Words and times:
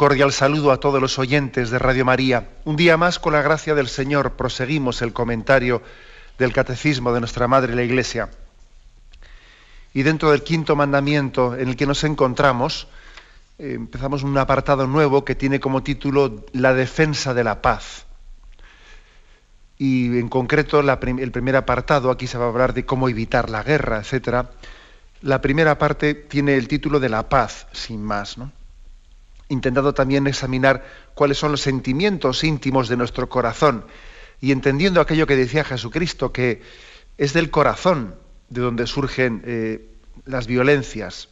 Cordial 0.00 0.32
saludo 0.32 0.72
a 0.72 0.80
todos 0.80 0.98
los 0.98 1.18
oyentes 1.18 1.68
de 1.68 1.78
Radio 1.78 2.06
María. 2.06 2.48
Un 2.64 2.76
día 2.76 2.96
más, 2.96 3.18
con 3.18 3.34
la 3.34 3.42
gracia 3.42 3.74
del 3.74 3.86
Señor, 3.86 4.32
proseguimos 4.32 5.02
el 5.02 5.12
comentario 5.12 5.82
del 6.38 6.54
Catecismo 6.54 7.12
de 7.12 7.20
nuestra 7.20 7.48
Madre 7.48 7.74
la 7.74 7.82
Iglesia. 7.82 8.30
Y 9.92 10.02
dentro 10.02 10.30
del 10.30 10.42
quinto 10.42 10.74
mandamiento 10.74 11.54
en 11.54 11.68
el 11.68 11.76
que 11.76 11.84
nos 11.84 12.02
encontramos, 12.04 12.88
eh, 13.58 13.74
empezamos 13.74 14.22
un 14.22 14.38
apartado 14.38 14.86
nuevo 14.86 15.22
que 15.22 15.34
tiene 15.34 15.60
como 15.60 15.82
título 15.82 16.46
La 16.54 16.72
defensa 16.72 17.34
de 17.34 17.44
la 17.44 17.60
paz. 17.60 18.06
Y 19.76 20.18
en 20.18 20.30
concreto, 20.30 20.80
el 20.80 21.30
primer 21.30 21.56
apartado, 21.56 22.10
aquí 22.10 22.26
se 22.26 22.38
va 22.38 22.46
a 22.46 22.48
hablar 22.48 22.72
de 22.72 22.86
cómo 22.86 23.10
evitar 23.10 23.50
la 23.50 23.62
guerra, 23.62 23.98
etc. 24.00 24.46
La 25.20 25.42
primera 25.42 25.76
parte 25.76 26.14
tiene 26.14 26.56
el 26.56 26.68
título 26.68 27.00
de 27.00 27.10
la 27.10 27.28
paz, 27.28 27.66
sin 27.72 28.02
más, 28.02 28.38
¿no? 28.38 28.50
Intentado 29.50 29.92
también 29.92 30.26
examinar 30.26 30.86
cuáles 31.14 31.36
son 31.36 31.50
los 31.50 31.60
sentimientos 31.60 32.44
íntimos 32.44 32.88
de 32.88 32.96
nuestro 32.96 33.28
corazón 33.28 33.84
y 34.40 34.52
entendiendo 34.52 35.00
aquello 35.00 35.26
que 35.26 35.36
decía 35.36 35.64
Jesucristo, 35.64 36.32
que 36.32 36.62
es 37.18 37.34
del 37.34 37.50
corazón 37.50 38.14
de 38.48 38.62
donde 38.62 38.86
surgen 38.86 39.42
eh, 39.44 39.90
las 40.24 40.46
violencias, 40.46 41.28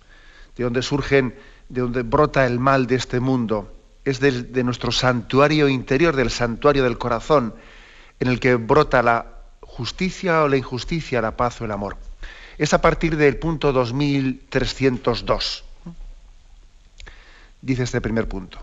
de 0.56 0.64
donde 0.64 0.83
surgen, 0.83 1.34
de 1.69 1.80
donde 1.80 2.02
brota 2.02 2.44
el 2.44 2.58
mal 2.58 2.86
de 2.86 2.97
este 2.97 3.20
mundo, 3.20 3.72
es 4.05 4.20
de 4.20 4.64
nuestro 4.64 4.91
santuario 4.91 5.69
interior, 5.69 6.16
del 6.16 6.30
santuario 6.30 6.82
del 6.82 6.98
corazón, 6.98 7.55
en 8.20 8.28
el 8.28 8.41
que 8.41 8.55
brota 8.56 9.03
la 9.03 9.27
justicia 9.60 10.42
o 10.42 10.48
la 10.48 10.56
injusticia, 10.56 11.20
la 11.20 11.36
paz 11.36 11.60
o 11.60 11.66
el 11.66 11.72
amor. 11.72 11.97
Es 12.56 12.72
a 12.72 12.80
partir 12.80 13.16
del 13.16 13.36
punto 13.36 13.72
2302 13.72 15.67
dice 17.62 17.83
este 17.83 18.01
primer 18.01 18.28
punto. 18.28 18.59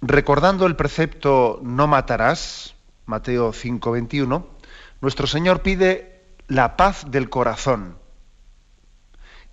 Recordando 0.00 0.66
el 0.66 0.76
precepto 0.76 1.60
no 1.62 1.86
matarás, 1.86 2.74
Mateo 3.06 3.52
5:21, 3.52 4.46
nuestro 5.00 5.26
Señor 5.26 5.62
pide 5.62 6.22
la 6.48 6.76
paz 6.76 7.10
del 7.10 7.30
corazón 7.30 7.96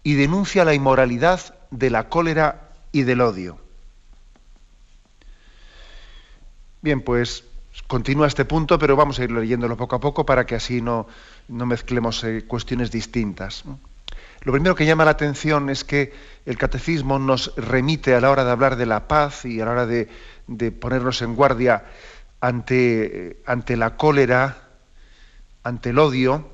y 0.04 0.16
denuncia 0.16 0.66
la 0.66 0.74
inmoralidad 0.74 1.40
de 1.72 1.90
la 1.90 2.10
cólera 2.10 2.70
y 2.92 3.04
del 3.04 3.22
odio. 3.22 3.58
Bien, 6.82 7.02
pues 7.02 7.46
continúa 7.88 8.28
este 8.28 8.46
punto, 8.46 8.78
pero 8.78 8.96
vamos 8.96 9.18
a 9.18 9.24
ir 9.24 9.32
leyéndolo 9.32 9.78
poco 9.78 9.96
a 9.96 10.00
poco 10.00 10.26
para 10.26 10.46
que 10.46 10.56
así 10.56 10.82
no, 10.82 11.08
mezclemos 11.48 12.24
eh, 12.26 12.44
cuestiones 12.46 12.92
distintas. 12.92 13.64
Lo 14.44 14.52
primero 14.52 14.76
que 14.76 14.86
llama 14.86 15.06
la 15.06 15.12
atención 15.12 15.70
es 15.70 15.86
que 15.86 16.12
el 16.46 16.58
catecismo 16.58 17.18
nos 17.18 17.56
remite 17.56 18.14
a 18.14 18.20
la 18.20 18.30
hora 18.30 18.44
de 18.44 18.52
hablar 18.52 18.76
de 18.76 18.86
la 18.86 19.08
paz 19.08 19.46
y 19.46 19.62
a 19.62 19.66
la 19.66 19.72
hora 19.72 19.86
de, 19.86 20.10
ponernos 20.72 21.22
en 21.22 21.36
guardia 21.36 21.86
ante, 22.42 23.42
ante, 23.46 23.78
la 23.78 23.96
cólera, 23.96 24.58
ante 25.64 25.92
el 25.92 26.00
odio, 26.00 26.50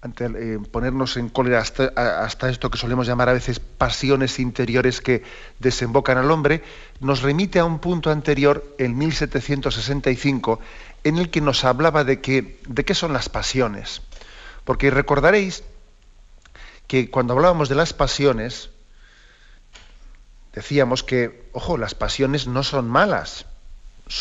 ante 0.00 0.26
eh, 0.26 0.58
ponernos 0.70 1.16
en 1.16 1.28
cólera 1.28 1.58
hasta, 1.58 2.48
esto 2.48 2.70
que 2.70 2.78
solemos 2.78 3.08
llamar 3.08 3.28
a 3.28 3.32
veces 3.32 3.58
pasiones 3.58 4.38
interiores 4.38 5.00
que 5.00 5.24
desembocan 5.58 6.18
al 6.18 6.30
hombre, 6.30 6.62
nos 7.00 7.22
remite 7.22 7.58
a 7.58 7.64
un 7.64 7.80
punto 7.80 8.12
anterior, 8.12 8.76
en 8.78 8.96
1765, 8.96 10.60
en 11.02 11.18
el 11.18 11.30
que 11.30 11.40
nos 11.40 11.64
hablaba 11.64 12.04
de, 12.04 12.58
de 12.64 12.84
qué 12.84 12.94
son 12.94 13.12
las 13.12 13.28
pasiones. 13.28 14.02
Porque 14.64 14.92
recordaréis 14.92 15.64
que 16.86 17.10
cuando 17.10 17.34
hablábamos 17.34 17.68
de 17.68 17.74
las 17.74 17.92
pasiones, 17.92 18.70
decíamos 20.52 21.02
que, 21.02 21.48
ojo, 21.52 21.78
las 21.78 21.94
pasiones 21.94 22.46
no 22.46 22.62
son 22.62 22.88
malas, 22.88 23.46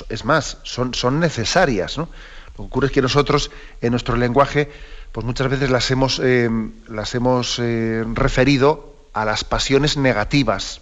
es 0.10 0.26
más, 0.26 0.58
son, 0.64 0.94
son 0.94 1.20
necesarias. 1.20 1.98
¿no? 1.98 2.10
Lo 2.52 2.56
que 2.56 2.62
ocurre 2.62 2.88
es 2.88 2.94
que 2.94 3.02
nosotros, 3.02 3.52
en 3.82 3.92
nuestro 3.92 4.16
lenguaje, 4.16 4.72
pues 5.12 5.26
muchas 5.26 5.50
veces 5.50 5.70
las 5.70 5.90
hemos, 5.92 6.20
eh, 6.24 6.50
las 6.88 7.14
hemos 7.16 7.60
eh, 7.60 8.06
referido 8.14 8.96
a 9.14 9.26
las 9.26 9.44
pasiones 9.44 9.98
negativas. 9.98 10.82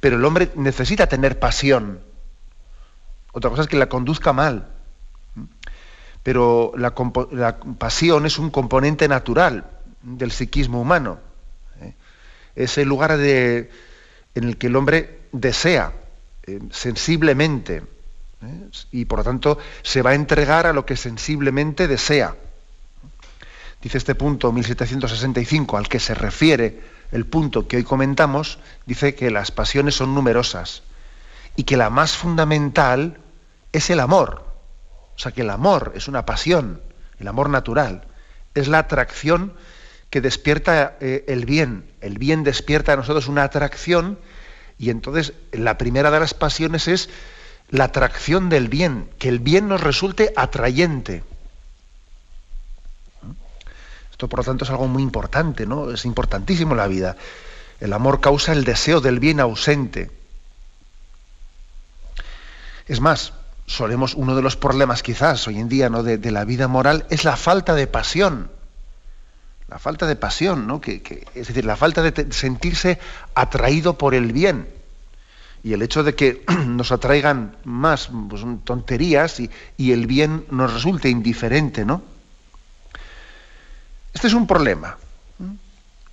Pero 0.00 0.16
el 0.16 0.24
hombre 0.24 0.50
necesita 0.54 1.08
tener 1.08 1.38
pasión. 1.38 2.00
Otra 3.32 3.50
cosa 3.50 3.62
es 3.62 3.68
que 3.68 3.76
la 3.76 3.88
conduzca 3.88 4.32
mal. 4.32 4.68
Pero 6.22 6.72
la, 6.76 6.94
la 7.32 7.58
pasión 7.78 8.26
es 8.26 8.38
un 8.38 8.50
componente 8.50 9.08
natural 9.08 9.64
del 10.02 10.30
psiquismo 10.30 10.80
humano. 10.80 11.18
¿eh? 11.80 11.94
Es 12.54 12.78
el 12.78 12.88
lugar 12.88 13.12
en 13.12 13.68
el 14.34 14.56
que 14.56 14.66
el 14.66 14.76
hombre 14.76 15.20
desea 15.32 15.92
eh, 16.46 16.60
sensiblemente 16.70 17.82
¿eh? 18.42 18.68
y 18.92 19.04
por 19.04 19.20
lo 19.20 19.24
tanto 19.24 19.58
se 19.82 20.02
va 20.02 20.10
a 20.10 20.14
entregar 20.14 20.66
a 20.66 20.72
lo 20.72 20.86
que 20.86 20.96
sensiblemente 20.96 21.88
desea. 21.88 22.34
Dice 23.82 23.98
este 23.98 24.14
punto 24.14 24.52
1765 24.52 25.76
al 25.76 25.88
que 25.88 26.00
se 26.00 26.14
refiere 26.14 26.80
el 27.12 27.26
punto 27.26 27.66
que 27.66 27.78
hoy 27.78 27.84
comentamos, 27.84 28.58
dice 28.86 29.14
que 29.14 29.30
las 29.30 29.50
pasiones 29.50 29.94
son 29.94 30.14
numerosas 30.14 30.82
y 31.56 31.64
que 31.64 31.76
la 31.76 31.90
más 31.90 32.16
fundamental 32.16 33.18
es 33.72 33.90
el 33.90 34.00
amor. 34.00 34.44
O 35.16 35.18
sea, 35.18 35.32
que 35.32 35.42
el 35.42 35.50
amor 35.50 35.92
es 35.96 36.08
una 36.08 36.24
pasión, 36.24 36.80
el 37.18 37.28
amor 37.28 37.50
natural, 37.50 38.06
es 38.54 38.68
la 38.68 38.78
atracción 38.78 39.54
que 40.10 40.20
despierta 40.20 40.96
eh, 41.00 41.24
el 41.28 41.46
bien. 41.46 41.88
El 42.00 42.18
bien 42.18 42.42
despierta 42.42 42.92
a 42.92 42.96
nosotros 42.96 43.28
una 43.28 43.44
atracción 43.44 44.18
y 44.78 44.90
entonces 44.90 45.32
la 45.52 45.78
primera 45.78 46.10
de 46.10 46.20
las 46.20 46.34
pasiones 46.34 46.88
es 46.88 47.08
la 47.70 47.84
atracción 47.84 48.48
del 48.48 48.68
bien, 48.68 49.08
que 49.18 49.28
el 49.28 49.38
bien 49.38 49.68
nos 49.68 49.80
resulte 49.80 50.32
atrayente. 50.36 51.22
Esto 54.10 54.28
por 54.28 54.40
lo 54.40 54.44
tanto 54.44 54.64
es 54.64 54.70
algo 54.70 54.88
muy 54.88 55.02
importante, 55.02 55.66
¿no? 55.66 55.92
Es 55.92 56.04
importantísimo 56.04 56.74
la 56.74 56.88
vida. 56.88 57.16
El 57.78 57.92
amor 57.92 58.20
causa 58.20 58.52
el 58.52 58.64
deseo 58.64 59.00
del 59.00 59.20
bien 59.20 59.38
ausente. 59.38 60.10
Es 62.88 63.00
más, 63.00 63.32
solemos, 63.66 64.14
uno 64.14 64.34
de 64.34 64.42
los 64.42 64.56
problemas 64.56 65.04
quizás 65.04 65.46
hoy 65.46 65.60
en 65.60 65.68
día 65.68 65.88
¿no? 65.88 66.02
de 66.02 66.30
la 66.32 66.44
vida 66.44 66.66
moral 66.66 67.06
es 67.08 67.24
la 67.24 67.36
falta 67.36 67.74
de 67.74 67.86
pasión 67.86 68.50
la 69.70 69.78
falta 69.78 70.06
de 70.06 70.16
pasión, 70.16 70.66
¿no? 70.66 70.80
Que, 70.80 71.24
es 71.34 71.46
decir, 71.46 71.64
la 71.64 71.76
falta 71.76 72.02
de 72.02 72.32
sentirse 72.32 72.98
atraído 73.34 73.96
por 73.96 74.14
el 74.14 74.32
bien. 74.32 74.68
Y 75.62 75.74
el 75.74 75.82
hecho 75.82 76.02
de 76.02 76.16
que 76.16 76.44
nos 76.66 76.90
atraigan 76.90 77.56
más 77.64 78.10
pues, 78.28 78.42
tonterías 78.64 79.38
y, 79.38 79.48
y, 79.76 79.92
el 79.92 80.08
bien 80.08 80.44
nos 80.50 80.74
resulte 80.74 81.08
indiferente, 81.08 81.84
¿no? 81.84 82.02
Este 84.12 84.26
es 84.26 84.34
un 84.34 84.48
problema. 84.48 84.96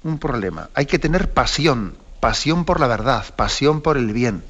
Un 0.04 0.20
problema. 0.20 0.70
Hay 0.76 0.86
que 0.86 1.00
tener 1.00 1.34
pasión, 1.34 1.98
pasión 2.20 2.64
por 2.64 2.80
la 2.80 2.86
verdad, 2.86 3.26
pasión 3.36 3.82
por 3.82 3.98
el 3.98 4.14
bien. 4.14 4.44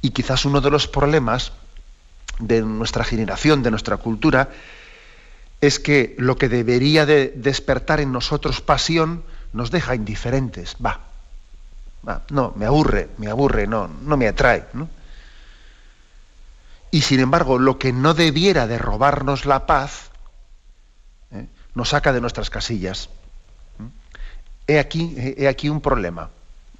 Y 0.00 0.10
quizás 0.10 0.46
uno 0.46 0.62
de 0.62 0.70
los 0.70 0.88
problemas 0.88 1.52
de 2.38 2.62
nuestra 2.62 3.04
generación, 3.04 3.62
de 3.62 3.70
nuestra 3.70 3.98
cultura, 3.98 4.48
es 5.60 5.78
que 5.78 6.14
lo 6.18 6.36
que 6.36 6.48
debería 6.48 7.06
de 7.06 7.32
despertar 7.36 8.00
en 8.00 8.12
nosotros 8.12 8.60
pasión 8.60 9.24
nos 9.52 9.70
deja 9.70 9.94
indiferentes. 9.94 10.76
Va, 10.84 11.00
va, 12.06 12.22
no, 12.30 12.52
me 12.56 12.66
aburre, 12.66 13.08
me 13.18 13.28
aburre, 13.28 13.66
no, 13.66 13.88
no 13.88 14.16
me 14.16 14.28
atrae. 14.28 14.64
Y 16.90 17.02
sin 17.02 17.20
embargo, 17.20 17.58
lo 17.58 17.78
que 17.78 17.92
no 17.92 18.14
debiera 18.14 18.66
de 18.66 18.78
robarnos 18.78 19.46
la 19.46 19.66
paz, 19.66 20.10
¿eh? 21.32 21.46
nos 21.74 21.90
saca 21.90 22.12
de 22.12 22.20
nuestras 22.20 22.50
casillas. 22.50 23.08
He 24.66 24.78
aquí, 24.78 25.14
he 25.16 25.48
aquí 25.48 25.68
un 25.68 25.80
problema, 25.80 26.30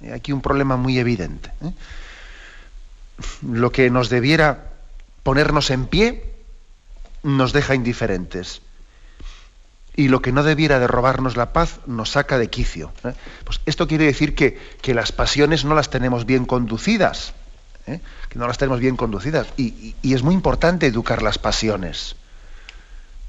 he 0.01 0.13
aquí 0.13 0.33
un 0.33 0.41
problema 0.41 0.75
muy 0.75 0.99
evidente. 0.99 1.51
¿eh? 1.63 1.71
Lo 3.41 3.71
que 3.71 3.89
nos 3.89 4.09
debiera 4.09 4.71
ponernos 5.23 5.71
en 5.71 5.87
pie 5.87 6.35
nos 7.23 7.53
deja 7.53 7.75
indiferentes 7.75 8.61
y 9.97 10.09
lo 10.09 10.21
que 10.21 10.31
no 10.31 10.43
debiera 10.43 10.79
de 10.79 10.87
robarnos 10.87 11.35
la 11.35 11.51
paz 11.51 11.79
nos 11.87 12.11
saca 12.11 12.37
de 12.37 12.49
quicio. 12.51 12.93
¿eh? 13.03 13.13
Pues 13.43 13.59
esto 13.65 13.87
quiere 13.87 14.05
decir 14.05 14.35
que, 14.35 14.57
que, 14.81 14.93
las 14.93 15.11
pasiones 15.11 15.65
no 15.65 15.73
las 15.73 15.89
tenemos 15.89 16.27
bien 16.27 16.45
conducidas, 16.45 17.33
¿eh? 17.87 17.99
que 18.29 18.39
no 18.39 18.47
las 18.47 18.59
tenemos 18.59 18.79
bien 18.79 18.95
conducidas. 18.95 19.47
Y, 19.57 19.95
es 20.03 20.21
muy 20.21 20.35
importante 20.35 20.85
educar 20.85 21.23
las 21.23 21.39
pasiones. 21.39 22.15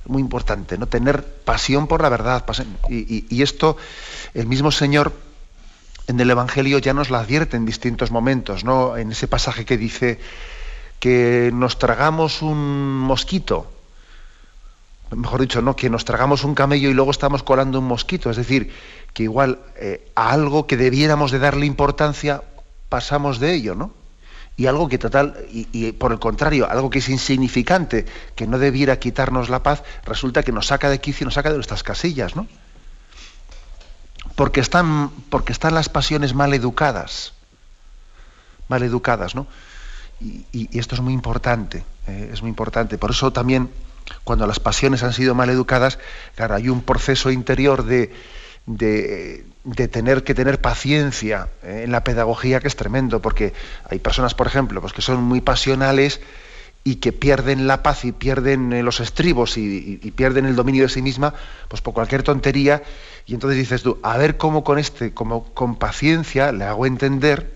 Muy 0.04 0.20
importante, 0.20 0.76
¿no? 0.76 0.86
Tener 0.86 1.24
pasión 1.24 1.86
por 1.86 2.02
la 2.02 2.10
verdad. 2.10 2.44
Y, 2.88 3.24
y 3.28 3.42
esto, 3.42 3.78
el 4.34 4.46
mismo 4.46 4.70
Señor 4.70 5.12
en 6.06 6.20
el 6.20 6.30
Evangelio 6.30 6.78
ya 6.78 6.92
nos 6.92 7.10
la 7.10 7.20
advierte 7.20 7.56
en 7.56 7.64
distintos 7.64 8.10
momentos, 8.10 8.62
¿no? 8.62 8.96
En 8.96 9.10
ese 9.10 9.26
pasaje 9.26 9.64
que 9.64 9.78
dice 9.78 10.18
que 11.00 11.50
nos 11.52 11.78
tragamos 11.78 12.42
un 12.42 12.98
mosquito, 12.98 13.70
mejor 15.16 15.40
dicho, 15.40 15.62
no, 15.62 15.74
que 15.76 15.90
nos 15.90 16.04
tragamos 16.04 16.44
un 16.44 16.54
camello 16.54 16.90
y 16.90 16.94
luego 16.94 17.10
estamos 17.10 17.42
colando 17.42 17.78
un 17.78 17.86
mosquito. 17.86 18.30
Es 18.30 18.36
decir, 18.36 18.72
que 19.12 19.22
igual 19.22 19.60
eh, 19.76 20.10
a 20.14 20.30
algo 20.30 20.66
que 20.66 20.76
debiéramos 20.76 21.30
de 21.30 21.38
darle 21.38 21.66
importancia, 21.66 22.42
pasamos 22.88 23.38
de 23.38 23.54
ello, 23.54 23.74
¿no? 23.74 23.92
Y 24.56 24.66
algo 24.66 24.88
que 24.88 24.98
total, 24.98 25.36
y, 25.52 25.92
por 25.92 26.10
el 26.10 26.18
contrario, 26.18 26.68
algo 26.68 26.90
que 26.90 26.98
es 26.98 27.08
insignificante, 27.08 28.06
que 28.34 28.48
no 28.48 28.58
debiera 28.58 28.98
quitarnos 28.98 29.50
la 29.50 29.62
paz, 29.62 29.84
resulta 30.04 30.42
que 30.42 30.50
nos 30.50 30.66
saca 30.66 30.90
de 30.90 31.00
quicio 31.00 31.24
y 31.24 31.26
nos 31.26 31.34
saca 31.34 31.50
de 31.50 31.54
nuestras 31.54 31.84
casillas, 31.84 32.34
¿no? 32.34 32.48
Porque 34.34 34.58
están, 34.58 35.10
porque 35.30 35.52
están 35.52 35.74
las 35.74 35.88
pasiones 35.88 36.34
mal 36.34 36.52
educadas. 36.54 37.34
Mal 38.66 38.82
educadas, 38.82 39.36
¿no? 39.36 39.46
Y, 40.20 40.76
esto 40.76 40.96
es 40.96 41.00
muy 41.00 41.12
importante, 41.12 41.84
eh, 42.08 42.30
es 42.32 42.42
muy 42.42 42.48
importante. 42.48 42.98
Por 42.98 43.12
eso 43.12 43.32
también 43.32 43.70
cuando 44.24 44.46
las 44.46 44.60
pasiones 44.60 45.02
han 45.02 45.12
sido 45.12 45.34
mal 45.34 45.50
educadas, 45.50 45.98
claro, 46.34 46.54
hay 46.54 46.68
un 46.68 46.82
proceso 46.82 47.30
interior 47.30 47.84
de, 47.84 48.12
de, 48.66 49.88
tener 49.88 50.24
que 50.24 50.34
tener 50.34 50.60
paciencia 50.60 51.48
eh, 51.62 51.82
en 51.84 51.92
la 51.92 52.04
pedagogía 52.04 52.60
que 52.60 52.68
es 52.68 52.76
tremendo, 52.76 53.20
porque 53.20 53.52
hay 53.88 53.98
personas, 53.98 54.34
por 54.34 54.46
ejemplo, 54.46 54.80
pues 54.80 54.92
que 54.92 55.02
son 55.02 55.22
muy 55.22 55.40
pasionales 55.40 56.20
y 56.84 56.96
que 56.96 57.12
pierden 57.12 57.66
la 57.66 57.82
paz 57.82 58.04
y 58.04 58.12
pierden 58.12 58.72
eh, 58.72 58.82
los 58.82 59.00
estribos 59.00 59.56
y, 59.56 59.96
pierden 60.16 60.46
el 60.46 60.56
dominio 60.56 60.84
de 60.84 60.88
sí 60.88 61.02
misma, 61.02 61.34
pues 61.68 61.82
por 61.82 61.94
cualquier 61.94 62.22
tontería, 62.22 62.82
y 63.26 63.34
entonces 63.34 63.58
dices 63.58 63.82
tú, 63.82 63.98
a 64.02 64.16
ver 64.16 64.36
cómo 64.36 64.64
con 64.64 64.78
este, 64.78 65.12
como 65.12 65.44
con 65.54 65.76
paciencia 65.76 66.52
le 66.52 66.64
hago 66.64 66.86
entender, 66.86 67.52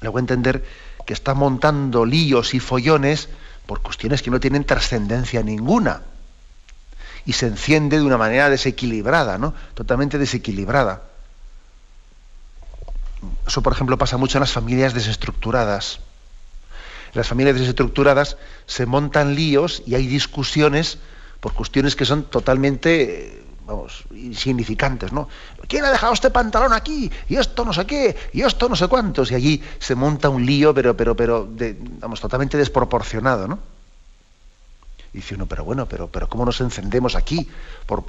le 0.00 0.08
hago 0.08 0.18
entender 0.18 0.64
que 1.06 1.12
está 1.12 1.34
montando 1.34 2.04
líos 2.04 2.54
y 2.54 2.60
follones 2.60 3.28
por 3.72 3.80
cuestiones 3.80 4.20
que 4.20 4.30
no 4.30 4.38
tienen 4.38 4.64
trascendencia 4.64 5.42
ninguna. 5.42 6.02
Y 7.24 7.32
se 7.32 7.46
enciende 7.46 7.96
de 7.96 8.04
una 8.04 8.18
manera 8.18 8.50
desequilibrada, 8.50 9.38
¿no? 9.38 9.54
Totalmente 9.72 10.18
desequilibrada. 10.18 11.04
Eso, 13.46 13.62
por 13.62 13.72
ejemplo, 13.72 13.96
pasa 13.96 14.18
mucho 14.18 14.36
en 14.36 14.40
las 14.40 14.52
familias 14.52 14.92
desestructuradas. 14.92 16.00
En 17.14 17.18
las 17.18 17.28
familias 17.28 17.58
desestructuradas 17.58 18.36
se 18.66 18.84
montan 18.84 19.34
líos 19.34 19.82
y 19.86 19.94
hay 19.94 20.06
discusiones 20.06 20.98
por 21.40 21.54
cuestiones 21.54 21.96
que 21.96 22.04
son 22.04 22.24
totalmente 22.24 23.42
insignificantes, 24.10 25.12
¿no? 25.12 25.28
¿Quién 25.68 25.84
ha 25.84 25.90
dejado 25.90 26.12
este 26.12 26.30
pantalón 26.30 26.72
aquí? 26.72 27.10
Y 27.28 27.36
esto 27.36 27.64
no 27.64 27.72
sé 27.72 27.86
qué, 27.86 28.16
y 28.32 28.42
esto 28.42 28.68
no 28.68 28.76
sé 28.76 28.88
cuántos. 28.88 29.30
Y 29.30 29.34
allí 29.34 29.62
se 29.78 29.94
monta 29.94 30.28
un 30.28 30.44
lío, 30.44 30.74
pero, 30.74 30.96
pero, 30.96 31.14
pero, 31.14 31.48
vamos, 32.00 32.20
totalmente 32.20 32.56
desproporcionado, 32.56 33.48
¿no? 33.48 33.58
Y 35.12 35.18
dice 35.18 35.34
uno, 35.34 35.46
pero 35.46 35.64
bueno, 35.64 35.86
pero, 35.86 36.08
pero 36.08 36.28
¿cómo 36.28 36.44
nos 36.44 36.60
encendemos 36.60 37.14
aquí? 37.14 37.48
Por... 37.86 38.04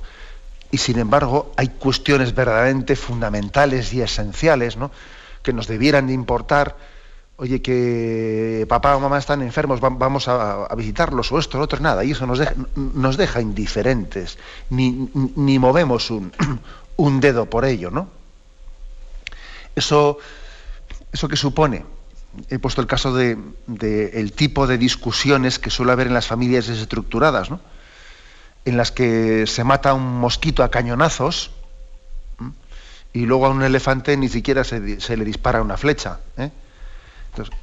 Y 0.72 0.78
sin 0.78 0.98
embargo, 0.98 1.52
hay 1.58 1.70
cuestiones 1.70 2.34
verdaderamente 2.34 2.96
fundamentales 2.96 3.94
y 3.94 4.02
esenciales, 4.02 4.78
¿no? 4.78 4.90
Que 5.44 5.54
nos 5.54 5.68
debieran 5.68 6.08
de 6.08 6.14
importar 6.14 6.76
oye, 7.38 7.62
que 7.62 8.66
papá 8.70 8.96
o 8.96 9.00
mamá 9.00 9.18
están 9.18 9.42
enfermos, 9.42 9.80
vamos 9.82 10.28
a, 10.28 10.70
visitarlos, 10.76 11.32
o 11.32 11.40
esto, 11.40 11.60
o 11.60 11.62
otro, 11.62 11.80
nada, 11.80 12.04
y 12.04 12.12
eso 12.12 12.28
nos 12.28 13.18
deja, 13.18 13.42
indiferentes, 13.42 14.38
ni, 14.70 15.60
movemos 15.60 16.12
un, 16.98 17.20
dedo 17.20 17.46
por 17.50 17.66
ello, 17.66 17.90
¿no? 17.90 18.10
Eso, 19.76 20.20
que 21.12 21.36
supone, 21.36 21.86
he 22.50 22.60
puesto 22.60 22.82
el 22.82 22.88
caso 22.88 23.14
de, 23.14 23.38
el 24.14 24.34
tipo 24.34 24.68
de 24.68 24.78
discusiones 24.78 25.58
que 25.58 25.70
suele 25.70 25.92
haber 25.92 26.08
en 26.08 26.14
las 26.14 26.28
familias 26.28 26.68
desestructuradas, 26.68 27.50
¿no? 27.50 27.60
en 28.66 28.78
las 28.78 28.92
que 28.92 29.46
se 29.46 29.66
mata 29.66 29.94
un 29.94 30.20
mosquito 30.20 30.64
a 30.64 30.72
cañonazos 30.72 31.52
y 33.12 33.26
luego 33.26 33.48
a 33.48 33.50
un 33.50 33.62
elefante 33.62 34.16
ni 34.16 34.30
siquiera 34.30 34.64
se, 34.64 35.02
se 35.02 35.18
le 35.18 35.26
dispara 35.26 35.62
una 35.62 35.76
flecha. 35.76 36.22
¿eh? 36.38 36.50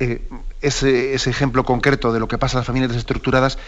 Eh, 0.00 0.28
ese, 0.60 1.14
ejemplo 1.14 1.64
concreto 1.64 2.12
de 2.12 2.20
lo 2.20 2.28
que 2.28 2.38
pasa 2.38 2.56
en 2.56 2.60
las 2.60 2.66
familias 2.66 2.90
desestructuradas 2.90 3.58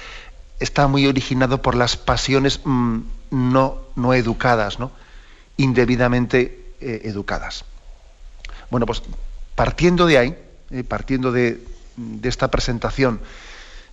está 0.58 0.88
muy 0.88 1.06
originado 1.06 1.62
por 1.62 1.74
las 1.74 1.96
pasiones 1.96 2.60
mm, 2.64 3.00
no, 3.30 3.78
no, 3.94 4.14
educadas, 4.14 4.78
¿no? 4.78 4.90
indebidamente 5.56 6.74
eh, 6.80 7.02
educadas. 7.04 7.64
Bueno, 8.70 8.86
pues 8.86 9.02
partiendo 9.54 10.06
de 10.06 10.18
ahí, 10.18 10.38
eh, 10.70 10.82
partiendo 10.82 11.30
de, 11.30 11.62
esta 12.22 12.50
presentación, 12.50 13.20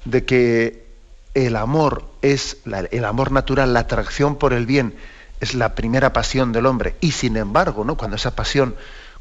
de 0.05 0.25
que 0.25 0.87
el 1.33 1.55
amor 1.55 2.05
es 2.21 2.57
el 2.65 3.05
amor 3.05 3.31
natural, 3.31 3.73
la 3.73 3.81
atracción 3.81 4.37
por 4.37 4.53
el 4.53 4.65
bien 4.65 4.95
es 5.41 5.53
la 5.53 5.75
primera 5.75 6.11
pasión 6.11 6.51
del 6.51 6.65
hombre, 6.65 6.95
y 7.01 7.11
sin 7.11 7.37
embargo, 7.37 7.83
¿no? 7.83 7.95
cuando 7.95 8.15
esa 8.15 8.35
pasión 8.35 8.75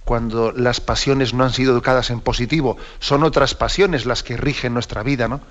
cuando 0.08 0.52
las 0.52 0.80
pasiones 0.80 1.34
no 1.34 1.44
han 1.44 1.52
sido 1.52 1.74
educadas 1.74 2.08
en 2.08 2.22
positivo, 2.22 2.78
son 2.98 3.24
otras 3.24 3.54
pasiones 3.54 4.06
las 4.06 4.22
que 4.22 4.38
rigen 4.38 4.72
nuestra 4.72 5.02
vida, 5.02 5.28
¿no? 5.28 5.42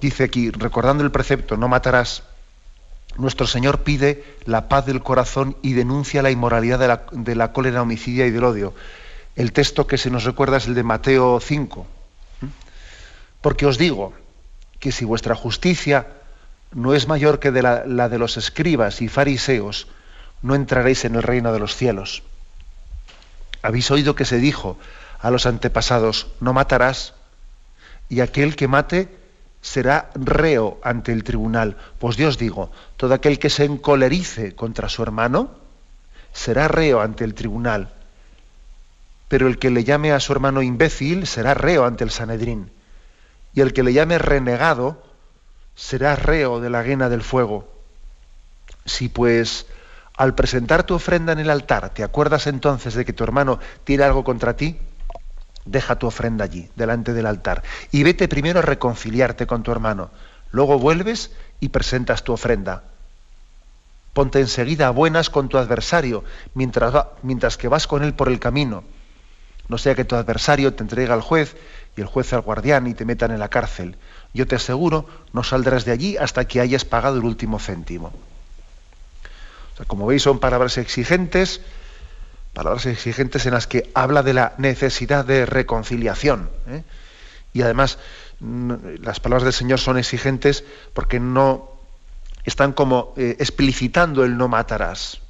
Dice 0.00 0.24
aquí, 0.24 0.50
recordando 0.50 1.04
el 1.04 1.10
precepto, 1.10 1.58
no 1.58 1.68
matarás, 1.68 2.22
nuestro 3.18 3.46
Señor 3.46 3.82
pide 3.82 4.24
la 4.46 4.70
paz 4.70 4.86
del 4.86 5.02
corazón 5.02 5.58
y 5.60 5.74
denuncia 5.74 6.22
la 6.22 6.30
inmoralidad 6.30 6.78
de 6.78 6.88
la, 6.88 7.04
de 7.12 7.34
la 7.34 7.52
cólera 7.52 7.82
homicidia 7.82 8.26
y 8.26 8.30
del 8.30 8.44
odio. 8.44 8.72
El 9.36 9.52
texto 9.52 9.86
que 9.86 9.98
se 9.98 10.08
nos 10.08 10.24
recuerda 10.24 10.56
es 10.56 10.66
el 10.66 10.74
de 10.74 10.82
Mateo 10.82 11.38
5. 11.38 11.86
Porque 13.42 13.66
os 13.66 13.76
digo 13.76 14.14
que 14.80 14.90
si 14.90 15.04
vuestra 15.04 15.34
justicia 15.34 16.06
no 16.72 16.94
es 16.94 17.08
mayor 17.08 17.40
que 17.40 17.50
de 17.50 17.60
la, 17.60 17.84
la 17.84 18.08
de 18.08 18.16
los 18.16 18.38
escribas 18.38 19.02
y 19.02 19.08
fariseos, 19.08 19.86
no 20.40 20.54
entraréis 20.54 21.04
en 21.04 21.16
el 21.16 21.22
reino 21.22 21.52
de 21.52 21.58
los 21.58 21.76
cielos. 21.76 22.22
Habéis 23.64 23.90
oído 23.90 24.14
que 24.14 24.26
se 24.26 24.36
dijo 24.36 24.76
a 25.20 25.30
los 25.30 25.46
antepasados, 25.46 26.26
no 26.38 26.52
matarás, 26.52 27.14
y 28.10 28.20
aquel 28.20 28.56
que 28.56 28.68
mate 28.68 29.08
será 29.62 30.10
reo 30.14 30.78
ante 30.84 31.12
el 31.12 31.24
tribunal. 31.24 31.78
Pues 31.98 32.18
Dios 32.18 32.36
digo, 32.36 32.70
todo 32.98 33.14
aquel 33.14 33.38
que 33.38 33.48
se 33.48 33.64
encolerice 33.64 34.54
contra 34.54 34.90
su 34.90 35.02
hermano 35.02 35.48
será 36.34 36.68
reo 36.68 37.00
ante 37.00 37.24
el 37.24 37.32
tribunal. 37.32 37.94
Pero 39.28 39.46
el 39.46 39.58
que 39.58 39.70
le 39.70 39.82
llame 39.82 40.12
a 40.12 40.20
su 40.20 40.32
hermano 40.32 40.60
imbécil 40.60 41.26
será 41.26 41.54
reo 41.54 41.86
ante 41.86 42.04
el 42.04 42.10
Sanedrín. 42.10 42.70
Y 43.54 43.62
el 43.62 43.72
que 43.72 43.82
le 43.82 43.94
llame 43.94 44.18
renegado 44.18 45.02
será 45.74 46.16
reo 46.16 46.60
de 46.60 46.68
la 46.68 46.82
guena 46.82 47.08
del 47.08 47.22
fuego. 47.22 47.66
Si 48.84 49.08
pues 49.08 49.64
al 50.16 50.34
presentar 50.34 50.84
tu 50.84 50.94
ofrenda 50.94 51.32
en 51.32 51.40
el 51.40 51.50
altar, 51.50 51.90
¿te 51.90 52.04
acuerdas 52.04 52.46
entonces 52.46 52.94
de 52.94 53.04
que 53.04 53.12
tu 53.12 53.24
hermano 53.24 53.58
tiene 53.82 54.04
algo 54.04 54.22
contra 54.22 54.56
ti? 54.56 54.78
Deja 55.64 55.98
tu 55.98 56.06
ofrenda 56.06 56.44
allí, 56.44 56.68
delante 56.76 57.12
del 57.12 57.26
altar, 57.26 57.62
y 57.90 58.04
vete 58.04 58.28
primero 58.28 58.60
a 58.60 58.62
reconciliarte 58.62 59.46
con 59.46 59.62
tu 59.62 59.72
hermano. 59.72 60.10
Luego 60.52 60.78
vuelves 60.78 61.32
y 61.58 61.70
presentas 61.70 62.22
tu 62.22 62.32
ofrenda. 62.32 62.84
Ponte 64.12 64.38
enseguida 64.38 64.86
a 64.86 64.90
buenas 64.90 65.30
con 65.30 65.48
tu 65.48 65.58
adversario, 65.58 66.22
mientras, 66.54 66.94
mientras 67.22 67.56
que 67.56 67.66
vas 67.66 67.88
con 67.88 68.04
él 68.04 68.14
por 68.14 68.28
el 68.28 68.38
camino. 68.38 68.84
No 69.66 69.78
sea 69.78 69.96
que 69.96 70.04
tu 70.04 70.14
adversario 70.14 70.74
te 70.74 70.84
entregue 70.84 71.12
al 71.12 71.22
juez 71.22 71.56
y 71.96 72.02
el 72.02 72.06
juez 72.06 72.32
al 72.32 72.42
guardián 72.42 72.86
y 72.86 72.94
te 72.94 73.04
metan 73.04 73.32
en 73.32 73.40
la 73.40 73.48
cárcel. 73.48 73.96
Yo 74.32 74.46
te 74.46 74.54
aseguro, 74.54 75.08
no 75.32 75.42
saldrás 75.42 75.84
de 75.84 75.92
allí 75.92 76.16
hasta 76.16 76.44
que 76.44 76.60
hayas 76.60 76.84
pagado 76.84 77.16
el 77.16 77.24
último 77.24 77.58
céntimo 77.58 78.12
como 79.86 80.06
veis, 80.06 80.22
son 80.22 80.38
palabras 80.38 80.78
exigentes, 80.78 81.60
palabras 82.52 82.86
exigentes 82.86 83.44
en 83.46 83.54
las 83.54 83.66
que 83.66 83.90
habla 83.94 84.22
de 84.22 84.34
la 84.34 84.54
necesidad 84.58 85.24
de 85.24 85.46
reconciliación. 85.46 86.48
¿eh? 86.68 86.84
Y 87.52 87.62
además, 87.62 87.98
las 88.40 89.20
palabras 89.20 89.44
del 89.44 89.52
Señor 89.52 89.80
son 89.80 89.98
exigentes 89.98 90.64
porque 90.92 91.18
no 91.18 91.70
están 92.44 92.72
como 92.72 93.14
eh, 93.16 93.36
explicitando 93.38 94.24
el 94.24 94.36
no 94.36 94.48
matarás. 94.48 95.20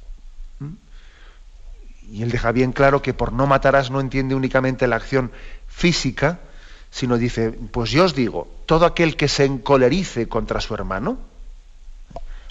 Y 2.11 2.21
él 2.21 2.29
deja 2.29 2.51
bien 2.51 2.71
claro 2.71 3.01
que 3.01 3.15
por 3.15 3.33
no 3.33 3.47
matarás 3.47 3.89
no 3.89 3.99
entiende 3.99 4.35
únicamente 4.35 4.87
la 4.87 4.97
acción 4.97 5.31
física, 5.67 6.39
sino 6.91 7.17
dice, 7.17 7.51
pues 7.51 7.89
yo 7.89 8.05
os 8.05 8.13
digo, 8.13 8.47
todo 8.67 8.85
aquel 8.85 9.17
que 9.17 9.27
se 9.27 9.45
encolerice 9.45 10.27
contra 10.27 10.61
su 10.61 10.75
hermano, 10.75 11.17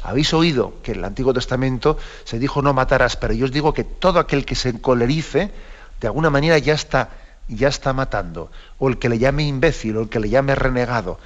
Habéis 0.04 0.34
oído 0.34 0.74
que 0.82 0.92
en 0.92 0.98
el 0.98 1.04
Antiguo 1.06 1.32
Testamento 1.32 1.96
se 2.24 2.38
dijo 2.38 2.60
no 2.60 2.74
matarás, 2.74 3.16
pero 3.16 3.32
yo 3.32 3.46
os 3.46 3.52
digo 3.52 3.72
que 3.72 3.84
todo 3.84 4.20
aquel 4.20 4.44
que 4.44 4.54
se 4.54 4.68
encolerice, 4.68 5.50
de 5.98 6.06
alguna 6.06 6.28
manera 6.28 6.58
ya 6.58 6.74
está, 6.74 7.08
ya 7.48 7.68
está 7.68 7.94
matando. 7.94 8.50
O 8.78 8.90
el 8.90 8.98
que 8.98 9.08
le 9.08 9.18
llame 9.18 9.44
imbécil, 9.44 9.96
o 9.96 10.02
el 10.02 10.10
que 10.10 10.20
le 10.20 10.28
llame 10.28 10.54
renegado. 10.54 11.18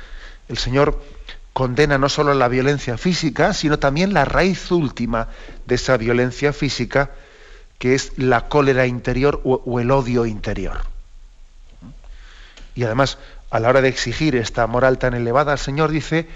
El 0.48 0.58
Señor 0.58 1.02
condena 1.52 1.98
no 1.98 2.08
solo 2.08 2.34
la 2.34 2.46
violencia 2.46 2.96
física, 2.96 3.52
sino 3.52 3.80
también 3.80 4.14
la 4.14 4.24
raíz 4.24 4.70
última 4.70 5.26
de 5.66 5.74
esa 5.74 5.96
violencia 5.96 6.52
física, 6.52 7.10
que 7.80 7.96
es 7.96 8.12
la 8.16 8.48
cólera 8.48 8.86
interior 8.86 9.40
o, 9.42 9.60
o 9.66 9.80
el 9.80 9.90
odio 9.90 10.24
interior. 10.24 10.82
Y 12.76 12.84
además, 12.84 13.18
a 13.50 13.58
la 13.58 13.70
hora 13.70 13.80
de 13.80 13.88
exigir 13.88 14.36
esta 14.36 14.68
moral 14.68 14.98
tan 14.98 15.14
elevada, 15.14 15.54
el 15.54 15.58
Señor 15.58 15.90
dice, 15.90 16.28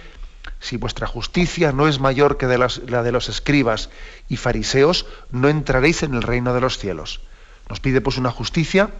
si 0.60 0.76
vuestra 0.76 1.06
justicia 1.06 1.72
no 1.72 1.88
es 1.88 2.00
mayor 2.00 2.36
que 2.36 2.46
la 2.46 3.02
de 3.02 3.12
los 3.12 3.28
escribas 3.28 3.90
y 4.28 4.36
fariseos, 4.36 5.06
no 5.30 5.48
entraréis 5.48 6.02
en 6.02 6.14
el 6.14 6.22
reino 6.22 6.54
de 6.54 6.60
los 6.60 6.78
cielos. 6.78 7.20
Nos 7.68 7.80
pide 7.80 8.00
pues 8.00 8.16
una 8.16 8.30
justicia, 8.30 8.90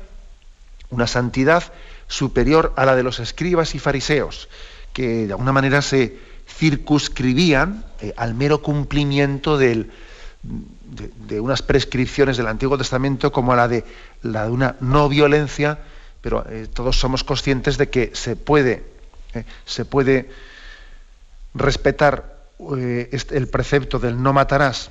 una 0.90 1.06
santidad 1.06 1.72
superior 2.08 2.72
a 2.76 2.84
la 2.84 2.94
de 2.94 3.02
los 3.02 3.20
escribas 3.20 3.74
y 3.74 3.78
fariseos, 3.78 4.48
que 4.92 5.26
de 5.26 5.32
alguna 5.32 5.52
manera 5.52 5.82
se 5.82 6.18
circunscribían 6.48 7.84
eh, 8.00 8.12
al 8.16 8.34
mero 8.34 8.62
cumplimiento 8.62 9.56
de, 9.56 9.88
unas 11.40 11.62
prescripciones 11.62 12.36
del 12.36 12.48
Antiguo 12.48 12.76
Testamento 12.76 13.32
como 13.32 13.54
la 13.54 13.68
de, 13.68 13.84
la 14.22 14.44
de 14.44 14.50
una 14.50 14.76
no 14.80 15.08
violencia, 15.08 15.78
pero 16.20 16.44
eh, 16.48 16.68
todos 16.72 16.98
somos 16.98 17.24
conscientes 17.24 17.78
de 17.78 17.88
que 17.88 18.10
se 18.14 18.36
puede, 18.36 18.84
eh, 19.34 19.44
se 19.64 19.84
puede 19.84 20.28
respetar 21.54 22.36
eh, 22.78 23.10
el 23.30 23.48
precepto 23.48 23.98
del 23.98 24.22
no 24.22 24.32
matarás 24.32 24.90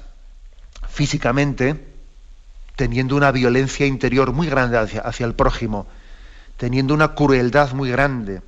físicamente, 0.89 1.87
teniendo 2.75 3.15
una 3.15 3.31
violencia 3.31 3.85
interior 3.85 4.33
muy 4.33 4.47
grande 4.47 4.77
hacia, 4.77 5.01
hacia, 5.01 5.25
el 5.25 5.33
prójimo, 5.33 5.87
teniendo 6.57 6.93
una 6.93 7.15
crueldad 7.15 7.73
muy 7.73 7.91
grande, 7.91 8.41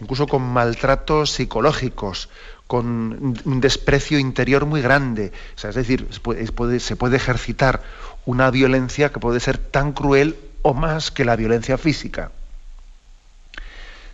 incluso 0.00 0.26
con 0.26 0.42
maltratos 0.42 1.30
psicológicos, 1.30 2.28
con 2.66 3.38
un 3.44 3.60
desprecio 3.60 4.18
interior 4.18 4.66
muy 4.66 4.82
grande. 4.82 5.32
es 5.56 5.74
decir, 5.74 6.08
se 6.10 6.96
puede 6.96 7.16
ejercitar 7.16 7.82
una 8.24 8.50
violencia 8.50 9.10
que 9.10 9.20
puede 9.20 9.38
ser 9.40 9.58
tan 9.58 9.92
cruel 9.92 10.36
o 10.62 10.74
más 10.74 11.12
que 11.12 11.24
la 11.24 11.36
violencia 11.36 11.78
física. 11.78 12.32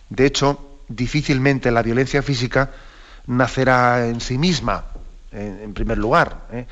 De 0.09 0.27
hecho, 0.27 0.59
difícilmente 0.87 1.71
la 1.71 1.81
violencia 1.81 2.21
física 2.21 2.69
nacerá 3.27 4.07
en 4.07 4.21
sí 4.21 4.37
misma, 4.37 4.85
en, 5.31 5.73
primer 5.73 5.97
lugar. 5.97 6.47
¿eh? 6.51 6.65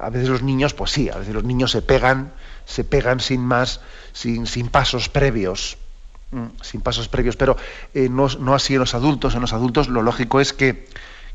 A 0.00 0.10
veces 0.10 0.28
los 0.28 0.42
niños, 0.42 0.74
pues 0.74 0.90
sí, 0.90 1.08
a 1.08 1.18
veces 1.18 1.34
los 1.34 1.44
niños 1.44 1.70
se 1.70 1.82
pegan, 1.82 2.32
se 2.64 2.84
pegan 2.84 3.20
sin 3.20 3.40
más, 3.40 3.80
sin, 4.12 4.46
sin 4.46 4.68
pasos 4.68 5.08
previos, 5.08 5.78
sin 6.62 6.80
pasos 6.80 7.08
previos, 7.08 7.36
pero 7.36 7.56
eh, 7.94 8.08
no, 8.08 8.54
así 8.54 8.74
en 8.74 8.80
los 8.80 8.94
adultos. 8.94 9.34
En 9.34 9.40
los 9.40 9.52
adultos 9.52 9.88
lo 9.88 10.02
lógico 10.02 10.40
es 10.40 10.52
que, 10.52 10.86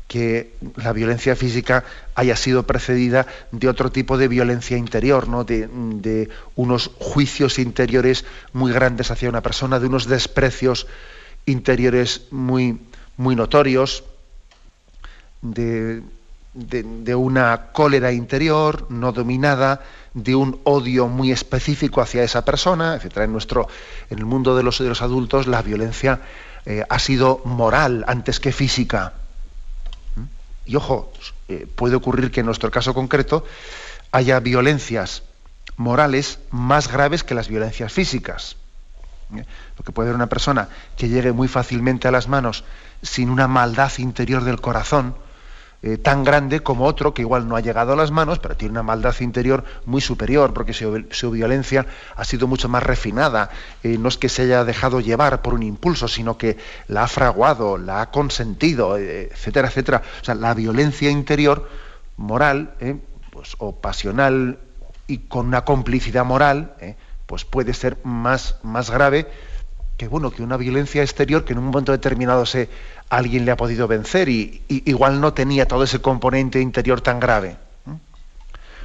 que 0.08 0.54
la 0.76 0.92
violencia 0.92 1.36
física 1.36 1.84
haya 2.14 2.36
sido 2.36 2.66
precedida 2.66 3.26
de 3.52 3.68
otro 3.68 3.90
tipo 3.90 4.18
de 4.18 4.28
violencia 4.28 4.76
interior, 4.76 5.28
¿no? 5.28 5.44
de, 5.44 5.68
de, 5.72 6.28
unos 6.56 6.90
juicios 6.98 7.58
interiores 7.58 8.24
muy 8.52 8.72
grandes 8.72 9.10
hacia 9.10 9.28
una 9.28 9.42
persona, 9.42 9.80
de 9.80 9.86
unos 9.86 10.06
desprecios 10.06 10.86
interiores 11.46 12.26
muy, 12.30 12.80
muy 13.16 13.34
notorios, 13.34 14.04
de, 15.42 16.02
una 17.14 17.72
cólera 17.72 18.12
interior 18.12 18.86
no 18.90 19.12
dominada, 19.12 19.82
de 20.14 20.34
un 20.34 20.60
odio 20.64 21.08
muy 21.08 21.32
específico 21.32 22.00
hacia 22.00 22.22
esa 22.22 22.44
persona, 22.44 22.94
etc. 22.96 23.18
En, 23.18 23.32
nuestro, 23.32 23.68
en 24.10 24.18
el 24.18 24.24
mundo 24.24 24.56
de 24.56 24.62
los, 24.62 24.78
de 24.78 24.88
los 24.88 25.02
adultos 25.02 25.46
la 25.46 25.62
violencia 25.62 26.20
eh, 26.64 26.84
ha 26.88 26.98
sido 26.98 27.40
moral 27.44 28.04
antes 28.06 28.38
que 28.40 28.52
física. 28.52 29.14
¿Mm? 30.16 30.22
Y 30.66 30.76
ojo, 30.76 31.12
eh, 31.48 31.66
puede 31.74 31.96
ocurrir 31.96 32.30
que 32.30 32.40
en 32.40 32.46
nuestro 32.46 32.70
caso 32.70 32.94
concreto 32.94 33.44
haya 34.12 34.38
violencias 34.40 35.22
morales 35.76 36.38
más 36.50 36.90
graves 36.92 37.24
que 37.24 37.34
las 37.34 37.48
violencias 37.48 37.92
físicas. 37.92 38.56
¿Eh? 39.34 39.44
Lo 39.78 39.84
que 39.84 39.92
puede 39.92 40.10
ser 40.10 40.14
una 40.14 40.28
persona 40.28 40.68
que 40.96 41.08
llegue 41.08 41.32
muy 41.32 41.48
fácilmente 41.48 42.06
a 42.06 42.10
las 42.10 42.28
manos 42.28 42.64
sin 43.02 43.30
una 43.30 43.48
maldad 43.48 43.90
interior 43.98 44.44
del 44.44 44.60
corazón, 44.60 45.16
eh, 45.84 45.98
tan 45.98 46.22
grande 46.22 46.60
como 46.60 46.84
otro 46.84 47.12
que 47.12 47.22
igual 47.22 47.48
no 47.48 47.56
ha 47.56 47.60
llegado 47.60 47.94
a 47.94 47.96
las 47.96 48.12
manos, 48.12 48.38
pero 48.38 48.56
tiene 48.56 48.70
una 48.70 48.84
maldad 48.84 49.14
interior 49.18 49.64
muy 49.84 50.00
superior, 50.00 50.54
porque 50.54 50.72
su, 50.72 51.30
violencia 51.32 51.86
ha 52.14 52.24
sido 52.24 52.46
mucho 52.46 52.68
más 52.68 52.84
refinada. 52.84 53.50
Eh, 53.82 53.98
no 53.98 54.08
es 54.08 54.16
que 54.16 54.28
se 54.28 54.42
haya 54.42 54.64
dejado 54.64 55.00
llevar 55.00 55.42
por 55.42 55.54
un 55.54 55.64
impulso, 55.64 56.06
sino 56.06 56.38
que 56.38 56.56
la 56.86 57.02
ha 57.02 57.08
fraguado, 57.08 57.78
la 57.78 58.00
ha 58.00 58.10
consentido, 58.12 58.96
eh, 58.96 59.30
etcétera, 59.32 59.68
etcétera. 59.68 60.02
O 60.20 60.24
sea, 60.24 60.36
la 60.36 60.54
violencia 60.54 61.10
interior, 61.10 61.68
moral, 62.16 62.74
pues, 63.32 63.56
o 63.58 63.74
pasional 63.74 64.60
y 65.08 65.18
con 65.18 65.48
una 65.48 65.64
complicidad 65.64 66.24
moral, 66.24 66.74
pues 67.26 67.44
puede 67.44 67.74
ser 67.74 67.98
más, 68.04 68.56
más 68.62 68.88
grave 68.90 69.26
que 69.96 70.08
bueno, 70.08 70.30
que 70.30 70.42
una 70.42 70.56
violencia 70.56 71.02
exterior 71.02 71.44
que 71.44 71.52
en 71.52 71.58
un 71.58 71.66
momento 71.66 71.92
determinado 71.92 72.46
se 72.46 72.68
alguien 73.08 73.44
le 73.44 73.52
ha 73.52 73.56
podido 73.56 73.86
vencer 73.86 74.28
y, 74.28 74.62
igual 74.68 75.20
no 75.20 75.34
tenía 75.34 75.68
todo 75.68 75.84
ese 75.84 76.00
componente 76.00 76.60
interior 76.60 77.00
tan 77.00 77.20
grave. 77.20 77.56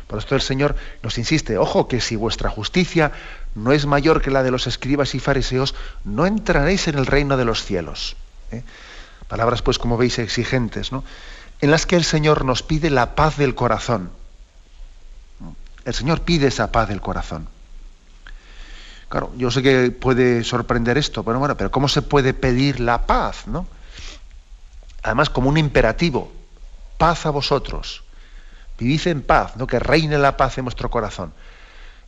Por 0.08 0.20
esto 0.20 0.36
el 0.36 0.42
Señor 0.42 0.76
nos 1.04 1.18
insiste, 1.18 1.58
ojo, 1.58 1.88
que 1.88 2.00
si 2.00 2.16
vuestra 2.16 2.50
justicia 2.50 3.12
no 3.56 3.74
es 3.74 3.86
mayor 3.86 4.22
que 4.22 4.32
la 4.32 4.42
de 4.42 4.52
los 4.52 4.66
escribas 4.66 5.16
y 5.16 5.20
fariseos, 5.20 5.76
no 6.06 6.26
entraréis 6.26 6.88
en 6.88 6.98
el 6.98 7.06
reino 7.06 7.36
de 7.36 7.44
los 7.44 7.66
cielos. 7.66 8.16
¿eh? 8.52 8.64
Palabras, 9.28 9.62
pues, 9.62 9.78
como 9.78 9.98
veis, 9.98 10.18
exigentes, 10.20 10.94
¿no? 10.94 11.04
en 11.60 11.72
las 11.72 11.86
que 11.86 11.96
el 11.96 12.04
Señor 12.04 12.46
nos 12.46 12.64
pide 12.64 12.90
la 12.90 13.16
paz 13.16 13.38
del 13.38 13.56
corazón. 13.56 14.12
El 15.86 15.94
Señor 15.94 16.22
pide 16.22 16.48
esa 16.48 16.72
paz 16.72 16.90
del 16.90 17.02
corazón. 17.02 17.48
Claro, 19.10 19.32
yo 19.38 19.52
sé 19.52 19.62
que 19.62 19.92
puede 19.92 20.44
sorprender 20.44 20.98
esto, 20.98 21.24
pero 21.24 21.40
bueno, 21.40 21.56
pero 21.56 21.72
¿cómo 21.72 21.88
se 21.88 22.02
puede 22.02 22.34
pedir 22.34 22.80
la 22.80 23.06
paz, 23.06 23.48
no? 23.48 23.66
además 25.08 25.30
como 25.30 25.50
un 25.50 25.58
imperativo, 25.58 26.32
paz 26.98 27.26
a 27.26 27.30
vosotros, 27.30 28.04
vivid 28.78 29.08
en 29.08 29.22
paz, 29.22 29.56
¿no? 29.56 29.66
que 29.66 29.80
reine 29.80 30.18
la 30.18 30.36
paz 30.36 30.58
en 30.58 30.66
vuestro 30.66 30.90
corazón. 30.90 31.34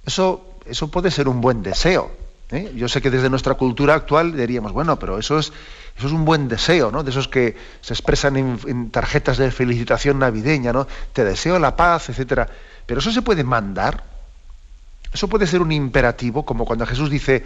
Eso, 0.06 0.56
eso 0.66 0.90
puede 0.90 1.10
ser 1.10 1.28
un 1.30 1.40
buen 1.40 1.64
deseo. 1.64 2.12
¿eh? 2.52 2.74
Yo 2.76 2.90
sé 2.90 3.02
que 3.02 3.10
desde 3.10 3.30
nuestra 3.30 3.56
cultura 3.56 3.94
actual 3.94 4.36
diríamos, 4.36 4.74
bueno, 4.74 5.00
pero 5.00 5.18
eso 5.18 5.40
es, 5.40 5.54
eso 5.98 6.08
es 6.08 6.14
un 6.14 6.26
buen 6.26 6.50
deseo, 6.50 6.92
¿no? 6.92 7.04
de 7.04 7.12
esos 7.12 7.30
que 7.30 7.56
se 7.80 7.94
expresan 7.94 8.36
en, 8.36 8.92
tarjetas 8.92 9.38
de 9.38 9.50
felicitación 9.52 10.20
navideña, 10.20 10.74
¿no? 10.74 10.86
te 11.14 11.24
deseo 11.24 11.58
la 11.58 11.76
paz, 11.78 12.10
etc. 12.10 12.50
Pero 12.86 13.00
eso 13.00 13.12
se 13.12 13.22
puede 13.22 13.46
mandar. 13.46 14.04
Eso 15.14 15.28
puede 15.28 15.48
ser 15.48 15.62
un 15.62 15.72
imperativo, 15.72 16.46
como 16.46 16.66
cuando 16.66 16.86
Jesús 16.86 17.10
dice, 17.10 17.46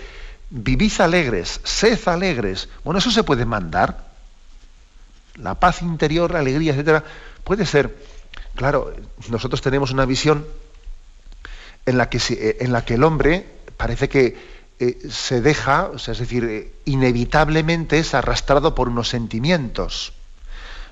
vivid 0.49 0.93
alegres, 0.99 1.61
sed 1.63 1.99
alegres. 2.07 2.69
Bueno, 2.83 2.99
eso 2.99 3.11
se 3.11 3.23
puede 3.23 3.45
mandar 3.45 4.11
la 5.35 5.59
paz 5.59 5.81
interior, 5.81 6.31
la 6.31 6.39
alegría, 6.39 6.73
etcétera, 6.73 7.03
puede 7.43 7.65
ser, 7.65 7.95
claro, 8.55 8.93
nosotros 9.29 9.61
tenemos 9.61 9.91
una 9.91 10.05
visión 10.05 10.45
en 11.85 11.97
la 11.97 12.09
que, 12.09 12.19
eh, 12.29 12.57
en 12.61 12.71
la 12.71 12.85
que 12.85 12.95
el 12.95 13.03
hombre 13.03 13.47
parece 13.77 14.09
que 14.09 14.37
eh, 14.79 14.99
se 15.09 15.41
deja, 15.41 15.85
o 15.85 15.97
sea, 15.97 16.13
es 16.13 16.19
decir, 16.19 16.43
eh, 16.43 16.71
inevitablemente 16.85 17.99
es 17.99 18.13
arrastrado 18.13 18.75
por 18.75 18.89
unos 18.89 19.09
sentimientos. 19.09 20.13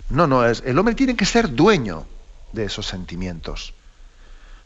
No, 0.09 0.27
no, 0.27 0.45
es, 0.45 0.63
el 0.65 0.77
hombre 0.77 0.95
tiene 0.95 1.15
que 1.15 1.25
ser 1.25 1.53
dueño 1.53 2.05
de 2.51 2.65
esos 2.65 2.87
sentimientos. 2.87 3.73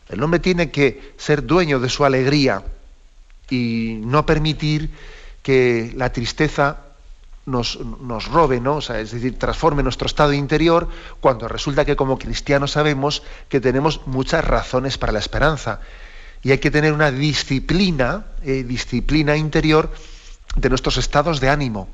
El 0.09 0.21
hombre 0.23 0.39
tiene 0.39 0.71
que 0.71 1.13
ser 1.17 1.45
dueño 1.45 1.79
de 1.79 1.89
su 1.89 2.05
alegría 2.05 2.63
y 3.49 3.99
no 4.03 4.25
permitir 4.25 4.91
que 5.41 5.93
la 5.95 6.11
tristeza 6.11 6.77
nos, 7.45 7.77
robe, 8.31 8.59
¿no? 8.59 8.79
es 8.79 9.11
decir, 9.11 9.37
transforme 9.37 9.83
nuestro 9.83 10.07
estado 10.07 10.33
interior 10.33 10.87
cuando 11.19 11.47
resulta 11.47 11.85
que 11.85 11.95
como 11.95 12.17
cristianos 12.17 12.71
sabemos 12.71 13.21
que 13.49 13.59
tenemos 13.59 14.07
muchas 14.07 14.43
razones 14.43 14.97
para 14.97 15.11
la 15.11 15.19
esperanza. 15.19 15.79
Y 16.41 16.51
hay 16.51 16.57
que 16.57 16.71
tener 16.71 16.93
una 16.93 17.11
disciplina, 17.11 18.25
eh, 18.43 18.63
disciplina 18.63 19.35
interior 19.37 19.91
de 20.55 20.69
nuestros 20.69 20.97
estados 20.97 21.39
de 21.39 21.49
ánimo, 21.49 21.87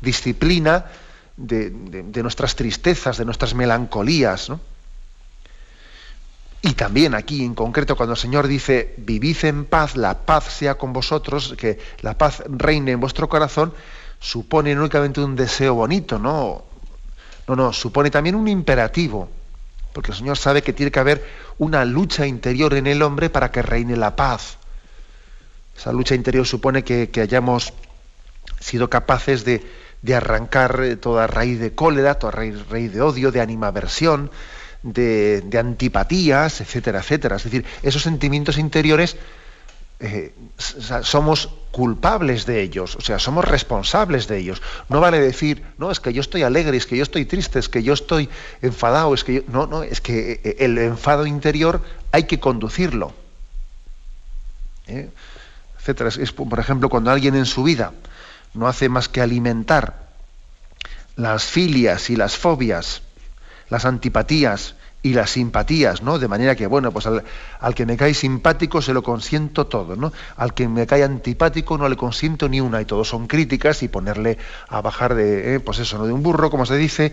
disciplina 0.00 0.86
de, 1.36 1.70
nuestras 2.22 2.56
tristezas, 2.56 3.18
de 3.18 3.24
nuestras 3.24 3.54
melancolías. 3.54 4.50
Y 6.62 6.74
también 6.74 7.14
aquí 7.14 7.44
en 7.44 7.54
concreto 7.54 7.96
cuando 7.96 8.12
el 8.12 8.18
Señor 8.18 8.46
dice, 8.46 8.94
vivid 8.96 9.44
en 9.44 9.64
paz, 9.64 9.96
la 9.96 10.20
paz 10.20 10.44
sea 10.44 10.76
con 10.76 10.92
vosotros, 10.92 11.54
que 11.58 11.80
la 12.00 12.16
paz 12.16 12.44
reine 12.46 12.92
en 12.92 13.00
vuestro 13.00 13.28
corazón, 13.28 13.74
supone 14.20 14.78
únicamente 14.78 15.20
un 15.20 15.34
deseo 15.34 15.74
bonito, 15.74 16.20
¿no? 16.20 16.64
No, 17.48 17.56
no, 17.56 17.72
supone 17.72 18.10
también 18.10 18.36
un 18.36 18.46
imperativo, 18.46 19.28
porque 19.92 20.12
el 20.12 20.16
Señor 20.16 20.38
sabe 20.38 20.62
que 20.62 20.72
tiene 20.72 20.92
que 20.92 21.00
haber 21.00 21.26
una 21.58 21.84
lucha 21.84 22.26
interior 22.26 22.74
en 22.74 22.86
el 22.86 23.02
hombre 23.02 23.28
para 23.28 23.50
que 23.50 23.62
reine 23.62 23.96
la 23.96 24.14
paz. 24.14 24.58
Esa 25.76 25.92
lucha 25.92 26.14
interior 26.14 26.46
supone 26.46 26.84
que, 26.84 27.10
hayamos 27.20 27.72
sido 28.60 28.88
capaces 28.88 29.44
de, 29.44 29.64
arrancar 30.14 30.80
eh, 30.82 30.96
toda 30.96 31.26
raíz 31.26 31.58
de 31.58 31.74
cólera, 31.74 32.14
toda 32.14 32.32
raíz, 32.32 32.92
de 32.92 33.00
odio, 33.00 33.32
de 33.32 33.40
animaversión, 33.40 34.30
de, 34.82 35.44
antipatías, 35.58 36.60
etcétera, 36.60 37.00
etcétera. 37.00 37.36
Es 37.36 37.44
decir, 37.44 37.64
esos 37.82 38.02
sentimientos 38.02 38.58
interiores 38.58 39.16
eh, 40.00 40.34
somos 40.58 41.50
culpables 41.70 42.44
de 42.44 42.60
ellos, 42.60 42.96
o 42.96 43.00
sea, 43.00 43.18
somos 43.18 43.44
responsables 43.44 44.26
de 44.26 44.38
ellos. 44.38 44.60
No 44.88 45.00
vale 45.00 45.20
decir, 45.20 45.62
no, 45.78 45.90
es 45.90 46.00
que 46.00 46.12
yo 46.12 46.20
estoy 46.20 46.42
alegre, 46.42 46.76
es 46.76 46.86
que 46.86 46.96
yo 46.96 47.02
estoy 47.02 47.24
triste, 47.24 47.58
es 47.58 47.68
que 47.68 47.82
yo 47.82 47.94
estoy 47.94 48.28
enfadado, 48.60 49.14
es 49.14 49.24
que 49.24 49.34
yo... 49.34 49.42
No, 49.48 49.66
no, 49.66 49.82
es 49.82 50.00
que 50.00 50.40
eh, 50.44 50.56
el 50.58 50.76
enfado 50.78 51.26
interior 51.26 51.82
hay 52.10 52.24
que 52.24 52.40
conducirlo. 52.40 53.14
¿eh? 54.88 55.08
Etcétera. 55.78 56.10
Es, 56.10 56.32
por 56.32 56.58
ejemplo, 56.58 56.88
cuando 56.88 57.10
alguien 57.10 57.34
en 57.34 57.46
su 57.46 57.62
vida 57.62 57.92
no 58.54 58.66
hace 58.66 58.88
más 58.88 59.08
que 59.08 59.20
alimentar 59.20 60.08
las 61.16 61.44
filias 61.44 62.10
y 62.10 62.16
las 62.16 62.36
fobias, 62.36 63.02
las 63.72 63.86
antipatías 63.86 64.74
y 65.02 65.14
las 65.14 65.30
simpatías, 65.30 66.02
¿no? 66.02 66.18
De 66.18 66.28
manera 66.28 66.54
que, 66.54 66.66
bueno, 66.66 66.92
pues 66.92 67.06
al, 67.06 67.74
que 67.74 67.86
me 67.86 67.96
cae 67.96 68.12
simpático 68.12 68.82
se 68.82 68.92
lo 68.92 69.02
consiento 69.02 69.66
todo, 69.66 69.96
¿no? 69.96 70.12
Al 70.36 70.52
que 70.52 70.68
me 70.68 70.86
cae 70.86 71.02
antipático 71.04 71.78
no 71.78 71.88
le 71.88 71.96
consiento 71.96 72.50
ni 72.50 72.60
una 72.60 72.82
y 72.82 72.84
todo 72.84 73.02
son 73.02 73.26
críticas 73.28 73.82
y 73.82 73.88
ponerle 73.88 74.36
a 74.68 74.82
bajar 74.82 75.14
de, 75.14 75.54
eh, 75.54 75.60
pues 75.60 75.78
eso, 75.78 75.96
¿no? 75.96 76.04
De 76.04 76.12
un 76.12 76.22
burro, 76.22 76.50
como 76.50 76.66
se 76.66 76.76
dice, 76.76 77.12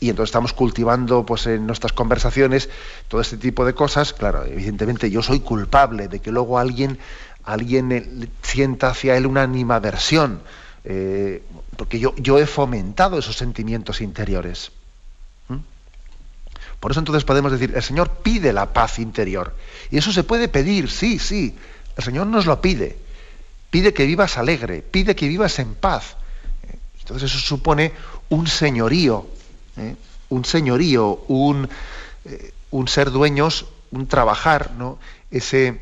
y 0.00 0.08
entonces 0.08 0.30
estamos 0.30 0.54
cultivando, 0.54 1.26
pues 1.26 1.46
en 1.46 1.66
nuestras 1.66 1.92
conversaciones 1.92 2.70
todo 3.08 3.20
este 3.20 3.36
tipo 3.36 3.66
de 3.66 3.74
cosas. 3.74 4.14
Claro, 4.14 4.46
evidentemente 4.46 5.10
yo 5.10 5.22
soy 5.22 5.40
culpable 5.40 6.08
de 6.08 6.20
que 6.20 6.32
luego 6.32 6.58
alguien, 6.58 6.98
alguien 7.44 7.92
eh, 7.92 8.28
sienta 8.40 8.88
hacia 8.88 9.14
él 9.18 9.26
una 9.26 9.42
animaversión, 9.42 10.40
eh, 10.84 11.42
porque 11.76 11.98
yo, 11.98 12.14
yo 12.16 12.38
he 12.38 12.46
fomentado 12.46 13.18
esos 13.18 13.36
sentimientos 13.36 14.00
interiores. 14.00 14.72
Por 16.80 16.92
eso 16.92 17.00
entonces 17.00 17.24
podemos 17.24 17.50
decir, 17.50 17.72
el 17.74 17.82
Señor 17.82 18.10
pide 18.22 18.52
la 18.52 18.72
paz 18.72 18.98
interior. 18.98 19.54
Y 19.90 19.98
eso 19.98 20.12
se 20.12 20.22
puede 20.22 20.48
pedir, 20.48 20.90
sí, 20.90 21.18
sí. 21.18 21.56
El 21.96 22.04
Señor 22.04 22.26
nos 22.28 22.46
lo 22.46 22.60
pide. 22.60 22.96
Pide 23.70 23.92
que 23.92 24.06
vivas 24.06 24.38
alegre, 24.38 24.82
pide 24.82 25.16
que 25.16 25.28
vivas 25.28 25.58
en 25.58 25.74
paz. 25.74 26.16
Entonces 27.00 27.30
eso 27.30 27.40
supone 27.40 27.92
un 28.28 28.46
señorío, 28.46 29.26
¿eh? 29.76 29.96
un 30.28 30.44
señorío, 30.44 31.24
un, 31.28 31.68
eh, 32.24 32.52
un, 32.70 32.86
ser 32.86 33.10
dueños, 33.10 33.66
un 33.90 34.06
trabajar, 34.06 34.72
¿no? 34.72 34.98
ese, 35.30 35.80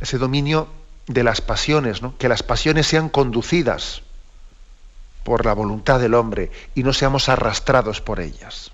ese 0.00 0.18
dominio 0.18 0.68
de 1.06 1.24
las 1.24 1.40
pasiones, 1.40 2.02
¿no? 2.02 2.16
que 2.16 2.28
las 2.28 2.42
pasiones 2.42 2.86
sean 2.86 3.08
conducidas 3.08 4.02
por 5.24 5.44
la 5.44 5.52
voluntad 5.52 6.00
del 6.00 6.14
hombre 6.14 6.50
y 6.74 6.82
no 6.82 6.92
seamos 6.92 7.28
arrastrados 7.28 8.00
por 8.00 8.20
ellas. 8.20 8.72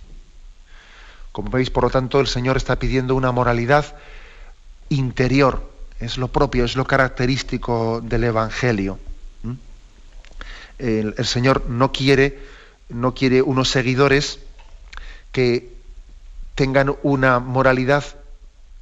Como 1.37 1.51
veis, 1.51 1.69
por 1.69 1.85
lo 1.85 1.91
tanto, 1.91 2.19
el 2.19 2.29
Señor 2.29 2.57
está 2.57 2.77
pidiendo 2.77 3.15
una 3.15 3.31
moralidad 3.31 3.95
interior. 4.89 5.71
Es 6.01 6.17
lo 6.17 6.29
propio, 6.29 6.65
es 6.65 6.77
lo 6.77 6.87
característico 6.87 8.01
del 8.01 8.25
Evangelio. 8.25 8.99
El, 10.79 11.15
Señor 11.27 11.69
no 11.69 11.93
quiere, 11.93 12.41
no 12.89 13.13
quiere 13.13 13.43
unos 13.43 13.69
seguidores 13.69 14.39
que 15.31 15.77
tengan 16.55 16.97
una 17.03 17.39
moralidad 17.39 18.05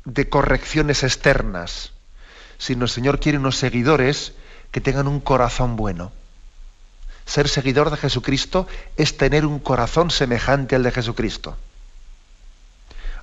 de 0.05 0.29
correcciones 0.29 1.03
externas, 1.03 1.91
sino 2.59 2.85
el 2.85 2.91
Señor 2.91 3.19
quiere 3.19 3.39
unos 3.39 3.57
seguidores 3.57 4.33
que 4.71 4.81
tengan 4.81 5.09
un 5.09 5.19
corazón 5.19 5.75
bueno. 5.75 6.13
Ser 7.27 7.49
seguidor 7.49 7.91
de 7.91 7.97
Jesucristo 7.97 8.69
es 8.97 9.17
tener 9.17 9.45
un 9.45 9.59
corazón 9.59 10.13
semejante 10.13 10.77
al 10.77 10.85
de 10.85 10.93
Jesucristo. 10.93 11.57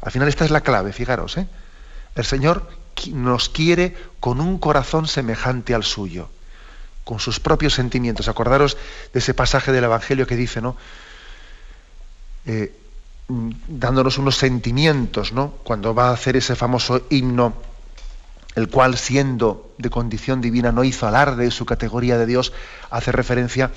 Al 0.01 0.11
final 0.11 0.27
esta 0.27 0.45
es 0.45 0.51
la 0.51 0.61
clave, 0.61 0.93
fijaros. 0.93 1.37
¿eh? 1.37 1.47
El 2.15 2.25
Señor 2.25 2.67
nos 3.11 3.49
quiere 3.49 3.95
con 4.19 4.41
un 4.41 4.57
corazón 4.57 5.07
semejante 5.07 5.73
al 5.73 5.83
suyo, 5.83 6.29
con 7.03 7.19
sus 7.19 7.39
propios 7.39 7.73
sentimientos. 7.73 8.27
Acordaros 8.27 8.77
de 9.13 9.19
ese 9.19 9.33
pasaje 9.33 9.71
del 9.71 9.85
Evangelio 9.85 10.27
que 10.27 10.35
dice, 10.35 10.61
¿no? 10.61 10.75
Eh, 12.45 12.75
dándonos 13.67 14.17
unos 14.17 14.37
sentimientos, 14.37 15.31
¿no? 15.31 15.51
Cuando 15.63 15.93
va 15.93 16.09
a 16.09 16.13
hacer 16.13 16.35
ese 16.35 16.55
famoso 16.55 17.05
himno, 17.09 17.53
el 18.55 18.67
cual 18.69 18.97
siendo 18.97 19.73
de 19.77 19.89
condición 19.89 20.41
divina 20.41 20.71
no 20.71 20.83
hizo 20.83 21.07
alarde 21.07 21.45
de 21.45 21.51
su 21.51 21.65
categoría 21.65 22.17
de 22.17 22.25
Dios, 22.25 22.51
hace 22.89 23.11
referencia 23.11 23.71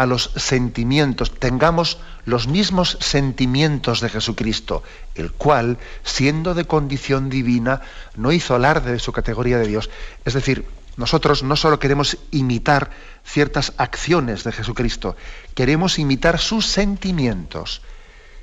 a 0.00 0.06
los 0.06 0.30
sentimientos, 0.34 1.30
tengamos 1.38 1.98
los 2.24 2.48
mismos 2.48 2.96
sentimientos 3.00 4.00
de 4.00 4.08
Jesucristo, 4.08 4.82
el 5.14 5.30
cual, 5.30 5.76
siendo 6.04 6.54
de 6.54 6.64
condición 6.64 7.28
divina, 7.28 7.82
no 8.16 8.32
hizo 8.32 8.54
alarde 8.54 8.92
de 8.92 8.98
su 8.98 9.12
categoría 9.12 9.58
de 9.58 9.66
Dios. 9.66 9.90
Es 10.24 10.32
decir, 10.32 10.64
nosotros 10.96 11.42
no 11.42 11.54
solo 11.54 11.78
queremos 11.78 12.16
imitar 12.30 12.92
ciertas 13.24 13.74
acciones 13.76 14.42
de 14.42 14.52
Jesucristo, 14.52 15.16
queremos 15.54 15.98
imitar 15.98 16.38
sus 16.38 16.64
sentimientos. 16.64 17.82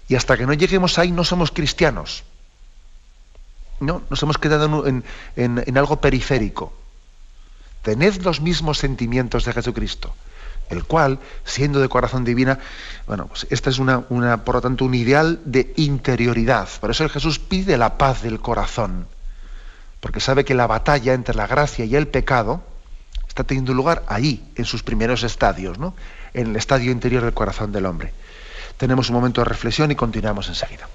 Y 0.07 0.13
hasta 0.13 0.37
que 0.37 0.45
no 0.45 0.53
lleguemos 0.53 0.99
ahí 0.99 1.11
no 1.11 1.23
somos 1.23 1.49
cristianos. 1.49 2.23
No, 3.79 4.03
nos 4.11 4.21
hemos 4.21 4.37
quedado 4.37 4.85
en, 4.85 5.03
en 5.35 5.77
algo 5.77 6.01
periférico. 6.01 6.71
Tened 7.81 8.21
los 8.21 8.41
mismos 8.41 8.77
sentimientos 8.77 9.43
de 9.43 9.53
Jesucristo 9.53 10.13
el 10.69 10.83
cual, 10.83 11.19
siendo 11.43 11.79
de 11.79 11.89
corazón 11.89 12.23
divina, 12.23 12.59
bueno, 13.05 13.27
pues 13.27 13.47
esta 13.49 13.69
es 13.69 13.79
una, 13.79 14.05
una, 14.09 14.43
por 14.43 14.55
lo 14.55 14.61
tanto, 14.61 14.85
un 14.85 14.93
ideal 14.93 15.39
de 15.45 15.73
interioridad. 15.77 16.67
Por 16.79 16.91
eso 16.91 17.07
Jesús 17.09 17.39
pide 17.39 17.77
la 17.77 17.97
paz 17.97 18.21
del 18.21 18.39
corazón, 18.39 19.07
porque 19.99 20.19
sabe 20.19 20.45
que 20.45 20.53
la 20.53 20.67
batalla 20.67 21.13
entre 21.13 21.35
la 21.35 21.47
gracia 21.47 21.85
y 21.85 21.95
el 21.95 22.07
pecado 22.07 22.61
está 23.27 23.43
teniendo 23.43 23.73
lugar 23.73 24.03
ahí, 24.07 24.51
en 24.55 24.65
sus 24.65 24.83
primeros 24.83 25.23
estadios, 25.23 25.77
¿no? 25.77 25.95
en 26.33 26.47
el 26.47 26.55
estadio 26.55 26.91
interior 26.91 27.23
del 27.23 27.33
corazón 27.33 27.71
del 27.71 27.85
hombre. 27.85 28.13
Tenemos 28.77 29.09
un 29.09 29.15
momento 29.15 29.41
de 29.41 29.45
reflexión 29.45 29.91
y 29.91 29.95
continuamos 29.95 30.47
enseguida. 30.49 30.87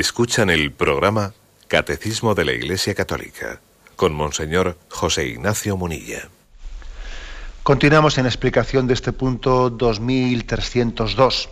Escuchan 0.00 0.50
el 0.50 0.72
programa 0.72 1.34
Catecismo 1.68 2.34
de 2.34 2.44
la 2.44 2.50
Iglesia 2.50 2.96
Católica 2.96 3.60
con 3.94 4.12
Monseñor 4.12 4.76
José 4.88 5.28
Ignacio 5.28 5.76
Munilla. 5.76 6.28
Continuamos 7.62 8.18
en 8.18 8.26
explicación 8.26 8.88
de 8.88 8.94
este 8.94 9.12
punto 9.12 9.70
2302. 9.70 11.48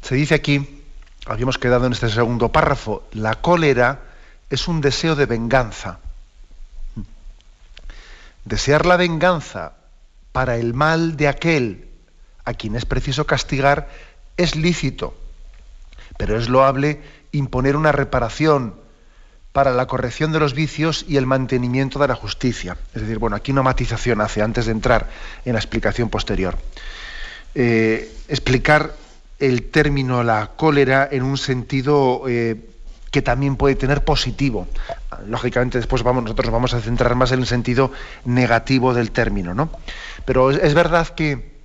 Se 0.00 0.14
dice 0.14 0.34
aquí, 0.34 0.82
habíamos 1.26 1.58
quedado 1.58 1.84
en 1.84 1.92
este 1.92 2.08
segundo 2.08 2.50
párrafo, 2.50 3.06
la 3.12 3.34
cólera 3.34 4.04
es 4.48 4.66
un 4.66 4.80
deseo 4.80 5.14
de 5.14 5.26
venganza. 5.26 6.00
Desear 8.46 8.86
la 8.86 8.96
venganza 8.96 9.74
para 10.32 10.56
el 10.56 10.72
mal 10.72 11.18
de 11.18 11.28
aquel 11.28 11.90
a 12.46 12.54
quien 12.54 12.76
es 12.76 12.86
preciso 12.86 13.26
castigar 13.26 13.90
es 14.38 14.56
lícito 14.56 15.27
pero 16.18 16.36
es 16.36 16.50
loable 16.50 17.00
imponer 17.32 17.76
una 17.76 17.92
reparación 17.92 18.74
para 19.52 19.72
la 19.72 19.86
corrección 19.86 20.30
de 20.32 20.40
los 20.40 20.52
vicios 20.52 21.06
y 21.08 21.16
el 21.16 21.24
mantenimiento 21.24 21.98
de 21.98 22.08
la 22.08 22.14
justicia. 22.14 22.76
Es 22.94 23.02
decir, 23.02 23.18
bueno, 23.18 23.36
aquí 23.36 23.50
una 23.50 23.62
matización 23.62 24.20
hace 24.20 24.42
antes 24.42 24.66
de 24.66 24.72
entrar 24.72 25.08
en 25.46 25.54
la 25.54 25.58
explicación 25.58 26.10
posterior. 26.10 26.58
Eh, 27.54 28.12
explicar 28.28 28.94
el 29.38 29.70
término 29.70 30.22
la 30.22 30.50
cólera 30.56 31.08
en 31.10 31.22
un 31.22 31.38
sentido 31.38 32.24
eh, 32.28 32.68
que 33.10 33.22
también 33.22 33.56
puede 33.56 33.74
tener 33.74 34.04
positivo. 34.04 34.68
Lógicamente 35.26 35.78
después 35.78 36.02
vamos, 36.02 36.24
nosotros 36.24 36.50
vamos 36.50 36.74
a 36.74 36.80
centrar 36.80 37.14
más 37.14 37.32
en 37.32 37.40
el 37.40 37.46
sentido 37.46 37.90
negativo 38.24 38.92
del 38.92 39.12
término, 39.12 39.54
¿no? 39.54 39.70
Pero 40.24 40.50
es 40.50 40.74
verdad 40.74 41.08
que 41.08 41.56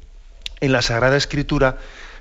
en 0.62 0.72
la 0.72 0.82
Sagrada 0.82 1.18
Escritura 1.18 1.78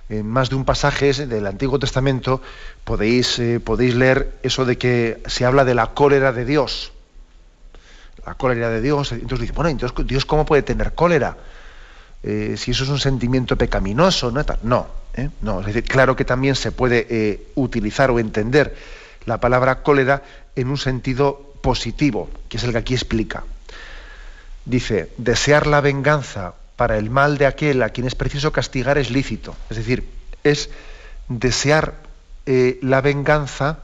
en 0.09 0.27
más 0.27 0.51
de 0.51 0.57
un 0.57 0.65
pasaje 0.65 1.13
del 1.13 1.47
Antiguo 1.47 1.79
Testamento 1.79 2.43
podéis, 2.85 3.39
eh, 3.39 3.61
podéis 3.61 3.95
leer 3.95 4.39
eso 4.43 4.65
de 4.65 4.77
que 4.77 5.23
se 5.27 5.45
habla 5.45 5.65
de 5.65 5.75
la 5.75 5.89
cólera 5.89 6.33
de 6.33 6.45
Dios. 6.45 6.93
La 8.27 8.35
cólera 8.35 8.69
de 8.71 8.81
Dios. 8.81 9.13
Entonces 9.13 9.41
dice, 9.41 9.53
bueno, 9.53 9.77
Dios 10.05 10.25
cómo 10.27 10.45
puede 10.45 10.63
tener 10.63 10.95
cólera? 10.95 11.37
Eh, 12.23 12.55
si 12.57 12.71
eso 12.71 12.85
es 12.85 12.91
un 12.91 13.01
sentimiento 13.01 13.57
pecaminoso, 13.57 14.31
no, 14.31 14.45
no, 14.63 14.87
¿eh? 15.15 15.31
no 15.41 15.61
es 15.61 15.67
decir, 15.67 15.85
claro 15.85 16.15
que 16.15 16.25
también 16.25 16.55
se 16.55 16.71
puede 16.71 17.51
utilizar 17.57 18.11
o 18.11 18.21
entender 18.21 18.77
la 19.27 19.41
palabra 19.41 19.83
cólera 19.83 20.23
en 20.55 20.69
un 20.69 20.79
sentido 20.79 21.55
positivo, 21.63 22.31
que 22.49 22.59
es 22.59 22.65
el 22.65 22.73
que 22.73 22.79
aquí 22.79 22.95
explica. 22.95 23.45
Dice, 24.65 25.11
desear 25.17 25.67
la 25.67 25.81
venganza 25.81 26.55
para 26.83 26.99
el 26.99 27.11
mal 27.11 27.39
de 27.39 27.47
aquel 27.47 27.81
a 27.85 27.91
quien 27.91 28.09
es 28.09 28.17
preciso 28.17 28.51
castigar 28.51 28.99
es 28.99 29.09
lícito. 29.09 29.55
Es 29.71 29.77
decir, 29.77 30.05
es 30.43 30.69
desear 31.29 31.95
eh, 32.45 32.81
la 32.83 33.01
venganza 33.01 33.79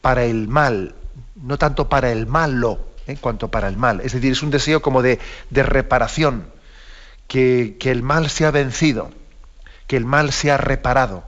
para 0.00 0.24
el 0.24 0.48
mal, 0.48 0.96
no 1.36 1.56
tanto 1.56 1.88
para 1.88 2.10
el 2.10 2.26
malo, 2.26 2.80
eh, 3.06 3.16
cuanto 3.20 3.46
para 3.46 3.68
el 3.68 3.76
mal. 3.76 4.00
Es 4.00 4.12
decir, 4.12 4.32
es 4.32 4.42
un 4.42 4.50
deseo 4.50 4.82
como 4.82 5.02
de, 5.02 5.20
reparación, 5.52 6.46
que, 7.28 7.78
el 7.80 8.02
mal 8.02 8.28
sea 8.28 8.50
vencido, 8.50 9.12
que 9.86 9.96
el 9.96 10.04
mal 10.04 10.32
sea 10.32 10.56
reparado. 10.56 11.22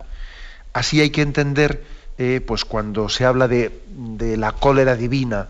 Así 0.72 1.00
hay 1.00 1.10
que 1.10 1.22
entender, 1.22 1.84
eh, 2.18 2.40
pues 2.44 2.64
cuando 2.64 3.08
se 3.08 3.24
habla 3.24 3.46
de, 3.46 3.70
de 3.86 4.36
la 4.36 4.50
cólera 4.50 4.96
divina, 4.96 5.46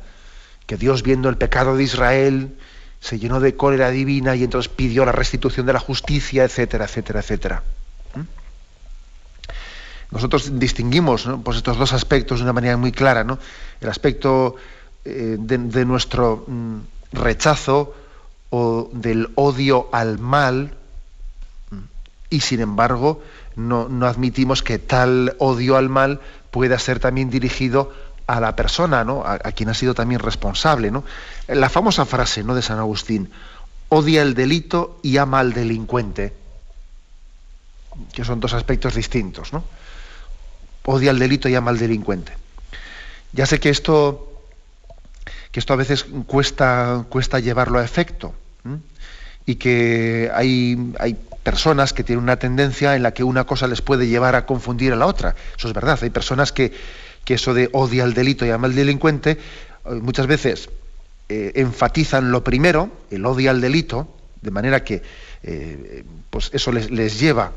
que 0.67 0.77
Dios 0.77 1.03
viendo 1.03 1.31
el 1.31 1.39
pecado 1.39 1.75
de 1.79 1.85
Israel, 1.85 2.55
se 3.03 3.19
llenó 3.19 3.41
de 3.41 3.57
cólera 3.57 3.91
divina 3.91 4.37
y 4.37 4.45
entonces 4.45 4.73
pidió 4.73 5.05
la 5.05 5.11
restitución 5.11 5.67
de 5.67 5.73
la 5.73 5.81
justicia, 5.81 6.45
etcétera, 6.45 6.85
etcétera, 6.85 7.21
etcétera. 7.21 7.63
¿Mm? 8.15 8.21
Nosotros 10.13 10.57
distinguimos 10.61 11.29
pues 11.43 11.57
estos 11.57 11.77
dos 11.77 11.93
aspectos 11.93 12.39
de 12.39 12.45
una 12.45 12.53
manera 12.53 12.77
muy 12.77 12.93
clara, 12.93 13.25
¿no? 13.25 13.41
El 13.81 13.89
aspecto 13.89 14.55
eh, 15.05 15.37
de, 15.37 15.85
nuestro 15.85 16.45
mm, 16.47 16.77
rechazo 17.13 17.93
o 18.51 18.89
del 18.93 19.31
odio 19.35 19.89
al 19.91 20.21
mal, 20.21 20.77
y 22.31 22.41
sin 22.41 22.61
embargo 22.61 23.21
no, 23.57 23.89
no 23.89 24.07
admitimos 24.07 24.63
que 24.63 24.79
tal 24.79 25.35
odio 25.39 25.77
al 25.77 25.89
mal 25.89 26.21
pueda 26.53 26.79
ser 26.79 27.01
también 27.01 27.31
dirigido 27.31 27.93
a 28.33 28.41
la 28.41 28.57
persona, 28.57 29.05
¿no? 29.05 29.23
a, 29.27 29.39
quien 29.53 29.69
ha 29.69 29.75
sido 29.75 29.95
también 29.95 30.21
responsable. 30.21 30.91
¿no? 30.91 31.05
La 31.49 31.69
famosa 31.69 32.07
frase 32.07 32.43
¿no? 32.43 32.55
de 32.55 32.63
San 32.63 32.79
Agustín, 32.79 33.31
odia 33.91 34.23
el 34.23 34.35
delito 34.35 34.99
y 35.03 35.19
ama 35.19 35.41
al 35.41 35.53
delincuente, 35.53 36.33
que 38.13 38.25
son 38.25 38.41
dos 38.41 38.55
aspectos 38.55 38.95
distintos. 38.95 39.53
¿no? 39.53 39.65
Odia 40.85 41.11
el 41.11 41.19
delito 41.19 41.49
y 41.49 41.55
ama 41.55 41.71
al 41.71 41.79
delincuente. 41.79 42.33
Ya 43.33 43.45
sé 43.45 43.61
que 43.61 43.69
esto, 43.69 44.33
que 45.51 45.61
esto 45.61 45.75
a 45.75 45.77
veces 45.77 46.07
cuesta, 46.27 47.05
cuesta 47.11 47.39
llevarlo 47.39 47.79
a 47.79 47.85
efecto 47.85 48.35
y 49.45 49.57
que 49.57 50.31
hay, 50.33 50.95
hay 50.99 51.19
personas 51.43 51.93
que 51.93 52.05
tienen 52.05 52.23
una 52.23 52.37
tendencia 52.37 52.97
en 52.97 53.03
la 53.03 53.13
que 53.13 53.25
una 53.25 53.45
cosa 53.45 53.67
les 53.67 53.83
puede 53.83 54.07
llevar 54.07 54.37
a 54.37 54.47
confundir 54.47 54.93
a 54.93 54.97
la 54.97 55.07
otra. 55.07 55.35
Eso 55.57 55.69
es 55.69 55.75
verdad. 55.75 55.99
Hay 56.03 56.11
personas 56.11 56.53
que, 56.53 56.73
que 57.25 57.35
eso 57.35 57.55
de 57.55 57.69
odia 57.73 58.05
al 58.05 58.15
delito 58.15 58.45
y 58.45 58.51
ama 58.51 58.67
al 58.67 58.75
delincuente, 58.75 59.39
eh, 59.85 59.95
muchas 59.95 60.27
veces 60.27 60.69
eh, 61.29 61.53
enfatizan 61.57 62.31
lo 62.31 62.45
primero, 62.45 62.91
el 63.11 63.25
odio 63.27 63.51
al 63.51 63.61
delito, 63.61 64.09
de 64.41 64.51
manera 64.51 64.85
que 64.85 65.03
eh, 65.43 66.05
pues 66.31 66.51
eso 66.53 66.73
les, 66.73 67.21
lleva 67.21 67.53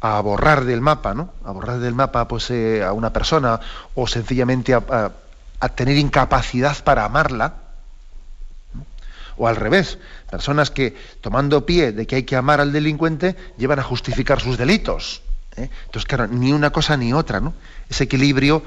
a 0.00 0.20
borrar 0.20 0.64
del 0.64 0.80
mapa, 0.80 1.14
¿no? 1.14 1.32
A 1.44 1.52
borrar 1.52 1.78
del 1.78 1.94
mapa 1.94 2.28
pues, 2.28 2.50
a 2.50 2.92
una 2.92 3.12
persona 3.12 3.60
o 3.94 4.06
sencillamente 4.06 4.74
a, 4.74 5.12
tener 5.74 5.96
incapacidad 5.96 6.76
para 6.84 7.04
amarla. 7.04 7.54
O 9.38 9.48
al 9.48 9.56
revés, 9.56 9.98
personas 10.30 10.70
que 10.70 10.94
tomando 11.20 11.66
pie 11.66 11.92
de 11.92 12.06
que 12.06 12.16
hay 12.16 12.22
que 12.22 12.36
amar 12.36 12.60
al 12.60 12.72
delincuente 12.72 13.36
llevan 13.58 13.78
a 13.78 13.82
justificar 13.82 14.40
sus 14.40 14.56
delitos. 14.56 15.22
Entonces, 15.56 16.04
claro, 16.04 16.26
ni 16.26 16.52
una 16.52 16.70
cosa 16.70 16.96
ni 16.96 17.12
otra, 17.12 17.40
¿no? 17.40 17.54
Ese 17.88 18.04
equilibrio 18.04 18.62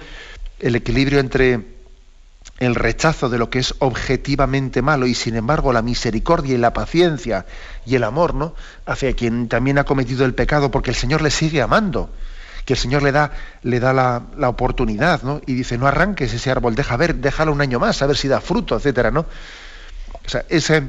el 0.60 0.76
equilibrio 0.76 1.20
entre 1.20 1.80
el 2.60 2.76
rechazo 2.76 3.30
de 3.30 3.38
lo 3.38 3.50
que 3.50 3.60
es 3.60 3.76
objetivamente 3.80 4.82
malo 4.82 5.08
y 5.08 5.16
sin 5.16 5.36
embargo 5.36 5.72
la 5.72 5.82
misericordia 5.82 6.56
y 6.56 6.58
la 6.58 6.74
paciencia 6.74 7.46
y 7.86 7.96
el 7.96 8.04
amor 8.04 8.34
¿no? 8.34 8.54
hacia 8.86 9.14
quien 9.14 9.48
también 9.48 9.78
ha 9.78 9.86
cometido 9.86 10.26
el 10.26 10.34
pecado 10.34 10.70
porque 10.70 10.90
el 10.90 10.96
Señor 10.96 11.22
le 11.22 11.32
sigue 11.32 11.62
amando, 11.62 12.10
que 12.66 12.74
el 12.74 12.80
Señor 12.80 13.02
le 13.02 13.12
da, 13.12 13.32
le 13.64 13.80
da 13.80 13.94
la, 13.94 14.50
oportunidad 14.50 15.24
¿no? 15.24 15.42
y 15.46 15.54
dice 15.54 15.78
no 15.78 15.88
arranques 15.88 16.34
ese 16.34 16.52
árbol, 16.52 16.76
deja 16.76 16.98
ver, 16.98 17.16
déjalo 17.16 17.54
un 17.54 17.62
año 17.62 17.80
más, 17.80 18.02
a 18.02 18.08
ver 18.08 18.18
si 18.18 18.28
da 18.28 18.42
fruto, 18.42 18.76
etcétera, 18.76 19.10
¿no? 19.10 19.22
O 20.26 20.30
sea, 20.30 20.44
ese, 20.50 20.84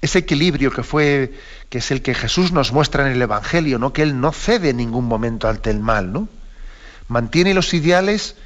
ese 0.00 0.18
equilibrio 0.18 0.72
que 0.72 0.82
fue, 0.82 1.34
que 1.68 1.78
es 1.78 1.90
el 1.90 2.02
que 2.02 2.14
Jesús 2.14 2.50
nos 2.50 2.72
muestra 2.72 3.06
en 3.06 3.12
el 3.12 3.22
Evangelio, 3.22 3.78
¿no? 3.78 3.92
que 3.92 4.02
Él 4.02 4.20
no 4.20 4.32
cede 4.32 4.70
en 4.70 4.78
ningún 4.78 5.06
momento 5.06 5.48
ante 5.48 5.70
el 5.70 5.80
mal, 5.80 6.12
¿no? 6.12 6.28
Mantiene 7.08 7.54
los 7.54 7.74
ideales 7.74 8.36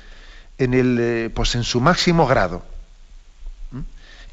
en, 0.58 0.74
el, 0.74 0.98
eh, 1.00 1.30
pues 1.34 1.54
en 1.54 1.64
su 1.64 1.80
máximo 1.80 2.26
grado. 2.26 2.62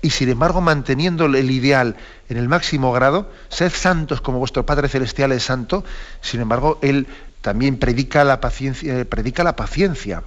Y 0.02 0.10
sin 0.10 0.30
embargo, 0.30 0.62
manteniendo 0.62 1.26
el 1.26 1.52
ideal 1.52 1.96
en 2.28 2.38
el 2.38 2.50
máximo 2.50 2.92
grado, 2.92 3.32
sed 3.50 3.72
santos 3.72 4.20
como 4.20 4.40
vuestro 4.40 4.66
Padre 4.66 4.90
Celestial 4.90 5.32
es 5.32 5.44
santo, 5.44 5.84
sin 6.22 6.42
embargo, 6.42 6.80
Él 6.82 7.08
también 7.42 7.78
predica 7.78 8.24
la 8.24 8.40
paciencia, 8.42 9.00
eh, 9.00 9.06
predica 9.06 9.44
la 9.44 9.56
paciencia 9.56 10.24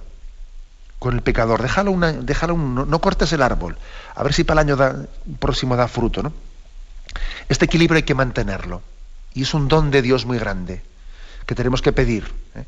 con 0.99 1.13
el 1.13 1.21
pecador. 1.21 1.61
Déjalo, 1.61 1.91
una, 1.91 2.13
déjalo 2.13 2.55
no, 2.57 3.01
cortes 3.01 3.33
el 3.33 3.41
árbol, 3.41 3.77
a 4.15 4.23
ver 4.23 4.33
si 4.33 4.45
para 4.45 4.61
el 4.61 4.69
año 4.69 5.07
próximo 5.39 5.75
da 5.75 5.89
fruto. 5.89 6.23
¿no? 6.23 6.31
Este 7.49 7.65
equilibrio 7.65 7.97
hay 7.97 8.03
que 8.03 8.15
mantenerlo. 8.15 8.81
Y 9.33 9.41
es 9.41 9.53
un 9.53 9.67
don 9.67 9.91
de 9.91 10.01
Dios 10.01 10.25
muy 10.25 10.39
grande 10.39 10.81
que 11.45 11.55
tenemos 11.55 11.81
que 11.81 11.91
pedir. 11.91 12.31
¿eh? 12.55 12.63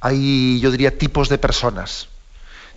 Hay, 0.00 0.58
yo 0.60 0.70
diría, 0.70 0.96
tipos 0.96 1.28
de 1.28 1.36
personas 1.36 2.08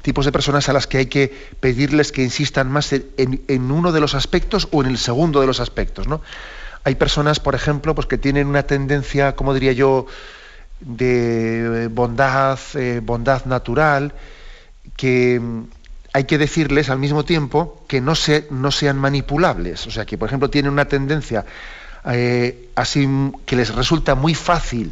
tipos 0.04 0.26
de 0.26 0.32
personas 0.32 0.70
a 0.70 0.74
las 0.74 0.86
que 0.86 1.00
hay 1.00 1.06
que 1.08 1.34
pedirles 1.60 2.12
que 2.12 2.22
insistan 2.22 2.72
más 2.72 2.94
en, 2.94 3.72
uno 3.72 3.92
de 3.92 4.00
los 4.00 4.14
aspectos 4.14 4.68
o 4.72 4.84
en 4.84 4.90
el 4.90 5.00
segundo 5.00 5.42
de 5.42 5.48
los 5.48 5.60
aspectos. 5.60 6.08
¿no? 6.08 6.22
Hay 6.84 6.96
personas, 6.96 7.40
por 7.40 7.56
ejemplo, 7.56 7.96
pues 7.96 8.06
que 8.06 8.20
tienen 8.20 8.48
una 8.48 8.64
tendencia, 8.64 9.36
como 9.36 9.54
diría 9.54 9.72
yo, 9.72 10.06
de 10.82 11.90
bondad, 11.92 12.60
eh, 12.76 13.00
bondad 13.02 13.46
natural, 13.46 14.14
que 14.98 15.40
mm, 15.40 15.64
hay 16.14 16.26
que 16.26 16.38
decirles 16.38 16.90
al 16.90 17.00
mismo 17.00 17.26
tiempo 17.26 17.84
que 17.88 18.02
no, 18.02 18.14
se, 18.14 18.46
no 18.52 18.70
sean 18.72 19.00
manipulables. 19.00 19.88
O 19.88 19.92
sea, 19.92 20.06
que 20.06 20.18
por 20.18 20.28
ejemplo 20.28 20.50
tienen 20.50 20.72
una 20.74 20.86
tendencia 20.86 21.46
eh, 22.12 22.70
así 22.76 23.08
que 23.46 23.56
les 23.56 23.74
resulta 23.74 24.16
muy 24.16 24.36
fácil, 24.36 24.92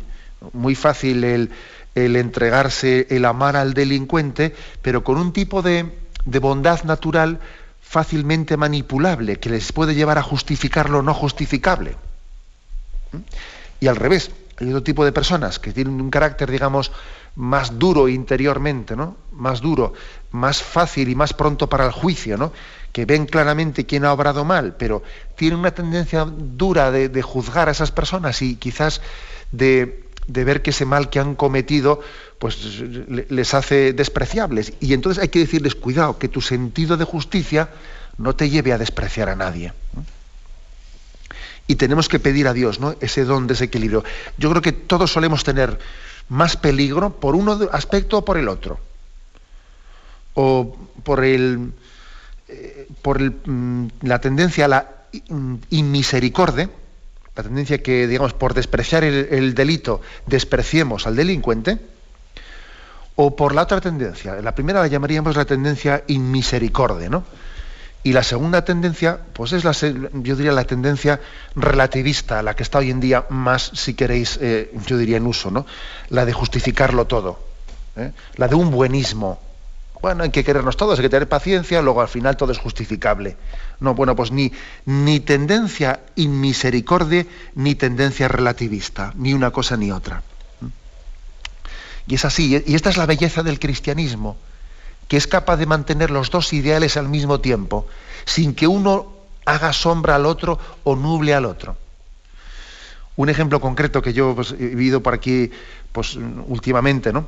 muy 0.53 0.75
fácil 0.75 1.23
el, 1.23 1.51
el 1.95 2.15
entregarse, 2.15 3.07
el 3.09 3.25
amar 3.25 3.55
al 3.55 3.73
delincuente, 3.73 4.55
pero 4.81 5.03
con 5.03 5.17
un 5.17 5.33
tipo 5.33 5.61
de, 5.61 5.91
bondad 6.25 6.83
natural 6.83 7.39
fácilmente 7.81 8.55
manipulable, 8.57 9.37
que 9.37 9.49
les 9.49 9.71
puede 9.71 9.95
llevar 9.95 10.17
a 10.17 10.23
justificar 10.23 10.89
lo 10.89 11.01
no 11.01 11.13
justificable. 11.13 11.95
Y 13.79 13.87
al 13.87 13.95
revés, 13.95 14.31
Hay 14.59 14.67
otro 14.67 14.83
tipo 14.83 15.03
de 15.03 15.11
personas 15.11 15.57
que 15.57 15.73
tienen 15.73 15.99
un 15.99 16.11
carácter, 16.11 16.51
digamos, 16.51 16.91
más 17.35 17.79
duro 17.79 18.07
interiormente, 18.07 18.95
¿no? 18.95 19.15
Más 19.31 19.61
duro, 19.61 19.93
más 20.31 20.61
fácil 20.61 21.09
y 21.09 21.15
más 21.15 21.33
pronto 21.33 21.67
para 21.67 21.85
el 21.85 21.91
juicio, 21.91 22.37
¿no? 22.37 22.51
Que 22.91 23.05
ven 23.05 23.25
claramente 23.25 23.85
quién 23.85 24.05
ha 24.05 24.13
obrado 24.13 24.45
mal, 24.45 24.75
pero 24.77 25.01
tienen 25.35 25.59
una 25.59 25.71
tendencia 25.71 26.25
dura 26.25 26.91
de, 26.91 27.21
juzgar 27.21 27.69
a 27.69 27.71
esas 27.71 27.91
personas 27.91 28.41
y 28.41 28.55
quizás 28.55 29.01
de, 29.51 30.10
de, 30.27 30.43
ver 30.43 30.61
que 30.61 30.71
ese 30.71 30.85
mal 30.85 31.09
que 31.09 31.19
han 31.19 31.35
cometido 31.35 32.01
pues 32.39 32.79
les 32.79 33.53
hace 33.53 33.93
despreciables. 33.93 34.73
Y 34.79 34.93
entonces 34.93 35.21
hay 35.21 35.29
que 35.29 35.39
decirles, 35.39 35.75
cuidado, 35.75 36.17
que 36.17 36.27
tu 36.27 36.41
sentido 36.41 36.97
de 36.97 37.05
justicia 37.05 37.69
no 38.17 38.35
te 38.35 38.49
lleve 38.49 38.73
a 38.73 38.77
despreciar 38.77 39.29
a 39.29 39.35
nadie. 39.35 39.73
Y 41.67 41.75
tenemos 41.75 42.09
que 42.09 42.19
pedir 42.19 42.47
a 42.47 42.53
Dios 42.53 42.79
¿no? 42.79 42.95
ese 42.99 43.25
don 43.25 43.47
de 43.47 43.53
ese 43.53 43.65
equilibrio. 43.65 44.03
Yo 44.37 44.49
creo 44.49 44.61
que 44.61 44.71
todos 44.71 45.11
solemos 45.11 45.43
tener 45.43 45.79
más 46.29 46.57
peligro 46.57 47.19
por 47.19 47.35
uno 47.35 47.59
aspecto 47.71 48.17
o 48.17 48.25
por 48.25 48.37
el 48.37 48.47
otro. 48.47 48.79
O 50.33 50.75
por 51.03 51.23
el 51.23 51.73
eh, 52.47 52.87
por 53.01 53.21
mm, 53.21 53.87
la 54.01 54.19
tendencia 54.19 54.65
a 54.65 54.67
la 54.67 54.89
inmisericordia, 55.69 56.69
la 57.35 57.43
tendencia 57.43 57.81
que, 57.81 58.07
digamos, 58.07 58.33
por 58.33 58.53
despreciar 58.53 59.03
el, 59.03 59.53
delito, 59.55 60.01
despreciemos 60.27 61.07
al 61.07 61.15
delincuente, 61.15 61.79
o 63.15 63.35
por 63.35 63.55
la 63.55 63.63
otra 63.63 63.79
tendencia. 63.79 64.35
La 64.41 64.55
primera 64.55 64.81
la 64.81 64.87
llamaríamos 64.87 65.35
la 65.35 65.45
tendencia 65.45 66.03
inmisericordia, 66.07 67.09
¿no? 67.09 67.23
Y 68.03 68.13
la 68.13 68.23
segunda 68.23 68.65
tendencia, 68.65 69.19
pues 69.33 69.53
es 69.53 69.63
la, 69.63 69.73
yo 69.73 70.35
diría 70.35 70.51
la 70.51 70.63
tendencia 70.63 71.21
relativista, 71.55 72.41
la 72.41 72.55
que 72.55 72.63
está 72.63 72.79
hoy 72.79 72.89
en 72.89 72.99
día 72.99 73.25
más, 73.29 73.71
si 73.75 73.93
queréis, 73.93 74.39
eh, 74.41 74.73
yo 74.87 74.97
diría 74.97 75.17
en 75.17 75.27
uso, 75.27 75.51
¿no? 75.51 75.67
La 76.09 76.25
de 76.25 76.33
justificarlo 76.33 77.05
todo, 77.05 77.39
¿eh? 77.95 78.11
la 78.37 78.47
de 78.47 78.55
un 78.55 78.71
buenismo. 78.71 79.39
Bueno, 80.01 80.23
hay 80.23 80.31
que 80.31 80.43
querernos 80.43 80.77
todos, 80.77 80.97
hay 80.97 81.03
que 81.03 81.09
tener 81.09 81.29
paciencia, 81.29 81.81
luego 81.81 82.01
al 82.01 82.07
final 82.07 82.35
todo 82.37 82.51
es 82.51 82.57
justificable. 82.57 83.37
No, 83.79 83.93
bueno, 83.93 84.15
pues 84.15 84.31
ni, 84.31 84.51
ni 84.85 85.19
tendencia 85.19 86.01
inmisericordia, 86.15 87.25
ni 87.55 87.75
tendencia 87.75 88.27
relativista, 88.27 89.13
ni 89.15 89.33
una 89.33 89.51
cosa 89.51 89.77
ni 89.77 89.91
otra. 89.91 90.23
Y 92.07 92.15
es 92.15 92.25
así, 92.25 92.63
y 92.65 92.75
esta 92.75 92.89
es 92.89 92.97
la 92.97 93.05
belleza 93.05 93.43
del 93.43 93.59
cristianismo 93.59 94.37
que 95.11 95.17
es 95.17 95.27
capaz 95.27 95.57
de 95.57 95.65
mantener 95.65 96.09
los 96.09 96.31
dos 96.31 96.53
ideales 96.53 96.95
al 96.95 97.09
mismo 97.09 97.41
tiempo, 97.41 97.85
sin 98.23 98.55
que 98.55 98.65
uno 98.65 99.11
haga 99.43 99.73
sombra 99.73 100.15
al 100.15 100.25
otro 100.25 100.57
o 100.85 100.95
nuble 100.95 101.33
al 101.33 101.43
otro. 101.43 101.75
Un 103.17 103.27
ejemplo 103.27 103.59
concreto 103.59 104.01
que 104.01 104.13
yo 104.13 104.33
pues, 104.33 104.53
he 104.53 104.67
vivido 104.67 105.03
por 105.03 105.13
aquí 105.13 105.51
pues, 105.91 106.15
últimamente, 106.15 107.11
¿no? 107.11 107.25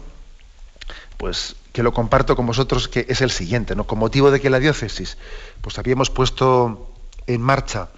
Pues 1.18 1.58
que 1.74 1.84
lo 1.84 1.92
comparto 1.92 2.38
con 2.38 2.46
vosotros, 2.46 2.88
que 2.88 3.06
es 3.10 3.20
el 3.22 3.32
siguiente, 3.32 3.76
¿no? 3.76 3.86
Con 3.86 4.00
motivo 4.00 4.32
de 4.32 4.40
que 4.40 4.50
la 4.50 4.60
diócesis, 4.60 5.18
pues 5.60 5.78
habíamos 5.78 6.10
puesto 6.10 6.94
en 7.28 7.42
marcha 7.42 7.90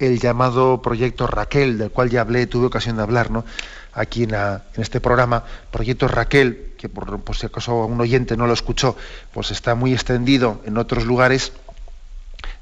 el 0.00 0.18
llamado 0.18 0.82
proyecto 0.82 1.26
Raquel, 1.26 1.78
del 1.78 1.90
cual 1.90 2.10
ya 2.10 2.22
hablé, 2.22 2.46
tuve 2.46 2.66
ocasión 2.66 2.96
de 2.96 3.02
hablar, 3.02 3.30
¿no? 3.30 3.44
aquí 3.92 4.24
en, 4.24 4.34
este 4.76 5.00
programa, 5.00 5.44
Proyecto 5.70 6.08
Raquel, 6.08 6.74
que 6.78 6.88
por, 6.88 7.20
si 7.36 7.46
acaso 7.46 7.84
un 7.84 8.00
oyente 8.00 8.36
no 8.36 8.46
lo 8.46 8.52
escuchó, 8.52 8.96
pues 9.32 9.50
está 9.50 9.74
muy 9.74 9.92
extendido 9.92 10.60
en 10.64 10.78
otros 10.78 11.04
lugares, 11.04 11.52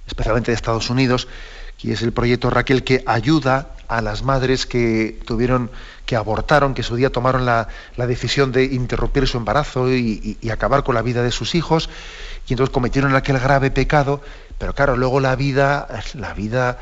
especialmente 0.06 0.50
de 0.50 0.56
Estados 0.56 0.90
Unidos, 0.90 1.28
que 1.78 1.92
es 1.92 2.02
el 2.02 2.12
proyecto 2.12 2.50
Raquel 2.50 2.82
que 2.82 3.02
ayuda 3.06 3.74
a 3.88 4.02
las 4.02 4.22
madres 4.22 4.66
que 4.66 5.18
tuvieron, 5.24 5.70
que 6.06 6.16
abortaron, 6.16 6.74
que 6.74 6.82
su 6.82 6.96
día 6.96 7.10
tomaron 7.10 7.46
la, 7.46 7.68
decisión 7.96 8.52
de 8.52 8.64
interrumpir 8.64 9.26
su 9.26 9.38
embarazo 9.38 9.92
y, 9.92 10.38
acabar 10.52 10.84
con 10.84 10.94
la 10.94 11.02
vida 11.02 11.22
de 11.22 11.30
sus 11.30 11.54
hijos, 11.54 11.88
y 12.46 12.52
entonces 12.52 12.72
cometieron 12.72 13.14
aquel 13.14 13.38
grave 13.38 13.70
pecado, 13.70 14.22
pero 14.58 14.74
claro, 14.74 14.96
luego 14.96 15.20
la 15.20 15.36
vida, 15.36 15.86
la 16.14 16.34
vida, 16.34 16.78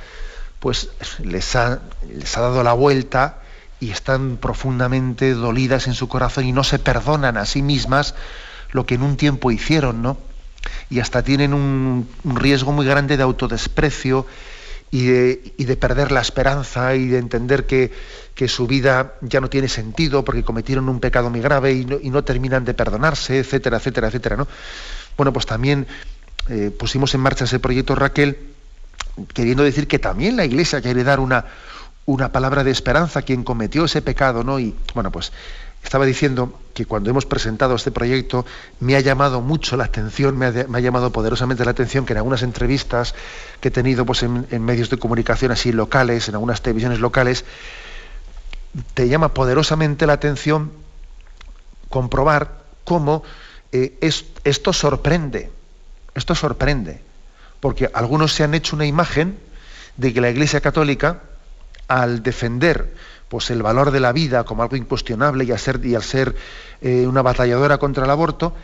pues 0.61 0.90
les 1.23 1.57
ha, 1.57 1.81
les 2.09 2.37
ha 2.37 2.40
dado 2.40 2.62
la 2.62 2.73
vuelta 2.73 3.38
y 3.81 3.90
están 3.90 4.38
profundamente 4.38 5.35
dolidas 5.35 5.87
en 5.87 5.95
su 5.95 6.09
corazón 6.09 6.45
y 6.47 6.53
no 6.53 6.64
se 6.64 6.79
perdonan 6.79 7.37
a 7.37 7.47
sí 7.47 7.62
mismas 7.62 8.14
lo 8.71 8.87
que 8.87 8.95
en 8.95 9.03
un 9.03 9.16
tiempo 9.16 9.51
hicieron, 9.51 10.03
¿no? 10.03 10.16
Y 10.90 11.01
hasta 11.01 11.23
tienen 11.23 11.55
un, 11.55 12.09
riesgo 12.25 12.73
muy 12.73 12.87
grande 12.87 13.16
de 13.16 13.23
autodesprecio 13.23 14.27
y 14.90 15.07
de, 15.07 15.77
perder 15.77 16.12
la 16.12 16.20
esperanza 16.20 16.94
y 16.94 17.09
de 17.09 17.18
entender 17.18 17.66
que, 17.66 17.92
su 18.49 18.66
vida 18.66 19.14
ya 19.22 19.40
no 19.40 19.49
tiene 19.49 19.68
sentido 19.68 20.25
porque 20.25 20.44
cometieron 20.44 20.88
un 20.88 21.01
pecado 21.01 21.31
muy 21.31 21.40
grave 21.40 21.72
y 21.72 21.85
no, 21.85 22.25
terminan 22.25 22.64
de 22.64 22.75
perdonarse, 22.75 23.38
etcétera, 23.38 23.79
etcétera, 23.79 24.09
etcétera, 24.09 24.37
¿no? 24.37 24.46
Bueno, 25.16 25.33
pues 25.33 25.46
también 25.46 25.87
eh, 26.49 26.70
pusimos 26.70 27.14
en 27.14 27.20
marcha 27.20 27.44
ese 27.44 27.59
proyecto 27.59 27.94
Raquel, 27.94 28.38
queriendo 29.33 29.62
decir 29.62 29.88
que 29.88 29.99
también 29.99 30.37
la 30.37 30.44
Iglesia 30.44 30.83
quiere 30.83 31.03
dar 31.03 31.20
una, 31.20 31.46
una 32.05 32.31
palabra 32.31 32.62
de 32.62 32.70
esperanza 32.70 33.20
a 33.20 33.22
quien 33.22 33.42
cometió 33.42 33.87
ese 33.87 34.03
pecado, 34.03 34.44
¿no? 34.44 34.61
Y 34.61 34.75
bueno, 34.94 35.11
pues 35.11 35.33
estaba 35.87 36.05
diciendo 36.05 36.53
que 36.75 36.85
cuando 36.85 37.11
hemos 37.11 37.27
presentado 37.27 37.77
este 37.77 37.92
proyecto 37.92 38.44
me 38.81 38.96
ha 38.96 39.01
llamado 39.01 39.40
mucho 39.40 39.77
la 39.77 39.85
atención, 39.85 40.37
me 40.37 40.46
ha, 40.46 40.81
llamado 40.81 41.12
poderosamente 41.12 41.64
la 41.64 41.70
atención 41.70 42.05
que 42.05 42.12
en 42.12 42.16
algunas 42.16 42.42
entrevistas 42.42 43.14
que 43.61 43.68
he 43.68 43.70
tenido 43.70 44.05
pues, 44.05 44.25
en, 44.25 44.64
medios 44.64 44.90
de 44.90 44.99
comunicación 44.99 45.53
así 45.53 45.70
locales, 45.70 46.29
en 46.29 46.35
algunas 46.35 46.61
televisiones 46.61 46.99
locales, 46.99 47.44
te 48.94 49.09
llama 49.09 49.33
poderosamente 49.33 50.09
la 50.09 50.14
atención 50.14 50.72
comprobar 51.88 52.64
cómo 52.83 53.22
eh, 53.70 53.96
esto 54.42 54.72
sorprende, 54.72 55.53
esto 56.16 56.35
sorprende, 56.35 57.01
porque 57.61 57.88
algunos 57.94 58.33
se 58.33 58.42
han 58.42 58.55
hecho 58.55 58.75
una 58.75 58.87
imagen 58.87 59.38
de 59.96 60.12
que 60.12 60.20
la 60.20 60.31
Iglesia 60.31 60.61
Católica, 60.61 61.22
al 61.87 62.25
defender 62.25 62.92
pues, 63.29 63.51
el 63.51 63.62
valor 63.62 63.91
de 63.91 64.01
la 64.01 64.12
vida 64.12 64.45
como 64.45 64.62
algo 64.62 64.77
incuestionable 64.77 65.45
y, 65.45 65.59
ser, 65.59 65.85
y 65.85 65.95
al 65.95 66.03
ser 66.03 66.35
eh, 66.81 67.07
una 67.07 67.23
batalladora 67.23 67.79
contra 67.79 68.05
el 68.05 68.11
aborto, 68.11 68.55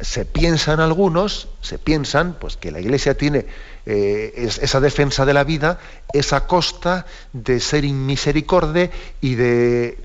se 0.00 0.24
piensan 0.24 0.78
algunos, 0.78 1.48
se 1.60 1.78
piensan 1.78 2.36
pues, 2.38 2.56
que 2.56 2.70
la 2.70 2.80
Iglesia 2.80 3.16
tiene 3.16 3.46
eh, 3.84 4.32
esa 4.36 4.80
defensa 4.80 5.26
de 5.26 5.34
la 5.34 5.42
vida, 5.42 5.80
esa 6.12 6.46
costa 6.46 7.04
de 7.32 7.58
ser 7.58 7.84
inmisericordia 7.84 8.90
y 9.20 9.34
de, 9.34 9.98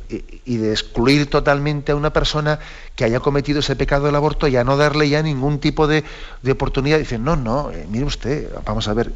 y, 0.46 0.58
de 0.58 0.72
excluir 0.72 1.30
totalmente 1.30 1.92
a 1.92 1.96
una 1.96 2.12
persona 2.12 2.60
que 2.96 3.04
haya 3.04 3.20
cometido 3.20 3.60
ese 3.60 3.76
pecado 3.76 4.08
del 4.08 4.16
aborto 4.16 4.48
y 4.48 4.56
a 4.56 4.64
no 4.64 4.78
darle 4.78 5.10
ya 5.10 5.22
ningún 5.22 5.60
tipo 5.60 5.86
de, 5.86 6.04
oportunidad. 6.50 6.98
Dicen, 6.98 7.24
no, 7.24 7.36
no, 7.36 7.70
eh, 7.72 7.86
mire 7.88 8.06
usted, 8.06 8.50
vamos 8.66 8.88
a 8.88 8.94
ver, 8.94 9.14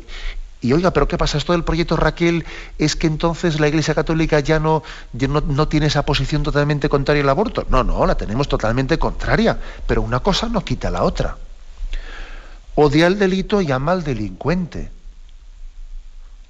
y 0.59 0.73
oiga, 0.73 0.91
pero 0.91 1.07
¿qué 1.07 1.17
pasa? 1.17 1.37
Esto 1.37 1.53
del 1.53 1.63
proyecto 1.63 1.95
Raquel 1.95 2.45
es 2.79 2.95
que 2.95 3.05
entonces 3.05 3.59
la 3.59 3.67
Iglesia 3.67 3.93
Católica 3.93 4.39
ya 4.39 4.59
no, 4.59 4.81
no, 5.13 5.67
tiene 5.67 5.85
esa 5.85 6.03
posición 6.03 6.41
totalmente 6.41 6.89
contraria 6.89 7.21
al 7.21 7.29
aborto. 7.29 7.67
No, 7.69 7.83
no, 7.83 8.05
la 8.07 8.15
tenemos 8.15 8.47
totalmente 8.47 8.97
contraria, 8.97 9.59
pero 9.85 10.01
una 10.01 10.19
cosa 10.19 10.49
no 10.49 10.65
quita 10.65 10.89
la 10.89 11.03
otra. 11.03 11.37
Odia 12.73 13.05
el 13.05 13.19
delito 13.19 13.61
y 13.61 13.71
al 13.71 14.03
delincuente. 14.03 14.91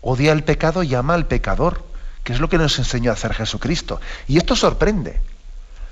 Odia 0.02 0.32
el 0.32 0.46
pecado 0.46 0.84
y 0.84 0.96
al 0.96 1.26
pecador, 1.26 1.84
que 2.24 2.32
es 2.32 2.40
lo 2.40 2.48
que 2.48 2.58
nos 2.58 2.80
enseñó 2.80 3.12
a 3.12 3.16
hacer 3.16 3.34
Jesucristo. 3.34 4.00
Y 4.26 4.38
esto 4.38 4.56
sorprende, 4.56 5.20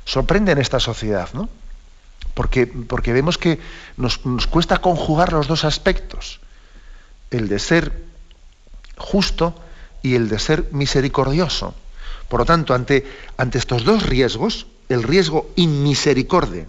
sorprende 0.05 0.53
en 0.53 0.59
esta 0.59 0.79
sociedad, 0.79 1.29
¿no? 1.33 1.49
Porque, 2.33 2.65
porque 2.65 3.11
vemos 3.11 3.37
que 3.37 3.59
nos, 3.97 4.25
nos 4.25 4.47
cuesta 4.47 4.77
conjugar 4.77 5.33
los 5.33 5.47
dos 5.47 5.65
aspectos 5.65 6.39
el 7.31 7.47
de 7.47 7.59
ser 7.59 8.04
justo 8.97 9.55
y 10.01 10.15
el 10.15 10.29
de 10.29 10.39
ser 10.39 10.69
misericordioso. 10.71 11.73
Por 12.29 12.41
lo 12.41 12.45
tanto, 12.45 12.73
ante, 12.73 13.05
ante 13.37 13.57
estos 13.57 13.83
dos 13.83 14.03
riesgos, 14.03 14.67
el 14.89 15.03
riesgo 15.03 15.49
inmisericordia 15.55 16.67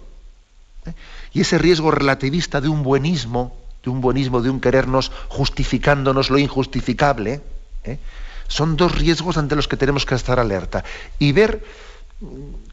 ¿eh? 0.85 0.93
y 1.33 1.41
ese 1.41 1.57
riesgo 1.57 1.91
relativista 1.91 2.61
de 2.61 2.69
un 2.69 2.83
buenismo, 2.83 3.55
de 3.83 3.89
un 3.89 4.01
buenismo, 4.01 4.41
de 4.41 4.49
un 4.49 4.59
querernos 4.59 5.11
justificándonos 5.29 6.29
lo 6.29 6.37
injustificable, 6.37 7.41
¿eh? 7.83 7.99
son 8.47 8.77
dos 8.77 8.95
riesgos 8.95 9.37
ante 9.37 9.55
los 9.55 9.67
que 9.67 9.77
tenemos 9.77 10.05
que 10.05 10.15
estar 10.15 10.39
alerta 10.39 10.83
y 11.19 11.31
ver 11.31 11.63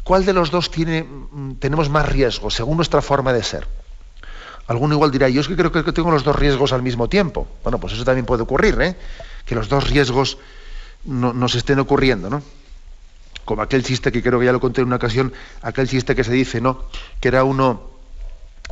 cuál 0.03 0.25
de 0.25 0.33
los 0.33 0.51
dos 0.51 0.71
tiene, 0.71 1.07
tenemos 1.59 1.91
más 1.91 2.09
riesgo 2.09 2.51
según 2.51 2.77
nuestra 2.77 3.03
forma 3.03 3.33
de 3.33 3.43
ser. 3.43 3.67
Alguno 4.67 4.95
igual 4.95 5.11
dirá, 5.11 5.29
yo 5.29 5.41
es 5.41 5.49
que 5.49 5.57
creo 5.57 5.71
que 5.71 5.93
tengo 5.93 6.11
los 6.11 6.25
dos 6.25 6.37
riesgos 6.37 6.73
al 6.73 6.83
mismo 6.83 7.09
tiempo. 7.09 7.47
Bueno, 7.63 7.79
pues 7.79 7.93
eso 7.93 8.05
también 8.05 8.25
puede 8.25 8.43
ocurrir, 8.43 8.81
¿eh? 8.81 8.97
que 9.45 9.55
los 9.55 9.69
dos 9.69 9.89
riesgos 9.91 10.39
no, 11.05 11.33
nos 11.33 11.55
estén 11.55 11.79
ocurriendo, 11.79 12.31
¿no? 12.31 12.43
Como 13.45 13.63
aquel 13.63 13.85
chiste 13.85 14.11
que 14.11 14.23
creo 14.23 14.39
que 14.41 14.47
ya 14.47 14.53
lo 14.53 14.61
conté 14.61 14.81
en 14.81 14.87
una 14.87 14.97
ocasión, 14.97 15.33
aquel 15.61 15.89
chiste 15.89 16.15
que 16.15 16.25
se 16.25 16.33
dice, 16.33 16.61
¿no? 16.61 16.85
Que 17.21 17.29
era 17.29 17.45
uno, 17.45 17.83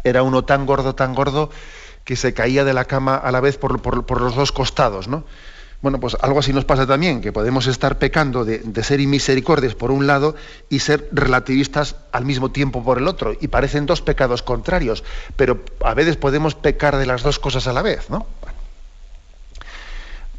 era 0.02 0.22
uno 0.22 0.44
tan 0.44 0.64
gordo, 0.64 0.94
tan 0.94 1.14
gordo, 1.14 1.50
que 2.04 2.16
se 2.16 2.32
caía 2.32 2.64
de 2.64 2.72
la 2.72 2.86
cama 2.86 3.16
a 3.16 3.30
la 3.30 3.40
vez 3.40 3.58
por, 3.58 4.20
los 4.20 4.34
dos 4.34 4.50
costados, 4.50 5.08
¿no? 5.08 5.24
Bueno, 5.82 5.98
pues 5.98 6.16
algo 6.20 6.38
así 6.38 6.52
nos 6.52 6.64
pasa 6.64 6.86
también, 6.86 7.20
que 7.20 7.32
podemos 7.32 7.66
estar 7.66 7.98
pecando 7.98 8.44
de, 8.44 8.62
ser 8.84 9.00
inmisericordias 9.00 9.74
por 9.74 9.90
un 9.90 10.06
lado 10.06 10.36
y 10.70 10.78
ser 10.78 11.08
relativistas 11.10 11.96
al 12.12 12.24
mismo 12.24 12.52
tiempo 12.52 12.84
por 12.84 12.98
el 12.98 13.08
otro. 13.08 13.36
Y 13.40 13.48
parecen 13.48 13.84
dos 13.84 14.00
pecados 14.00 14.44
contrarios, 14.44 15.02
pero 15.34 15.60
a 15.84 15.94
veces 15.94 16.16
podemos 16.16 16.54
pecar 16.54 16.96
de 16.96 17.06
las 17.06 17.24
dos 17.24 17.40
cosas 17.40 17.66
a 17.66 17.72
la 17.72 17.82
vez, 17.82 18.10
¿no? 18.10 18.26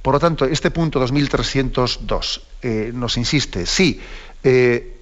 Por 0.02 0.14
lo 0.14 0.20
tanto, 0.20 0.46
este 0.46 0.72
punto 0.72 1.00
2302 1.00 2.42
eh, 2.62 2.92
nos 2.94 3.18
insiste, 3.18 3.66
sí, 3.66 4.02
eh, 4.44 4.98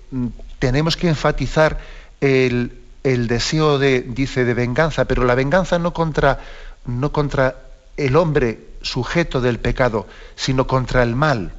tenemos 0.58 0.98
que 0.98 1.08
enfatizar 1.08 1.80
el, 2.20 2.80
el, 3.04 3.28
deseo 3.28 3.78
de, 3.78 4.02
dice, 4.02 4.44
de 4.44 4.54
venganza, 4.56 5.06
pero 5.06 5.24
la 5.24 5.36
venganza 5.36 5.78
no 5.78 5.94
contra, 5.94 6.40
no 6.86 7.12
contra 7.12 7.58
el 7.98 8.16
hombre 8.16 8.71
sujeto 8.82 9.42
del 9.42 9.60
pecado, 9.60 10.08
sino 10.36 10.68
contra 10.68 11.04
el 11.04 11.16
mal, 11.16 11.54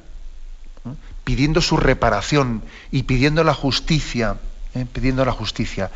pidiendo 1.23 1.61
su 1.61 1.77
reparación 1.77 2.63
y 2.91 3.03
pidiendo 3.03 3.43
la 3.43 3.53
justicia, 3.53 4.37
¿eh? 4.75 4.85
pidiendo 4.91 5.25
la 5.25 5.31
justicia. 5.31 5.91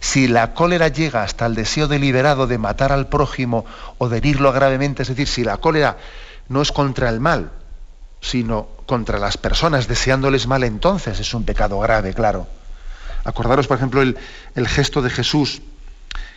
Si 0.00 0.28
la 0.28 0.52
cólera 0.52 0.88
llega 0.88 1.22
hasta 1.22 1.46
el 1.46 1.54
deseo 1.54 1.88
deliberado 1.88 2.46
de 2.46 2.58
matar 2.58 2.92
al 2.92 3.08
prójimo 3.08 3.64
o 3.98 4.08
de 4.08 4.18
herirlo 4.18 4.52
gravemente, 4.52 5.02
es 5.02 5.08
decir, 5.08 5.28
si 5.28 5.44
la 5.44 5.58
cólera 5.58 5.96
no 6.48 6.60
es 6.60 6.72
contra 6.72 7.08
el 7.08 7.20
mal, 7.20 7.52
sino 8.20 8.68
contra 8.86 9.18
las 9.18 9.38
personas 9.38 9.88
deseándoles 9.88 10.46
mal, 10.46 10.64
entonces 10.64 11.20
es 11.20 11.32
un 11.32 11.44
pecado 11.44 11.78
grave, 11.78 12.12
claro. 12.12 12.46
Acordaros, 13.24 13.66
por 13.66 13.78
ejemplo, 13.78 14.02
el 14.02 14.68
gesto 14.68 15.00
de 15.00 15.08
Jesús 15.08 15.62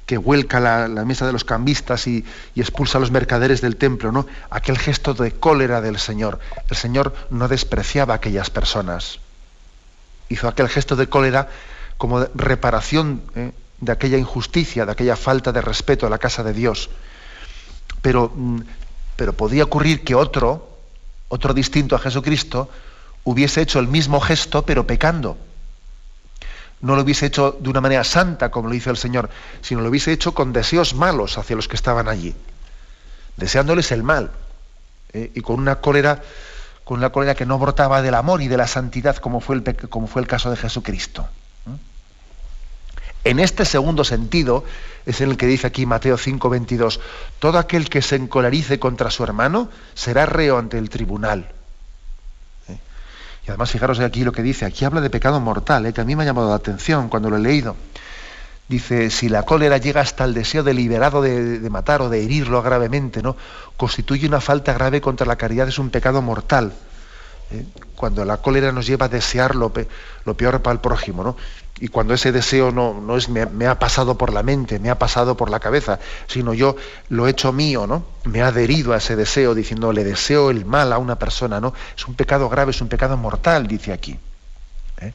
que 0.07 0.17
vuelca 0.17 0.61
la, 0.61 0.87
mesa 1.03 1.27
de 1.27 1.33
los 1.33 1.43
cambistas 1.43 2.07
y, 2.07 2.25
expulsa 2.55 2.97
a 2.97 3.01
los 3.01 3.11
mercaderes 3.11 3.59
del 3.59 3.75
templo, 3.75 4.13
¿no? 4.13 4.25
Aquel 4.49 4.79
gesto 4.79 5.13
de 5.13 5.33
cólera 5.33 5.81
del 5.81 5.99
Señor. 5.99 6.39
El 6.69 6.77
Señor 6.77 7.13
no 7.29 7.49
despreciaba 7.49 8.13
a 8.13 8.17
aquellas 8.17 8.49
personas. 8.49 9.19
Hizo 10.29 10.47
aquel 10.47 10.69
gesto 10.69 10.95
de 10.95 11.07
cólera 11.07 11.49
como 11.97 12.23
reparación 12.35 13.21
¿eh? 13.35 13.51
de 13.81 13.91
aquella 13.91 14.17
injusticia, 14.17 14.85
de 14.85 14.93
aquella 14.93 15.17
falta 15.17 15.51
de 15.51 15.59
respeto 15.59 16.07
a 16.07 16.09
la 16.09 16.19
casa 16.19 16.41
de 16.41 16.53
Dios. 16.53 16.89
Pero, 18.01 18.31
mm, 18.33 18.61
pero 19.17 19.33
podía 19.33 19.65
ocurrir 19.65 20.05
que 20.05 20.15
otro, 20.15 20.69
otro 21.27 21.53
distinto 21.53 21.97
a 21.97 21.99
Jesucristo, 21.99 22.69
hubiese 23.25 23.61
hecho 23.61 23.79
el 23.79 23.89
mismo 23.89 24.21
gesto, 24.21 24.65
pero 24.65 24.87
pecando 24.87 25.37
no 26.81 26.95
lo 26.95 27.01
hubiese 27.01 27.25
hecho 27.25 27.57
de 27.59 27.69
una 27.69 27.81
manera 27.81 28.03
santa 28.03 28.51
como 28.51 28.69
lo 28.69 28.75
hizo 28.75 28.89
el 28.89 28.97
Señor, 28.97 29.29
sino 29.61 29.81
lo 29.81 29.89
hubiese 29.89 30.11
hecho 30.11 30.33
con 30.33 30.53
deseos 30.53 30.93
malos 30.93 31.37
hacia 31.37 31.55
los 31.55 31.67
que 31.67 31.75
estaban 31.75 32.07
allí, 32.07 32.35
deseándoles 33.35 33.91
el 33.91 34.03
mal 34.03 34.31
¿eh? 35.13 35.31
y 35.33 35.41
con 35.41 35.59
una 35.59 35.77
cólera, 35.77 36.21
con 36.83 36.97
una 36.97 37.11
cólera 37.11 37.35
que 37.35 37.45
no 37.45 37.57
brotaba 37.57 38.01
del 38.01 38.13
amor 38.13 38.41
y 38.41 38.47
de 38.47 38.57
la 38.57 38.67
santidad 38.67 39.17
como 39.17 39.39
fue 39.39 39.55
el, 39.55 39.75
como 39.89 40.07
fue 40.07 40.21
el 40.21 40.27
caso 40.27 40.51
de 40.51 40.57
Jesucristo. 40.57 41.27
En 43.23 43.39
este 43.39 43.65
segundo 43.65 44.05
sentido 44.05 44.63
es 45.05 45.19
en 45.19 45.31
el 45.31 45.37
que 45.37 45.47
dice 45.47 45.67
aquí 45.67 45.85
Mateo 45.85 46.17
5:22, 46.17 46.99
todo 47.39 47.57
aquel 47.57 47.89
que 47.89 48.01
se 48.01 48.15
encolarice 48.15 48.79
contra 48.79 49.11
su 49.11 49.23
hermano 49.23 49.69
será 49.95 50.25
reo 50.25 50.57
ante 50.57 50.77
el 50.77 50.89
tribunal. 50.89 51.51
Y 53.47 53.51
además, 53.51 53.71
fijaros 53.71 53.99
aquí 54.01 54.25
lo 54.25 54.33
que 54.33 54.43
dice, 54.43 54.65
aquí 54.65 54.83
habla 54.83 54.99
de 54.99 55.09
pecado 55.09 55.39
mortal, 55.39 55.85
¿eh? 55.85 55.93
que 55.93 56.01
a 56.01 56.03
mí 56.03 56.17
me 56.17 56.23
ha 56.23 56.25
llamado 56.25 56.49
la 56.49 56.55
atención 56.55 57.07
cuando 57.07 57.29
lo 57.29 57.37
he 57.37 57.39
leído. 57.39 57.77
Dice, 58.67 59.09
si 59.09 59.29
la 59.29 59.43
cólera 59.43 59.77
llega 59.77 60.01
hasta 60.01 60.25
el 60.25 60.33
deseo 60.33 60.63
deliberado 60.63 61.21
de, 61.21 61.61
matar 61.69 62.01
o 62.01 62.09
de 62.09 62.21
herirlo 62.21 62.61
gravemente, 62.61 63.21
¿no? 63.21 63.37
constituye 63.77 64.27
una 64.27 64.41
falta 64.41 64.73
grave 64.73 64.99
contra 64.99 65.25
la 65.25 65.37
caridad, 65.37 65.69
es 65.69 65.79
un 65.79 65.89
pecado 65.89 66.21
mortal. 66.21 66.73
¿eh? 67.51 67.63
Cuando 67.95 68.25
la 68.25 68.35
cólera 68.37 68.73
nos 68.73 68.85
lleva 68.85 69.05
a 69.05 69.09
desear 69.09 69.55
lo, 69.55 69.71
lo 70.25 70.33
peor 70.35 70.61
para 70.61 70.73
el 70.73 70.81
prójimo. 70.81 71.23
¿no? 71.23 71.37
Y 71.79 71.89
cuando 71.89 72.13
ese 72.13 72.31
deseo 72.31 72.71
no, 72.71 72.99
no 72.99 73.17
es 73.17 73.29
me, 73.29 73.67
ha 73.67 73.79
pasado 73.79 74.17
por 74.17 74.33
la 74.33 74.41
mente, 74.41 74.79
me 74.79 74.89
ha 74.89 74.97
pasado 74.97 75.37
por 75.37 75.49
la 75.49 75.59
cabeza, 75.59 75.99
sino 76.27 76.53
yo 76.53 76.75
lo 77.09 77.27
he 77.27 77.31
hecho 77.31 77.53
mío, 77.53 77.85
¿no? 77.85 78.03
Me 78.25 78.41
ha 78.41 78.47
adherido 78.47 78.93
a 78.93 78.97
ese 78.97 79.15
deseo 79.15 79.53
diciendo 79.53 79.91
le 79.93 80.03
deseo 80.03 80.49
el 80.49 80.65
mal 80.65 80.91
a 80.91 80.97
una 80.97 81.19
persona, 81.19 81.59
¿no? 81.59 81.73
Es 81.95 82.07
un 82.07 82.15
pecado 82.15 82.49
grave, 82.49 82.71
es 82.71 82.81
un 82.81 82.87
pecado 82.87 83.15
mortal, 83.15 83.67
dice 83.67 83.93
aquí. 83.93 84.17
¿eh? 85.01 85.13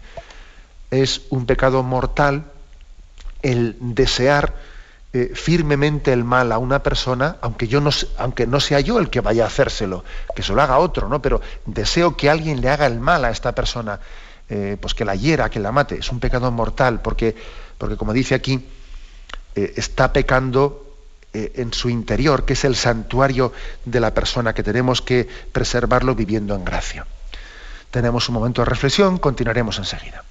Es 0.90 1.22
un 1.31 1.46
pecado 1.46 1.83
mortal 1.83 2.44
el 3.42 3.77
desear 3.81 4.55
eh, 5.12 5.33
firmemente 5.35 6.12
el 6.12 6.22
mal 6.22 6.53
a 6.53 6.59
una 6.59 6.83
persona, 6.83 7.38
aunque 7.40 7.66
yo 7.66 7.81
no, 7.81 7.90
aunque 8.18 8.46
no 8.46 8.61
sea 8.61 8.79
yo 8.79 9.01
el 9.01 9.11
que 9.11 9.20
vaya 9.20 9.44
a 9.44 9.48
hacérselo, 9.48 10.05
que 10.37 10.42
se 10.42 10.53
lo 10.53 10.62
haga 10.62 10.79
otro, 10.79 11.09
¿no? 11.09 11.20
Pero 11.20 11.40
deseo 11.66 12.16
que 12.16 12.31
alguien 12.31 12.61
le 12.61 12.70
haga 12.70 12.87
el 12.87 13.01
mal 13.01 13.25
a 13.25 13.31
esta 13.31 13.53
persona 13.53 13.98
eh, 14.55 14.77
pues 14.79 14.93
que 14.93 15.07
la 15.07 15.15
hiera, 15.15 15.49
que 15.49 15.59
la 15.59 15.73
mate. 15.73 15.99
Es 15.99 16.12
un 16.12 16.21
pecado 16.21 16.51
mortal 16.53 17.01
porque, 17.01 17.35
porque 17.79 17.97
como 17.97 18.12
dice 18.12 18.35
aquí, 18.35 18.62
eh, 19.55 19.73
está 19.77 20.12
pecando 20.12 20.95
eh, 21.33 21.53
en 21.55 21.73
su 21.73 21.88
interior, 21.88 22.45
que 22.45 22.53
es 22.53 22.65
el 22.67 22.77
santuario 22.77 23.55
de 23.87 23.99
la 23.99 24.12
persona, 24.12 24.53
que 24.53 24.62
tenemos 24.62 25.01
que 25.01 25.27
preservarlo 25.53 26.15
viviendo 26.15 26.55
en 26.55 26.67
gracia. 26.67 27.07
Tenemos 27.91 28.29
un 28.29 28.35
momento 28.35 28.61
de 28.61 28.67
reflexión, 28.67 29.17
continuaremos 29.17 29.79
enseguida. 29.79 30.23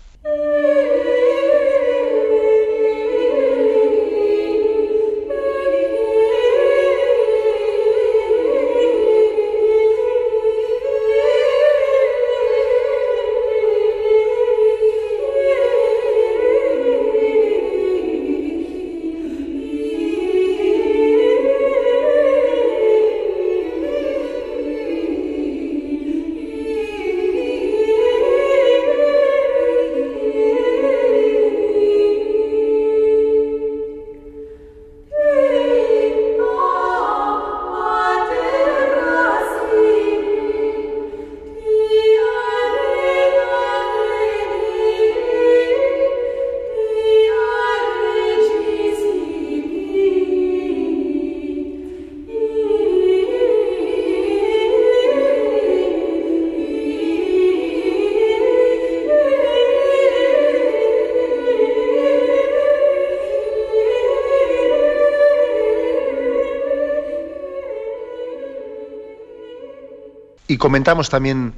Comentamos 70.62 71.10
también 71.10 71.56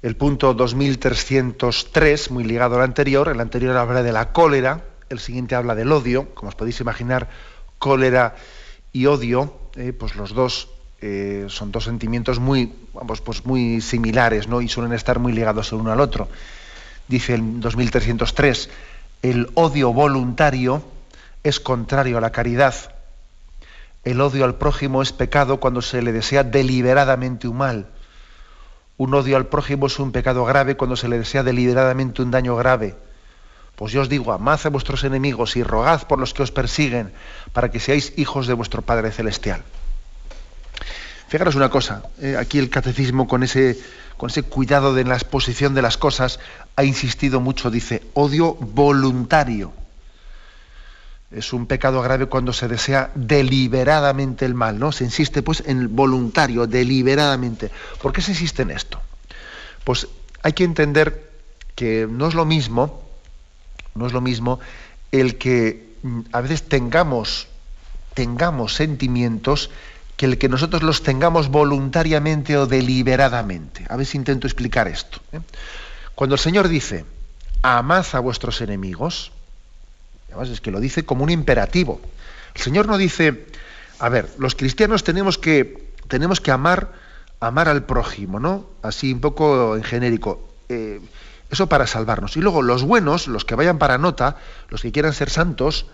el 0.00 0.14
punto 0.14 0.54
2303, 0.54 2.30
muy 2.30 2.44
ligado 2.44 2.76
al 2.76 2.82
anterior. 2.82 3.28
El 3.28 3.40
anterior 3.40 3.76
habla 3.76 4.04
de 4.04 4.12
la 4.12 4.32
cólera, 4.32 4.84
el 5.08 5.18
siguiente 5.18 5.56
habla 5.56 5.74
del 5.74 5.90
odio. 5.90 6.32
Como 6.34 6.48
os 6.48 6.54
podéis 6.54 6.78
imaginar, 6.80 7.28
cólera 7.80 8.36
y 8.92 9.06
odio, 9.06 9.58
eh, 9.74 9.92
pues 9.92 10.14
los 10.14 10.34
dos 10.34 10.68
eh, 11.00 11.46
son 11.48 11.72
dos 11.72 11.82
sentimientos 11.82 12.38
muy, 12.38 12.72
vamos, 12.94 13.20
pues 13.22 13.44
muy 13.44 13.80
similares, 13.80 14.46
¿no? 14.46 14.60
Y 14.60 14.68
suelen 14.68 14.92
estar 14.92 15.18
muy 15.18 15.32
ligados 15.32 15.72
el 15.72 15.80
uno 15.80 15.90
al 15.90 16.00
otro. 16.00 16.28
Dice 17.08 17.34
el 17.34 17.60
2303, 17.60 18.70
el 19.22 19.50
odio 19.54 19.92
voluntario 19.92 20.84
es 21.42 21.58
contrario 21.58 22.18
a 22.18 22.20
la 22.20 22.30
caridad. 22.30 22.76
El 24.04 24.20
odio 24.20 24.44
al 24.44 24.54
prójimo 24.54 25.02
es 25.02 25.12
pecado 25.12 25.58
cuando 25.58 25.82
se 25.82 26.02
le 26.02 26.12
desea 26.12 26.44
deliberadamente 26.44 27.48
un 27.48 27.56
mal 27.56 27.97
un 28.98 29.14
odio 29.14 29.36
al 29.36 29.46
prójimo 29.46 29.86
es 29.86 29.98
un 29.98 30.12
pecado 30.12 30.44
grave 30.44 30.76
cuando 30.76 30.96
se 30.96 31.08
le 31.08 31.18
desea 31.18 31.42
deliberadamente 31.42 32.20
un 32.20 32.30
daño 32.30 32.56
grave. 32.56 32.96
Pues 33.76 33.92
yo 33.92 34.02
os 34.02 34.08
digo, 34.08 34.32
amad 34.32 34.58
a 34.64 34.70
vuestros 34.70 35.04
enemigos 35.04 35.56
y 35.56 35.62
rogad 35.62 36.02
por 36.08 36.18
los 36.18 36.34
que 36.34 36.42
os 36.42 36.50
persiguen, 36.50 37.12
para 37.52 37.70
que 37.70 37.78
seáis 37.78 38.12
hijos 38.16 38.48
de 38.48 38.54
vuestro 38.54 38.82
Padre 38.82 39.12
Celestial. 39.12 39.62
Fijaros 41.28 41.54
una 41.54 41.70
cosa, 41.70 42.02
eh, 42.20 42.36
aquí 42.36 42.58
el 42.58 42.70
catecismo 42.70 43.28
con 43.28 43.44
ese, 43.44 43.78
con 44.16 44.30
ese 44.30 44.42
cuidado 44.42 44.94
de 44.94 45.04
la 45.04 45.14
exposición 45.14 45.74
de 45.74 45.82
las 45.82 45.96
cosas 45.96 46.40
ha 46.74 46.82
insistido 46.82 47.40
mucho, 47.40 47.70
dice, 47.70 48.02
odio 48.14 48.54
voluntario. 48.54 49.72
Es 51.30 51.52
un 51.52 51.66
pecado 51.66 52.00
grave 52.00 52.26
cuando 52.26 52.52
se 52.52 52.68
desea 52.68 53.10
deliberadamente 53.14 54.46
el 54.46 54.54
mal, 54.54 54.78
¿no? 54.78 54.92
Se 54.92 55.04
insiste 55.04 55.42
pues 55.42 55.62
en 55.66 55.94
voluntario, 55.94 56.66
deliberadamente. 56.66 57.70
¿Por 58.00 58.12
qué 58.12 58.22
se 58.22 58.30
insiste 58.32 58.62
en 58.62 58.70
esto? 58.70 59.00
Pues 59.84 60.08
hay 60.42 60.54
que 60.54 60.64
entender 60.64 61.30
que 61.74 62.08
no 62.10 62.28
es 62.28 62.34
lo 62.34 62.44
mismo, 62.44 63.02
no 63.94 64.06
es 64.06 64.12
lo 64.12 64.20
mismo 64.20 64.58
el 65.12 65.36
que 65.36 65.96
mm, 66.02 66.20
a 66.32 66.40
veces 66.40 66.62
tengamos, 66.68 67.48
tengamos 68.14 68.74
sentimientos 68.74 69.70
que 70.16 70.26
el 70.26 70.38
que 70.38 70.48
nosotros 70.48 70.82
los 70.82 71.02
tengamos 71.02 71.48
voluntariamente 71.48 72.56
o 72.56 72.66
deliberadamente. 72.66 73.86
A 73.88 73.96
ver 73.96 74.06
si 74.06 74.18
intento 74.18 74.46
explicar 74.46 74.88
esto. 74.88 75.20
¿eh? 75.32 75.40
Cuando 76.14 76.34
el 76.34 76.40
Señor 76.40 76.68
dice, 76.68 77.04
amad 77.62 78.04
a 78.12 78.18
vuestros 78.18 78.60
enemigos, 78.60 79.30
es 80.42 80.60
que 80.60 80.70
lo 80.70 80.80
dice 80.80 81.04
como 81.04 81.24
un 81.24 81.30
imperativo. 81.30 82.00
El 82.54 82.60
Señor 82.60 82.86
no 82.86 82.96
dice, 82.98 83.46
a 83.98 84.08
ver, 84.08 84.28
los 84.38 84.54
cristianos 84.54 85.04
tenemos 85.04 85.38
que, 85.38 85.92
tenemos 86.08 86.40
que 86.40 86.50
amar, 86.50 86.92
amar 87.40 87.68
al 87.68 87.84
prójimo, 87.84 88.40
¿no? 88.40 88.66
Así 88.82 89.12
un 89.12 89.20
poco 89.20 89.76
en 89.76 89.82
genérico. 89.82 90.48
Eh, 90.68 91.00
eso 91.50 91.68
para 91.68 91.86
salvarnos. 91.86 92.36
Y 92.36 92.40
luego 92.40 92.62
los 92.62 92.82
buenos, 92.82 93.26
los 93.26 93.44
que 93.44 93.54
vayan 93.54 93.78
para 93.78 93.98
nota, 93.98 94.36
los 94.68 94.82
que 94.82 94.92
quieran 94.92 95.12
ser 95.12 95.30
santos, 95.30 95.86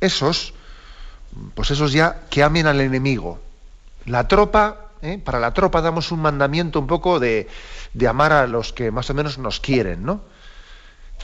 esos, 0.00 0.52
pues 1.54 1.70
esos 1.70 1.92
ya 1.92 2.22
que 2.28 2.42
amen 2.42 2.66
al 2.66 2.80
enemigo. 2.80 3.40
La 4.04 4.28
tropa, 4.28 4.88
¿eh? 5.02 5.20
para 5.22 5.38
la 5.38 5.54
tropa 5.54 5.80
damos 5.80 6.10
un 6.12 6.20
mandamiento 6.20 6.80
un 6.80 6.86
poco 6.86 7.20
de, 7.20 7.48
de 7.94 8.08
amar 8.08 8.32
a 8.32 8.46
los 8.46 8.72
que 8.72 8.90
más 8.90 9.08
o 9.10 9.14
menos 9.14 9.38
nos 9.38 9.60
quieren, 9.60 10.04
¿no? 10.04 10.22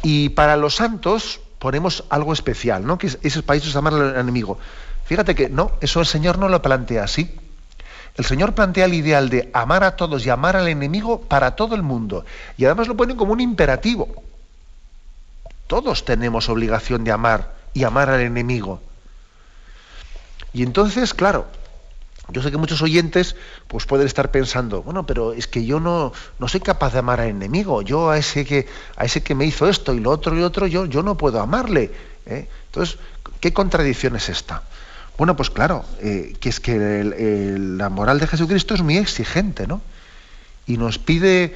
Y 0.02 0.30
para 0.30 0.56
los 0.56 0.76
santos 0.76 1.40
ponemos 1.62 2.02
algo 2.10 2.32
especial, 2.32 2.84
¿no? 2.84 2.98
Que 2.98 3.06
esos 3.06 3.44
países 3.44 3.76
amar 3.76 3.94
al 3.94 4.16
enemigo. 4.16 4.58
Fíjate 5.04 5.36
que 5.36 5.48
no, 5.48 5.70
eso 5.80 6.00
el 6.00 6.06
Señor 6.06 6.36
no 6.36 6.48
lo 6.48 6.60
plantea 6.60 7.04
así. 7.04 7.38
El 8.16 8.24
Señor 8.24 8.52
plantea 8.52 8.86
el 8.86 8.94
ideal 8.94 9.28
de 9.28 9.48
amar 9.54 9.84
a 9.84 9.94
todos 9.94 10.26
y 10.26 10.30
amar 10.30 10.56
al 10.56 10.66
enemigo 10.66 11.20
para 11.20 11.54
todo 11.54 11.76
el 11.76 11.84
mundo. 11.84 12.24
Y 12.56 12.64
además 12.64 12.88
lo 12.88 12.96
pone 12.96 13.14
como 13.14 13.32
un 13.32 13.40
imperativo. 13.40 14.08
Todos 15.68 16.04
tenemos 16.04 16.48
obligación 16.48 17.04
de 17.04 17.12
amar 17.12 17.52
y 17.74 17.84
amar 17.84 18.10
al 18.10 18.22
enemigo. 18.22 18.80
Y 20.52 20.64
entonces, 20.64 21.14
claro, 21.14 21.46
yo 22.32 22.42
sé 22.42 22.50
que 22.50 22.56
muchos 22.56 22.82
oyentes 22.82 23.36
pues 23.68 23.86
pueden 23.86 24.06
estar 24.06 24.30
pensando, 24.30 24.82
bueno, 24.82 25.06
pero 25.06 25.32
es 25.32 25.46
que 25.46 25.64
yo 25.64 25.80
no, 25.80 26.12
no 26.38 26.48
soy 26.48 26.60
capaz 26.60 26.92
de 26.92 26.98
amar 27.00 27.20
al 27.20 27.28
enemigo. 27.28 27.82
Yo 27.82 28.10
a 28.10 28.18
ese 28.18 28.44
que 28.44 28.66
a 28.96 29.04
ese 29.04 29.22
que 29.22 29.34
me 29.34 29.44
hizo 29.44 29.68
esto 29.68 29.94
y 29.94 30.00
lo 30.00 30.10
otro 30.10 30.34
y 30.34 30.40
lo 30.40 30.46
otro, 30.46 30.66
yo, 30.66 30.86
yo 30.86 31.02
no 31.02 31.16
puedo 31.16 31.40
amarle. 31.40 31.90
¿eh? 32.26 32.48
Entonces, 32.66 32.98
¿qué 33.40 33.52
contradicción 33.52 34.16
es 34.16 34.28
esta? 34.28 34.62
Bueno, 35.18 35.36
pues 35.36 35.50
claro, 35.50 35.84
eh, 36.00 36.34
que 36.40 36.48
es 36.48 36.58
que 36.58 37.04
la 37.58 37.88
moral 37.90 38.18
de 38.18 38.26
Jesucristo 38.26 38.74
es 38.74 38.82
muy 38.82 38.96
exigente, 38.96 39.66
¿no? 39.66 39.82
Y 40.66 40.78
nos 40.78 40.98
pide, 40.98 41.54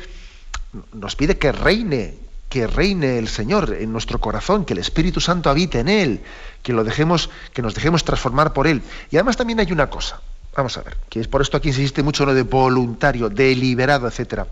nos 0.92 1.16
pide 1.16 1.38
que 1.38 1.52
reine, 1.52 2.14
que 2.48 2.66
reine 2.66 3.18
el 3.18 3.28
Señor 3.28 3.76
en 3.80 3.92
nuestro 3.92 4.20
corazón, 4.20 4.64
que 4.64 4.74
el 4.74 4.78
Espíritu 4.78 5.20
Santo 5.20 5.48
habite 5.48 5.80
en 5.80 5.88
él, 5.88 6.20
que 6.62 6.72
lo 6.72 6.84
dejemos, 6.84 7.30
que 7.54 7.62
nos 7.62 7.74
dejemos 7.74 8.04
transformar 8.04 8.52
por 8.52 8.66
él. 8.66 8.82
Y 9.10 9.16
además 9.16 9.36
también 9.36 9.58
hay 9.60 9.72
una 9.72 9.88
cosa. 9.88 10.20
Vamos 10.56 10.78
a 10.78 10.82
ver, 10.82 10.96
que 11.10 11.20
es 11.20 11.28
por 11.28 11.42
esto 11.42 11.58
aquí 11.58 11.68
insiste 11.68 12.02
mucho 12.02 12.24
lo 12.24 12.32
de 12.32 12.42
voluntario, 12.42 13.28
deliberado, 13.28 14.08
etcétera. 14.08 14.46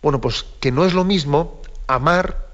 Bueno, 0.00 0.20
pues 0.20 0.46
que 0.60 0.70
no 0.70 0.84
es 0.84 0.94
lo 0.94 1.02
mismo 1.02 1.60
amar 1.88 2.50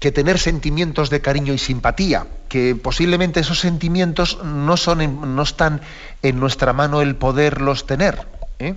que 0.00 0.10
tener 0.10 0.40
sentimientos 0.40 1.10
de 1.10 1.20
cariño 1.20 1.54
y 1.54 1.58
simpatía, 1.58 2.26
que 2.48 2.74
posiblemente 2.74 3.38
esos 3.38 3.60
sentimientos 3.60 4.42
no, 4.42 4.74
están 4.74 5.80
en 6.22 6.40
nuestra 6.40 6.72
mano 6.72 7.00
el 7.00 7.14
poderlos 7.14 7.86
tener. 7.86 8.26
¿eh? 8.58 8.74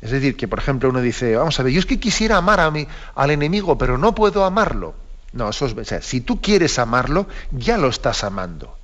Es 0.00 0.10
decir, 0.10 0.34
que 0.34 0.48
por 0.48 0.58
ejemplo 0.58 0.88
uno 0.88 1.02
dice, 1.02 1.36
vamos 1.36 1.60
a 1.60 1.62
ver, 1.62 1.74
yo 1.74 1.80
es 1.80 1.84
que 1.84 2.00
quisiera 2.00 2.38
amar 2.38 2.60
a 2.60 2.70
mi, 2.70 2.88
al 3.14 3.30
enemigo, 3.30 3.76
pero 3.76 3.98
no 3.98 4.14
puedo 4.14 4.46
amarlo. 4.46 4.94
No, 5.34 5.50
eso 5.50 5.66
es, 5.66 6.04
si 6.06 6.22
tú 6.22 6.40
quieres 6.40 6.78
amarlo, 6.78 7.26
ya 7.52 7.76
lo 7.76 7.88
estás 7.88 8.24
amando 8.24 8.75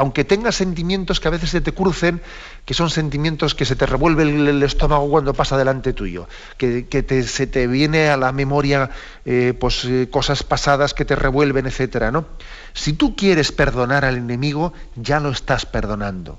aunque 0.00 0.24
tengas 0.24 0.54
sentimientos 0.54 1.20
que 1.20 1.28
a 1.28 1.30
veces 1.30 1.50
se 1.50 1.60
te 1.60 1.72
crucen, 1.72 2.22
que 2.64 2.72
son 2.72 2.88
sentimientos 2.88 3.54
que 3.54 3.66
se 3.66 3.76
te 3.76 3.84
revuelve 3.84 4.22
el, 4.22 4.62
estómago 4.62 5.10
cuando 5.10 5.34
pasa 5.34 5.58
delante 5.58 5.92
tuyo, 5.92 6.26
que, 6.56 6.86
se 7.28 7.46
te 7.46 7.66
viene 7.66 8.08
a 8.08 8.16
la 8.16 8.32
memoria 8.32 8.88
eh, 9.26 9.52
pues, 9.60 9.84
eh, 9.84 10.08
cosas 10.10 10.42
pasadas 10.42 10.94
que 10.94 11.04
te 11.04 11.16
revuelven, 11.16 11.66
etcétera, 11.66 12.10
¿no? 12.10 12.24
Si 12.72 12.94
tú 12.94 13.14
quieres 13.14 13.52
perdonar 13.52 14.06
al 14.06 14.16
enemigo, 14.16 14.72
ya 14.96 15.20
lo 15.20 15.28
estás 15.28 15.66
perdonando. 15.66 16.38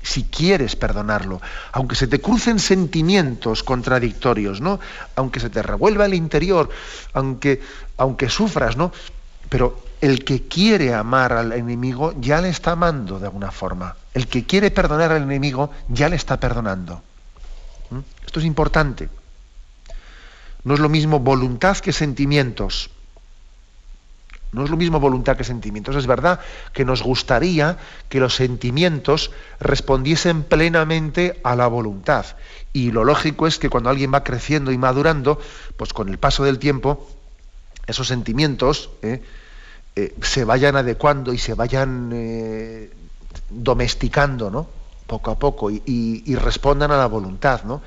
Si 0.00 0.22
quieres 0.22 0.76
perdonarlo, 0.76 1.42
aunque 1.72 1.96
se 1.96 2.06
te 2.06 2.20
crucen 2.20 2.60
sentimientos 2.60 3.64
contradictorios, 3.64 4.60
¿no? 4.60 4.78
Aunque 5.16 5.40
se 5.40 5.50
te 5.50 5.64
revuelva 5.64 6.06
el 6.06 6.14
interior, 6.14 6.70
aunque, 7.12 7.60
aunque 7.96 8.28
sufras, 8.28 8.76
¿no? 8.76 8.92
Pero 9.48 9.82
el 10.04 10.22
que 10.22 10.46
quiere 10.46 10.92
amar 10.92 11.32
al 11.32 11.52
enemigo 11.52 12.12
ya 12.20 12.42
le 12.42 12.50
está 12.50 12.72
amando 12.72 13.18
de 13.18 13.24
alguna 13.24 13.50
forma. 13.50 13.96
El 14.12 14.26
que 14.26 14.44
quiere 14.44 14.70
perdonar 14.70 15.12
al 15.12 15.22
enemigo 15.22 15.70
ya 15.88 16.10
le 16.10 16.16
está 16.16 16.38
perdonando. 16.38 17.00
¿Mm? 17.88 18.00
Esto 18.26 18.38
es 18.38 18.44
importante. 18.44 19.08
No 20.62 20.74
es 20.74 20.80
lo 20.80 20.90
mismo 20.90 21.20
voluntad 21.20 21.78
que 21.78 21.94
sentimientos. 21.94 22.90
No 24.52 24.64
es 24.64 24.68
lo 24.68 24.76
mismo 24.76 25.00
voluntad 25.00 25.38
que 25.38 25.44
sentimientos. 25.44 25.96
Es 25.96 26.06
verdad 26.06 26.38
que 26.74 26.84
nos 26.84 27.02
gustaría 27.02 27.78
que 28.10 28.20
los 28.20 28.34
sentimientos 28.34 29.30
respondiesen 29.58 30.42
plenamente 30.42 31.40
a 31.44 31.56
la 31.56 31.66
voluntad. 31.66 32.26
Y 32.74 32.90
lo 32.90 33.04
lógico 33.04 33.46
es 33.46 33.58
que 33.58 33.70
cuando 33.70 33.88
alguien 33.88 34.12
va 34.12 34.22
creciendo 34.22 34.70
y 34.70 34.76
madurando, 34.76 35.40
pues 35.78 35.94
con 35.94 36.10
el 36.10 36.18
paso 36.18 36.44
del 36.44 36.58
tiempo, 36.58 37.08
esos 37.86 38.06
sentimientos, 38.06 38.90
¿eh? 39.00 39.22
Eh, 39.96 40.12
se 40.22 40.44
vayan 40.44 40.74
adecuando 40.74 41.32
y 41.32 41.38
se 41.38 41.54
vayan 41.54 42.10
eh, 42.12 42.90
domesticando, 43.48 44.50
¿no? 44.50 44.66
Poco 45.06 45.30
a 45.30 45.38
poco 45.38 45.70
y, 45.70 46.34
respondan 46.34 46.90
a 46.90 46.96
la 46.96 47.06
voluntad, 47.06 47.62
¿no? 47.62 47.80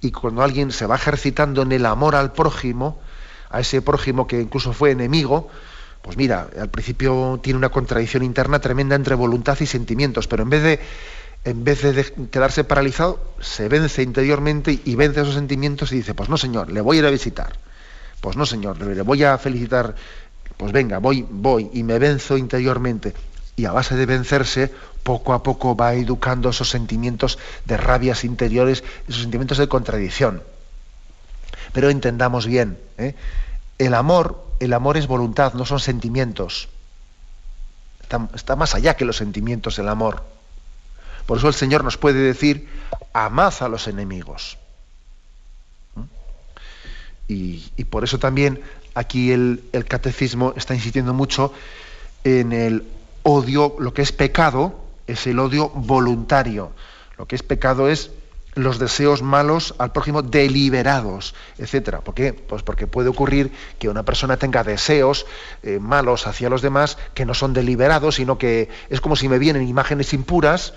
Y 0.00 0.12
cuando 0.12 0.42
alguien 0.42 0.72
se 0.72 0.86
va 0.86 0.96
ejercitando 0.96 1.62
en 1.62 1.72
el 1.72 1.84
amor 1.84 2.14
al 2.14 2.32
prójimo, 2.32 3.00
a 3.50 3.60
ese 3.60 3.82
prójimo 3.82 4.26
que 4.26 4.40
incluso 4.40 4.72
fue 4.72 4.92
enemigo, 4.92 5.48
pues 6.00 6.16
mira, 6.16 6.48
al 6.58 6.70
principio 6.70 7.38
tiene 7.42 7.58
una 7.58 7.68
contradicción 7.68 8.22
interna 8.22 8.60
tremenda 8.60 8.96
entre 8.96 9.14
voluntad 9.14 9.58
y 9.60 9.66
sentimientos, 9.66 10.26
pero 10.28 10.42
en 10.42 10.50
vez 10.50 10.62
de 10.62 10.80
en 11.44 11.64
vez 11.64 11.82
de 11.82 12.28
quedarse 12.30 12.64
paralizado, 12.64 13.34
se 13.40 13.68
vence 13.68 14.02
interiormente 14.02 14.80
y 14.84 14.94
vence 14.94 15.20
esos 15.20 15.34
sentimientos 15.34 15.92
y 15.92 15.96
dice, 15.96 16.14
pues 16.14 16.28
no 16.28 16.36
señor, 16.38 16.70
le 16.70 16.80
voy 16.80 16.96
a 16.96 17.00
ir 17.00 17.06
a 17.06 17.10
visitar. 17.10 17.58
Pues 18.20 18.36
no 18.36 18.46
señor, 18.46 18.80
le 18.80 19.02
voy 19.02 19.24
a 19.24 19.36
felicitar 19.36 19.96
pues 20.62 20.70
venga, 20.70 20.98
voy, 20.98 21.26
voy 21.28 21.70
y 21.72 21.82
me 21.82 21.98
venzo 21.98 22.38
interiormente. 22.38 23.14
Y 23.56 23.64
a 23.64 23.72
base 23.72 23.96
de 23.96 24.06
vencerse, 24.06 24.72
poco 25.02 25.32
a 25.32 25.42
poco 25.42 25.74
va 25.74 25.94
educando 25.94 26.50
esos 26.50 26.70
sentimientos 26.70 27.36
de 27.64 27.76
rabias 27.76 28.22
interiores, 28.22 28.84
esos 29.08 29.22
sentimientos 29.22 29.58
de 29.58 29.66
contradicción. 29.66 30.44
Pero 31.72 31.90
entendamos 31.90 32.46
bien, 32.46 32.78
¿eh? 32.96 33.16
el 33.78 33.92
amor, 33.94 34.46
el 34.60 34.72
amor 34.72 34.96
es 34.96 35.08
voluntad, 35.08 35.54
no 35.54 35.66
son 35.66 35.80
sentimientos. 35.80 36.68
Está, 38.32 38.54
más 38.54 38.76
allá 38.76 38.94
que 38.94 39.04
los 39.04 39.16
sentimientos 39.16 39.80
el 39.80 39.88
amor. 39.88 40.22
Por 41.26 41.38
eso 41.38 41.48
el 41.48 41.54
Señor 41.54 41.82
nos 41.82 41.98
puede 41.98 42.20
decir, 42.20 42.68
amad 43.12 43.52
a 43.58 43.68
los 43.68 43.88
enemigos. 43.88 44.58
¿Mm? 45.96 46.02
Y, 47.26 47.72
y, 47.76 47.82
por 47.82 48.04
eso 48.04 48.20
también 48.20 48.62
aquí 48.94 49.32
el, 49.32 49.62
catecismo 49.88 50.54
está 50.56 50.74
insistiendo 50.74 51.14
mucho 51.14 51.52
en 52.24 52.52
el 52.52 52.84
odio, 53.22 53.76
lo 53.78 53.94
que 53.94 54.02
es 54.02 54.12
pecado 54.12 54.74
es 55.06 55.26
el 55.26 55.38
odio 55.38 55.68
voluntario. 55.70 56.72
Lo 57.18 57.26
que 57.26 57.36
es 57.36 57.42
pecado 57.42 57.88
es 57.88 58.10
los 58.54 58.78
deseos 58.78 59.22
malos 59.22 59.74
al 59.78 59.92
prójimo 59.92 60.22
deliberados, 60.22 61.34
etcétera. 61.58 62.00
¿Por 62.00 62.14
qué? 62.14 62.32
Pues 62.34 62.62
porque 62.62 62.86
puede 62.86 63.08
ocurrir 63.08 63.50
que 63.78 63.88
una 63.88 64.02
persona 64.02 64.36
tenga 64.36 64.62
deseos 64.62 65.26
eh, 65.62 65.78
malos 65.80 66.26
hacia 66.26 66.50
los 66.50 66.60
demás 66.60 66.98
que 67.14 67.24
no 67.24 67.34
son 67.34 67.54
deliberados, 67.54 68.16
sino 68.16 68.36
que 68.38 68.68
es 68.90 69.00
como 69.00 69.16
si 69.16 69.28
me 69.28 69.38
vienen 69.38 69.66
imágenes 69.66 70.12
impuras 70.12 70.74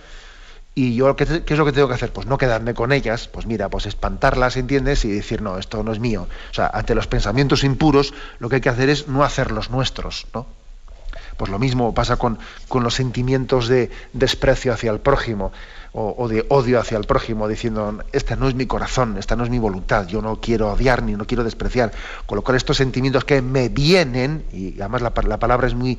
y 0.77 0.93
yo, 0.93 1.15
¿qué, 1.15 1.23
es 1.23 1.57
lo 1.57 1.65
que 1.65 1.71
tengo 1.71 1.87
que 1.87 1.93
hacer? 1.93 2.11
Pues 2.11 2.27
no 2.27 2.37
quedarme 2.37 2.73
con 2.73 2.91
ellas, 2.91 3.29
pues 3.29 3.45
mira, 3.45 3.69
pues 3.69 3.85
espantarlas, 3.85 4.57
¿entiendes? 4.57 5.05
Y 5.05 5.11
decir, 5.11 5.41
no, 5.41 5.57
esto 5.57 5.81
no 5.83 5.93
es 5.93 5.99
mío. 5.99 6.27
O 6.51 6.53
sea, 6.53 6.67
ante 6.67 6.93
los 6.93 7.07
pensamientos 7.07 7.63
impuros, 7.63 8.13
lo 8.39 8.49
que 8.49 8.55
hay 8.55 8.61
que 8.61 8.69
hacer 8.69 8.89
es 8.89 9.07
no 9.07 9.23
hacerlos 9.23 9.69
nuestros, 9.69 10.27
¿no? 10.33 10.45
Pues 11.37 11.49
lo 11.49 11.59
mismo 11.59 11.93
pasa 11.93 12.17
con, 12.17 12.39
con 12.67 12.83
los 12.83 12.93
sentimientos 12.93 13.69
de 13.69 13.89
desprecio 14.11 14.73
hacia 14.73 14.91
el 14.91 14.99
prójimo 14.99 15.51
o, 15.97 16.27
de 16.27 16.45
odio 16.49 16.77
hacia 16.77 16.97
el 16.97 17.05
prójimo, 17.05 17.47
diciendo, 17.47 18.03
esta 18.11 18.35
no 18.35 18.49
es 18.49 18.55
mi 18.55 18.65
corazón, 18.65 19.17
esta 19.17 19.37
no 19.37 19.45
es 19.45 19.49
mi 19.49 19.59
voluntad, 19.59 20.05
yo 20.07 20.21
no 20.21 20.41
quiero 20.41 20.73
odiar 20.73 21.03
ni 21.03 21.13
no 21.13 21.25
quiero 21.25 21.45
despreciar. 21.45 21.93
Con 22.25 22.35
lo 22.35 22.41
cual 22.41 22.57
estos 22.57 22.75
sentimientos 22.75 23.23
que 23.23 23.41
me 23.41 23.69
vienen, 23.69 24.43
y 24.51 24.73
además 24.81 25.01
la, 25.01 25.13
la 25.25 25.39
palabra 25.39 25.67
es 25.67 25.73
muy, 25.73 25.97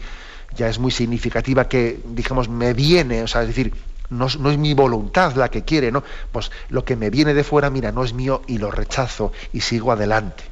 ya 0.55 0.68
es 0.68 0.79
muy 0.79 0.91
significativa 0.91 1.66
que, 1.66 1.99
digamos, 2.09 2.51
me 2.51 2.74
viene, 2.74 3.22
o 3.22 3.27
sea, 3.27 3.41
es 3.41 3.49
decir, 3.49 3.72
no, 4.11 4.26
es 4.26 4.59
mi 4.59 4.74
voluntad 4.74 5.34
la 5.34 5.50
que 5.50 5.62
quiere, 5.62 5.90
¿no? 5.90 6.02
Pues 6.32 6.50
lo 6.68 6.84
que 6.84 6.96
me 6.96 7.11
viene 7.11 7.34
de 7.34 7.44
fuera, 7.44 7.70
mira, 7.70 7.92
no 7.92 8.04
es 8.04 8.12
mío 8.12 8.42
y 8.46 8.59
lo 8.59 8.70
rechazo 8.70 9.32
y 9.52 9.61
sigo 9.61 9.92
adelante. 9.92 10.44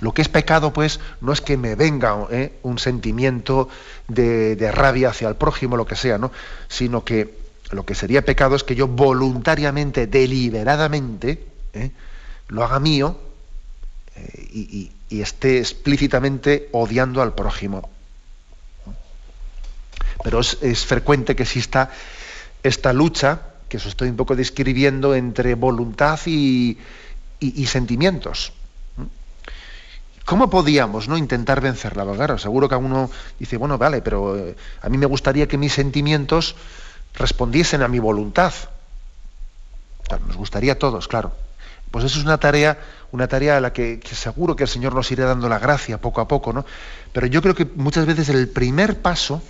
Lo 0.00 0.12
que 0.12 0.22
es 0.22 0.28
pecado, 0.28 0.72
pues, 0.72 1.00
no 1.20 1.32
es 1.32 1.40
que 1.40 1.56
me 1.56 1.76
venga 1.76 2.26
¿eh? 2.30 2.52
un 2.62 2.78
sentimiento 2.78 3.68
de, 4.08 4.70
rabia 4.72 5.10
hacia 5.10 5.28
el 5.28 5.36
prójimo, 5.36 5.76
lo 5.76 5.86
que 5.86 5.96
sea, 5.96 6.18
¿no? 6.18 6.32
Sino 6.68 7.04
que 7.04 7.38
lo 7.70 7.86
que 7.86 7.94
sería 7.94 8.24
pecado 8.24 8.56
es 8.56 8.64
que 8.64 8.74
yo 8.74 8.88
voluntariamente, 8.88 10.06
deliberadamente, 10.06 11.46
¿eh? 11.72 11.90
lo 12.48 12.64
haga 12.64 12.80
mío 12.80 13.18
eh, 14.16 14.90
y 15.08 15.20
esté 15.20 15.58
explícitamente 15.58 16.68
odiando 16.72 17.22
al 17.22 17.34
prójimo. 17.34 17.93
Pero 20.24 20.40
es, 20.40 20.86
frecuente 20.86 21.36
que 21.36 21.42
exista 21.42 21.90
esta 22.62 22.94
lucha, 22.94 23.42
que 23.68 23.76
os 23.76 23.84
estoy 23.84 24.08
un 24.08 24.16
poco 24.16 24.34
describiendo, 24.34 25.14
entre 25.14 25.54
voluntad 25.54 26.18
y, 26.24 26.78
sentimientos. 27.66 28.54
¿Cómo 30.24 30.48
podíamos 30.48 31.08
¿no? 31.08 31.18
intentar 31.18 31.60
vencerla? 31.60 32.06
Claro, 32.16 32.38
seguro 32.38 32.70
que 32.70 32.74
uno 32.74 33.10
dice, 33.38 33.58
bueno, 33.58 33.76
vale, 33.76 34.00
pero 34.00 34.38
eh, 34.38 34.56
a 34.80 34.88
mí 34.88 34.96
me 34.96 35.04
gustaría 35.04 35.46
que 35.46 35.58
mis 35.58 35.74
sentimientos 35.74 36.56
respondiesen 37.12 37.82
a 37.82 37.88
mi 37.88 37.98
voluntad. 37.98 38.54
Nos 40.26 40.36
gustaría 40.36 40.72
a 40.72 40.78
todos, 40.78 41.06
claro. 41.06 41.32
Pues 41.90 42.06
eso 42.06 42.18
es 42.18 42.24
una 42.24 42.38
tarea, 42.38 42.78
una 43.12 43.28
tarea 43.28 43.58
a 43.58 43.60
la 43.60 43.74
que, 43.74 44.00
que, 44.00 44.14
seguro 44.14 44.56
que 44.56 44.62
el 44.64 44.70
Señor 44.70 44.94
nos 44.94 45.10
irá 45.12 45.26
dando 45.26 45.50
la 45.50 45.58
gracia 45.58 46.00
poco 46.00 46.22
a 46.22 46.26
poco, 46.26 46.54
¿no? 46.54 46.64
Pero 47.12 47.26
yo 47.26 47.42
creo 47.42 47.54
que 47.54 47.66
muchas 47.76 48.06
veces 48.06 48.30
el 48.30 48.48
primer 48.48 49.02
paso, 49.02 49.42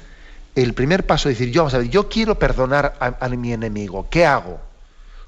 el 0.54 0.74
primer 0.74 1.06
paso 1.06 1.28
es 1.28 1.38
decir, 1.38 1.52
yo, 1.52 1.62
vamos 1.62 1.74
a 1.74 1.78
ver, 1.78 1.88
yo 1.88 2.08
quiero 2.08 2.38
perdonar 2.38 2.94
a, 3.00 3.28
mi 3.28 3.52
enemigo, 3.52 4.06
¿qué 4.10 4.24
hago? 4.24 4.60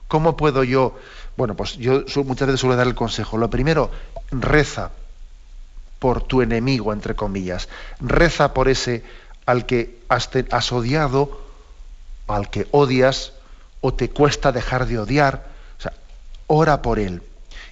¿Cómo 0.09 0.37
puedo 0.37 0.63
yo? 0.63 0.97
Bueno, 1.37 1.55
pues 1.55 1.77
yo 1.77 2.05
muchas 2.25 2.47
veces 2.47 2.61
suelo 2.61 2.77
dar 2.77 2.87
el 2.87 2.95
consejo. 2.95 3.37
Lo 3.37 3.51
primero, 3.51 3.91
reza 4.31 4.91
por 5.99 6.23
tu 6.23 6.43
enemigo, 6.43 6.93
entre 6.93 7.15
comillas. 7.15 7.69
Reza 8.01 8.55
por 8.55 8.69
ese 8.69 9.03
al 9.47 9.67
que 9.67 9.99
has, 10.09 10.31
has, 10.51 10.73
odiado, 10.73 11.41
al 12.29 12.51
que 12.51 12.69
odias, 12.71 13.33
o 13.81 13.95
te 13.95 14.11
cuesta 14.11 14.53
dejar 14.53 14.87
de 14.87 14.99
odiar. 14.99 15.47
O 15.79 15.83
sea, 15.83 15.93
ora 16.47 16.83
por 16.83 16.99
él. 16.99 17.23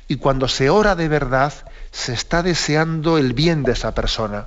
Y 0.08 0.16
cuando 0.16 0.48
se 0.48 0.70
ora 0.70 0.96
de 0.96 1.08
verdad, 1.08 1.52
se 1.92 2.12
está 2.12 2.42
deseando 2.42 3.18
el 3.18 3.32
bien 3.32 3.62
de 3.62 3.72
esa 3.72 3.94
persona. 3.94 4.46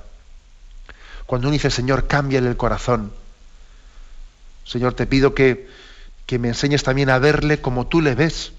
Cuando 1.28 1.48
uno 1.48 1.52
dice, 1.52 1.70
Señor, 1.70 2.06
cámbiale 2.06 2.48
el 2.48 2.56
corazón. 2.56 3.12
Señor, 4.64 4.94
te 4.94 5.06
pido 5.06 5.34
que, 5.34 5.68
que 6.24 6.38
me 6.38 6.48
enseñes 6.48 6.82
también 6.82 7.10
a 7.10 7.18
verle 7.18 7.60
como 7.60 7.86
tú 7.86 8.00
le 8.00 8.14
ves. 8.14 8.52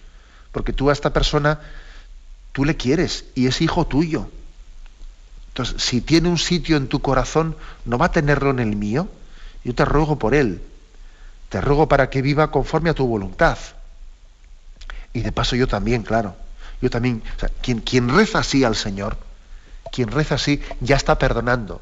Porque 0.51 0.71
tú 0.71 0.91
a 0.91 0.93
esta 0.93 1.11
persona, 1.11 1.61
tú 2.51 2.65
le 2.65 2.77
quieres 2.77 3.25
y 3.33 3.47
es 3.47 3.61
hijo 3.61 3.87
tuyo. 3.87 4.29
Entonces, 5.47 5.81
si 5.81 5.99
tiene 5.99 6.29
un 6.29 6.37
sitio 6.37 6.77
en 6.77 6.89
tu 6.89 7.01
corazón, 7.01 7.55
¿no 7.85 7.97
va 7.97 8.05
a 8.05 8.11
tenerlo 8.11 8.51
en 8.51 8.59
el 8.59 8.75
mío? 8.75 9.09
Yo 9.63 9.73
te 9.73 9.83
ruego 9.83 10.19
por 10.19 10.35
él. 10.35 10.61
Te 11.49 11.61
ruego 11.61 11.87
para 11.87 12.11
que 12.11 12.21
viva 12.21 12.51
conforme 12.51 12.91
a 12.91 12.93
tu 12.93 13.07
voluntad. 13.07 13.57
Y 15.11 15.21
de 15.21 15.31
paso 15.31 15.55
yo 15.55 15.67
también, 15.67 16.03
claro. 16.03 16.35
Yo 16.83 16.91
también, 16.91 17.23
quien, 17.63 17.79
quien 17.79 18.09
reza 18.09 18.37
así 18.37 18.63
al 18.63 18.75
Señor, 18.75 19.17
quien 19.91 20.11
reza 20.11 20.35
así, 20.35 20.61
ya 20.81 20.97
está 20.97 21.17
perdonando. 21.17 21.81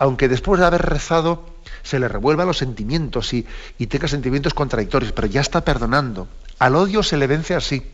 Aunque 0.00 0.28
después 0.28 0.58
de 0.58 0.66
haber 0.66 0.80
rezado 0.80 1.44
se 1.82 1.98
le 1.98 2.08
revuelvan 2.08 2.46
los 2.46 2.56
sentimientos 2.56 3.34
y, 3.34 3.46
y 3.78 3.86
tenga 3.86 4.08
sentimientos 4.08 4.54
contradictorios, 4.54 5.12
pero 5.12 5.26
ya 5.26 5.42
está 5.42 5.62
perdonando. 5.62 6.26
Al 6.58 6.74
odio 6.74 7.02
se 7.02 7.18
le 7.18 7.26
vence 7.26 7.54
así. 7.54 7.86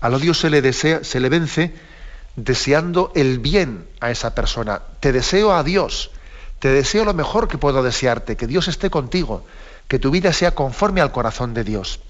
Al 0.00 0.12
odio 0.12 0.34
se 0.34 0.50
le 0.50 0.60
desea, 0.60 1.04
se 1.04 1.20
le 1.20 1.28
vence 1.28 1.72
deseando 2.34 3.12
el 3.14 3.38
bien 3.38 3.86
a 4.00 4.10
esa 4.10 4.34
persona. 4.34 4.82
Te 4.98 5.12
deseo 5.12 5.52
a 5.52 5.62
Dios, 5.62 6.10
te 6.58 6.68
deseo 6.68 7.04
lo 7.04 7.14
mejor 7.14 7.46
que 7.46 7.56
puedo 7.56 7.84
desearte, 7.84 8.36
que 8.36 8.48
Dios 8.48 8.66
esté 8.66 8.90
contigo, 8.90 9.44
que 9.86 10.00
tu 10.00 10.10
vida 10.10 10.32
sea 10.32 10.56
conforme 10.56 11.00
al 11.00 11.12
corazón 11.12 11.54
de 11.54 11.62
Dios. 11.62 12.00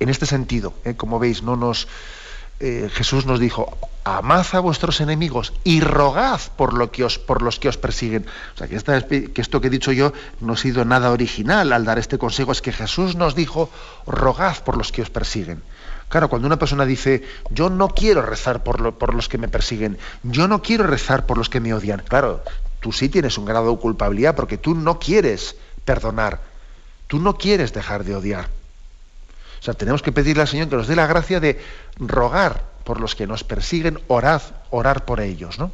En 0.00 0.08
este 0.08 0.26
sentido, 0.26 0.74
¿eh? 0.84 0.96
como 0.96 1.20
veis, 1.20 1.44
no 1.44 1.54
nos, 1.54 1.86
eh, 2.60 2.90
Jesús 2.92 3.24
nos 3.24 3.38
dijo, 3.38 3.78
amad 4.04 4.46
a 4.52 4.60
vuestros 4.60 5.00
enemigos 5.00 5.52
y 5.64 5.80
rogad 5.80 6.40
por, 6.56 6.72
los 6.72 6.90
que 6.90 7.68
os 7.68 7.76
persiguen. 7.76 8.26
O 8.54 8.58
sea, 8.58 8.66
que, 8.66 9.30
esto 9.36 9.60
que 9.60 9.66
he 9.66 9.70
dicho 9.70 9.92
yo 9.92 10.12
no 10.40 10.54
ha 10.54 10.56
sido 10.56 10.84
nada 10.84 11.12
original 11.12 11.72
al 11.72 11.84
dar 11.84 11.98
este 11.98 12.18
consejo, 12.18 12.52
es 12.52 12.62
que 12.62 12.72
Jesús 12.72 13.16
nos 13.16 13.34
dijo, 13.34 13.70
rogad 14.06 14.56
por 14.64 14.76
los 14.76 14.92
que 14.92 15.02
os 15.02 15.10
persiguen. 15.10 15.62
Claro, 16.08 16.28
cuando 16.28 16.46
una 16.46 16.58
persona 16.58 16.86
dice, 16.86 17.22
yo 17.50 17.68
no 17.68 17.88
quiero 17.88 18.22
rezar 18.22 18.64
por, 18.64 19.14
los 19.14 19.28
que 19.28 19.38
me 19.38 19.48
persiguen, 19.48 19.98
yo 20.22 20.48
no 20.48 20.62
quiero 20.62 20.86
rezar 20.86 21.26
por 21.26 21.36
los 21.36 21.50
que 21.50 21.60
me 21.60 21.74
odian, 21.74 22.02
claro, 22.08 22.42
tú 22.80 22.92
sí 22.92 23.10
tienes 23.10 23.36
un 23.36 23.44
grado 23.44 23.70
de 23.70 23.78
culpabilidad 23.78 24.34
porque 24.34 24.56
tú 24.56 24.74
no 24.74 24.98
quieres 24.98 25.56
perdonar, 25.84 26.40
tú 27.08 27.18
no 27.20 27.36
quieres 27.36 27.74
dejar 27.74 28.04
de 28.04 28.16
odiar. 28.16 28.57
O 29.60 29.62
sea, 29.62 29.74
tenemos 29.74 30.02
que 30.02 30.12
pedirle 30.12 30.42
al 30.42 30.48
Señor 30.48 30.68
que 30.68 30.76
nos 30.76 30.86
dé 30.86 30.96
la 30.96 31.06
gracia 31.06 31.40
de 31.40 31.60
rogar 31.96 32.64
por 32.84 33.00
los 33.00 33.14
que 33.14 33.26
nos 33.26 33.44
persiguen, 33.44 33.98
orad, 34.08 34.42
orar 34.70 35.04
por 35.04 35.20
ellos, 35.20 35.58
¿no? 35.58 35.70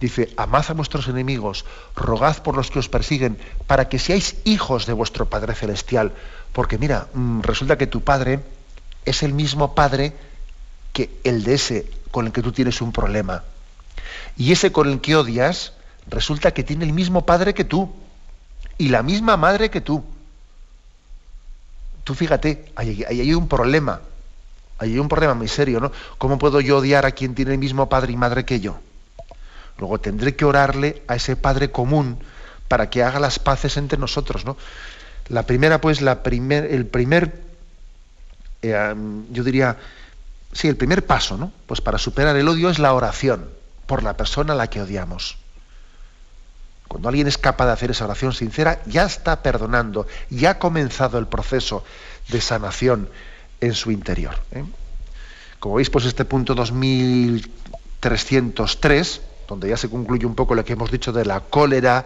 Dice, 0.00 0.32
amad 0.36 0.64
a 0.68 0.74
vuestros 0.74 1.08
enemigos, 1.08 1.64
rogad 1.94 2.42
por 2.42 2.54
los 2.54 2.70
que 2.70 2.78
os 2.78 2.88
persiguen, 2.88 3.38
para 3.66 3.88
que 3.88 3.98
seáis 3.98 4.36
hijos 4.44 4.84
de 4.84 4.92
vuestro 4.92 5.26
Padre 5.26 5.54
Celestial. 5.54 6.12
Porque 6.52 6.76
mira, 6.76 7.08
mm, 7.14 7.40
resulta 7.40 7.78
que 7.78 7.86
tu 7.86 8.02
Padre 8.02 8.40
es 9.06 9.22
el 9.22 9.32
mismo 9.32 9.74
Padre 9.74 10.12
que 10.92 11.10
el 11.24 11.44
de 11.44 11.54
ese 11.54 11.90
con 12.10 12.26
el 12.26 12.32
que 12.32 12.42
tú 12.42 12.52
tienes 12.52 12.82
un 12.82 12.92
problema. 12.92 13.44
Y 14.36 14.52
ese 14.52 14.70
con 14.70 14.90
el 14.90 15.00
que 15.00 15.16
odias, 15.16 15.72
resulta 16.08 16.52
que 16.52 16.62
tiene 16.62 16.84
el 16.84 16.92
mismo 16.92 17.24
Padre 17.24 17.54
que 17.54 17.64
tú 17.64 17.92
y 18.76 18.88
la 18.88 19.02
misma 19.02 19.36
Madre 19.38 19.70
que 19.70 19.80
tú. 19.80 20.04
Tú 22.06 22.14
fíjate, 22.14 22.66
ahí 22.76 23.04
hay, 23.08 23.20
hay, 23.20 23.34
un 23.34 23.48
problema, 23.48 24.00
hay 24.78 24.96
un 24.96 25.08
problema 25.08 25.34
muy 25.34 25.48
serio, 25.48 25.80
¿no? 25.80 25.90
¿Cómo 26.18 26.38
puedo 26.38 26.60
yo 26.60 26.78
odiar 26.78 27.04
a 27.04 27.10
quien 27.10 27.34
tiene 27.34 27.54
el 27.54 27.58
mismo 27.58 27.88
Padre 27.88 28.12
y 28.12 28.16
Madre 28.16 28.44
que 28.44 28.60
yo? 28.60 28.78
Luego 29.76 29.98
tendré 29.98 30.36
que 30.36 30.44
orarle 30.44 31.02
a 31.08 31.16
ese 31.16 31.34
Padre 31.34 31.72
común 31.72 32.20
para 32.68 32.90
que 32.90 33.02
haga 33.02 33.18
las 33.18 33.40
paces 33.40 33.76
entre 33.76 33.98
nosotros, 33.98 34.44
¿no? 34.44 34.56
La 35.30 35.42
primera, 35.46 35.80
pues, 35.80 36.00
la 36.00 36.22
primer, 36.22 36.66
el 36.66 36.86
primer, 36.86 37.42
eh, 38.62 38.94
yo 39.32 39.42
diría, 39.42 39.76
sí, 40.52 40.68
el 40.68 40.76
primer 40.76 41.04
paso, 41.06 41.36
¿no? 41.36 41.50
Pues 41.66 41.80
para 41.80 41.98
superar 41.98 42.36
el 42.36 42.46
odio 42.46 42.70
es 42.70 42.78
la 42.78 42.94
oración 42.94 43.50
por 43.86 44.04
la 44.04 44.16
persona 44.16 44.52
a 44.52 44.56
la 44.56 44.70
que 44.70 44.80
odiamos. 44.80 45.38
Cuando 46.88 47.08
alguien 47.08 47.26
es 47.26 47.38
capaz 47.38 47.66
de 47.66 47.72
hacer 47.72 47.90
esa 47.90 48.04
oración 48.04 48.32
sincera, 48.32 48.80
ya 48.86 49.04
está 49.04 49.42
perdonando, 49.42 50.06
ya 50.30 50.50
ha 50.50 50.58
comenzado 50.58 51.18
el 51.18 51.26
proceso 51.26 51.82
de 52.28 52.40
sanación 52.40 53.08
en 53.60 53.74
su 53.74 53.90
interior. 53.90 54.36
¿eh? 54.52 54.64
Como 55.58 55.74
veis, 55.76 55.90
pues 55.90 56.04
este 56.04 56.24
punto 56.24 56.54
2303 56.54 59.20
donde 59.46 59.68
ya 59.68 59.76
se 59.76 59.88
concluye 59.88 60.26
un 60.26 60.34
poco 60.34 60.54
lo 60.54 60.64
que 60.64 60.72
hemos 60.72 60.90
dicho 60.90 61.12
de 61.12 61.24
la 61.24 61.40
cólera 61.40 62.04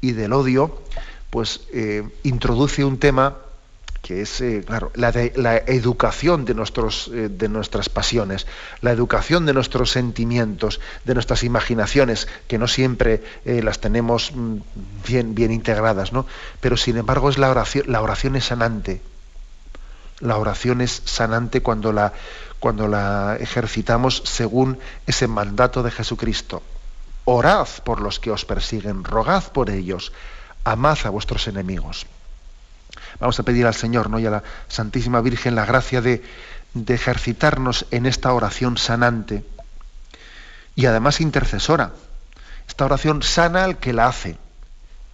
y 0.00 0.12
del 0.12 0.32
odio, 0.32 0.80
pues 1.30 1.62
eh, 1.72 2.08
introduce 2.22 2.84
un 2.84 2.98
tema 2.98 3.36
que 4.04 4.20
es, 4.20 4.42
eh, 4.42 4.62
claro, 4.66 4.92
la, 4.94 5.08
educación 5.56 6.44
de, 6.44 6.52
nuestros, 6.52 7.08
eh, 7.08 7.30
de 7.30 7.48
nuestras 7.48 7.88
pasiones, 7.88 8.46
la 8.82 8.90
educación 8.90 9.46
de 9.46 9.54
nuestros 9.54 9.92
sentimientos, 9.92 10.78
de 11.06 11.14
nuestras 11.14 11.42
imaginaciones, 11.42 12.28
que 12.46 12.58
no 12.58 12.68
siempre 12.68 13.22
eh, 13.46 13.62
las 13.62 13.80
tenemos 13.80 14.30
mm, 14.34 14.56
bien, 15.08 15.34
bien 15.34 15.50
integradas, 15.52 16.12
¿no? 16.12 16.26
Pero 16.60 16.76
sin 16.76 16.98
embargo 16.98 17.30
es 17.30 17.38
la 17.38 17.50
oración, 17.50 17.86
la 17.88 18.02
oración 18.02 18.36
es 18.36 18.44
sanante. 18.44 19.00
La 20.20 20.36
oración 20.36 20.82
es 20.82 21.00
sanante 21.06 21.62
cuando 21.62 21.90
la, 21.90 22.12
cuando 22.60 22.88
la 22.88 23.38
ejercitamos 23.40 24.20
según 24.26 24.78
ese 25.06 25.28
mandato 25.28 25.82
de 25.82 25.90
Jesucristo. 25.90 26.62
Orad 27.24 27.68
por 27.84 28.02
los 28.02 28.20
que 28.20 28.30
os 28.30 28.44
persiguen, 28.44 29.02
rogad 29.02 29.44
por 29.44 29.70
ellos, 29.70 30.12
amad 30.62 30.98
a 31.04 31.08
vuestros 31.08 31.48
enemigos. 31.48 32.06
Vamos 33.20 33.38
a 33.38 33.42
pedir 33.42 33.66
al 33.66 33.74
Señor 33.74 34.10
¿no? 34.10 34.18
y 34.18 34.26
a 34.26 34.30
la 34.30 34.42
Santísima 34.68 35.20
Virgen 35.20 35.54
la 35.54 35.64
gracia 35.64 36.00
de, 36.00 36.22
de 36.74 36.94
ejercitarnos 36.94 37.86
en 37.90 38.06
esta 38.06 38.32
oración 38.32 38.76
sanante 38.76 39.44
y 40.74 40.86
además 40.86 41.20
intercesora. 41.20 41.92
Esta 42.68 42.84
oración 42.84 43.22
sana 43.22 43.64
al 43.64 43.78
que 43.78 43.92
la 43.92 44.06
hace 44.06 44.36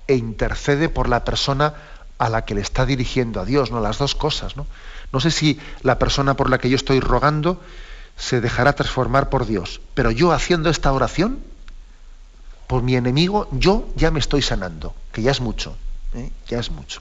e 0.07 0.16
intercede 0.16 0.88
por 0.88 1.09
la 1.09 1.24
persona 1.24 1.74
a 2.18 2.28
la 2.28 2.44
que 2.44 2.55
le 2.55 2.61
está 2.61 2.86
dirigiendo 2.86 3.40
a 3.40 3.44
Dios, 3.44 3.70
¿no? 3.70 3.80
Las 3.80 3.98
dos 3.98 4.14
cosas, 4.14 4.57
¿no? 4.57 4.66
No 5.12 5.20
sé 5.20 5.30
si 5.30 5.59
la 5.82 5.98
persona 5.98 6.34
por 6.34 6.51
la 6.51 6.59
que 6.59 6.68
yo 6.68 6.76
estoy 6.76 7.01
rogando 7.01 7.61
se 8.16 8.40
dejará 8.40 8.74
transformar 8.74 9.30
por 9.30 9.46
Dios. 9.46 9.80
Pero 9.94 10.11
yo 10.11 10.32
haciendo 10.32 10.70
esta 10.70 10.92
oración, 10.92 11.40
por 12.66 12.82
mi 12.82 12.94
enemigo, 12.94 13.48
yo 13.53 13.88
ya 13.96 14.11
me 14.11 14.20
estoy 14.20 14.42
sanando, 14.42 14.94
que 15.12 15.22
ya 15.22 15.30
es 15.30 15.40
mucho, 15.40 15.76
¿eh? 16.14 16.30
ya 16.46 16.61
es 16.61 16.70
mucho. 16.70 17.01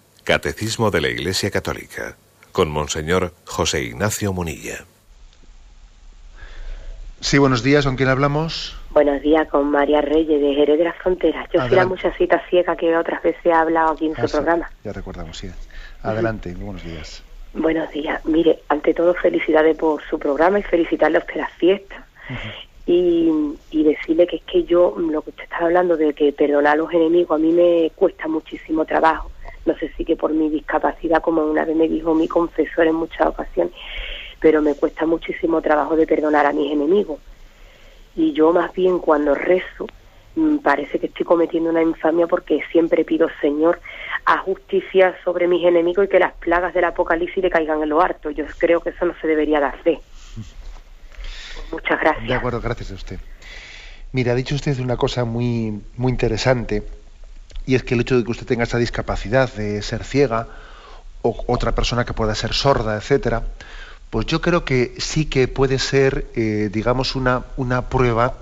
Catecismo 0.23 0.91
de 0.91 1.01
la 1.01 1.09
Iglesia 1.09 1.49
Católica 1.49 2.15
con 2.51 2.69
Monseñor 2.69 3.33
José 3.45 3.81
Ignacio 3.81 4.31
Munilla. 4.31 4.85
Sí, 7.21 7.39
buenos 7.39 7.63
días, 7.63 7.85
¿con 7.85 7.95
quién 7.95 8.07
hablamos? 8.07 8.77
Buenos 8.91 9.19
días, 9.23 9.47
con 9.49 9.71
María 9.71 10.01
Reyes 10.01 10.39
de 10.39 10.53
Jerez 10.53 10.77
de 10.77 10.83
las 10.83 10.95
Fronteras. 10.97 11.47
Yo 11.51 11.61
soy 11.61 11.75
la 11.75 11.87
muchachita 11.87 12.39
ciega 12.49 12.75
que 12.75 12.95
otras 12.95 13.23
veces 13.23 13.43
he 13.43 13.51
hablado 13.51 13.93
aquí 13.93 14.07
en 14.07 14.15
su 14.15 14.31
programa. 14.31 14.69
Ya 14.83 14.93
recordamos, 14.93 15.37
sí. 15.37 15.49
Adelante, 16.03 16.53
buenos 16.53 16.83
días. 16.83 17.23
Buenos 17.55 17.89
días. 17.91 18.23
Mire, 18.25 18.59
ante 18.69 18.93
todo, 18.93 19.15
felicidades 19.15 19.75
por 19.75 20.03
su 20.03 20.19
programa 20.19 20.59
y 20.59 20.63
felicitarle 20.63 21.17
a 21.17 21.21
usted 21.21 21.35
las 21.35 21.51
fiestas. 21.53 22.05
y, 22.85 23.31
y, 23.71 23.83
decirle 23.83 24.27
que 24.27 24.35
es 24.37 24.43
que 24.43 24.63
yo, 24.65 24.95
lo 24.97 25.23
que 25.23 25.31
usted 25.31 25.43
está 25.43 25.57
hablando 25.57 25.97
de 25.97 26.13
que 26.13 26.31
perdonar 26.31 26.73
a 26.73 26.75
los 26.77 26.93
enemigos, 26.93 27.35
a 27.35 27.41
mí 27.41 27.51
me 27.51 27.91
cuesta 27.95 28.27
muchísimo 28.27 28.85
trabajo 28.85 29.31
no 29.65 29.77
sé 29.77 29.91
si 29.95 30.05
que 30.05 30.15
por 30.15 30.33
mi 30.33 30.49
discapacidad, 30.49 31.21
como 31.21 31.43
una 31.43 31.65
vez 31.65 31.75
me 31.75 31.87
dijo 31.87 32.13
mi 32.13 32.27
confesor 32.27 32.87
en 32.87 32.95
muchas 32.95 33.27
ocasiones, 33.27 33.73
pero 34.39 34.61
me 34.61 34.73
cuesta 34.73 35.05
muchísimo 35.05 35.61
trabajo 35.61 35.95
de 35.95 36.07
perdonar 36.07 36.45
a 36.45 36.53
mis 36.53 36.71
enemigos. 36.71 37.19
Y 38.15 38.33
yo 38.33 38.51
más 38.51 38.73
bien 38.73 38.99
cuando 38.99 39.35
rezo, 39.35 39.87
mm, 40.35 40.57
parece 40.57 40.99
que 40.99 41.07
estoy 41.07 41.25
cometiendo 41.25 41.69
una 41.69 41.81
infamia 41.81 42.27
porque 42.27 42.61
siempre 42.71 43.05
pido, 43.05 43.29
Señor, 43.39 43.79
a 44.25 44.39
justicia 44.39 45.15
sobre 45.23 45.47
mis 45.47 45.63
enemigos 45.65 46.05
y 46.05 46.09
que 46.09 46.19
las 46.19 46.33
plagas 46.33 46.73
del 46.73 46.85
apocalipsis 46.85 47.43
le 47.43 47.49
caigan 47.49 47.83
en 47.83 47.89
lo 47.89 48.01
harto. 48.01 48.31
Yo 48.31 48.45
creo 48.57 48.81
que 48.81 48.89
eso 48.89 49.05
no 49.05 49.13
se 49.21 49.27
debería 49.27 49.59
de 49.59 49.65
hacer. 49.67 49.99
muchas 51.71 51.99
gracias. 51.99 52.27
De 52.27 52.33
acuerdo, 52.33 52.61
gracias 52.61 52.91
a 52.91 52.95
usted. 52.95 53.19
Mira, 54.11 54.33
ha 54.33 54.35
dicho 54.35 54.55
usted 54.55 54.77
una 54.79 54.97
cosa 54.97 55.23
muy, 55.23 55.81
muy 55.95 56.11
interesante 56.11 56.83
y 57.65 57.75
es 57.75 57.83
que 57.83 57.93
el 57.93 58.01
hecho 58.01 58.17
de 58.17 58.23
que 58.23 58.31
usted 58.31 58.45
tenga 58.45 58.63
esa 58.63 58.77
discapacidad 58.77 59.51
de 59.53 59.81
ser 59.81 60.03
ciega 60.03 60.47
o 61.21 61.43
otra 61.47 61.73
persona 61.73 62.05
que 62.05 62.13
pueda 62.13 62.33
ser 62.35 62.53
sorda, 62.53 62.95
etcétera, 62.97 63.43
pues 64.09 64.25
yo 64.25 64.41
creo 64.41 64.65
que 64.65 64.93
sí 64.97 65.25
que 65.25 65.47
puede 65.47 65.79
ser, 65.79 66.27
eh, 66.35 66.69
digamos, 66.71 67.15
una, 67.15 67.43
una 67.55 67.89
prueba, 67.89 68.37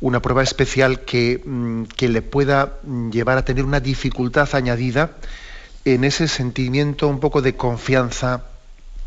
una 0.00 0.20
prueba 0.20 0.42
especial 0.42 1.00
que, 1.00 1.40
mm, 1.44 1.84
que, 1.96 2.08
le 2.08 2.20
pueda 2.22 2.74
llevar 3.10 3.38
a 3.38 3.44
tener 3.44 3.64
una 3.64 3.80
dificultad 3.80 4.48
añadida 4.54 5.12
en 5.84 6.04
ese 6.04 6.28
sentimiento 6.28 7.08
un 7.08 7.20
poco 7.20 7.40
de 7.40 7.56
confianza 7.56 8.44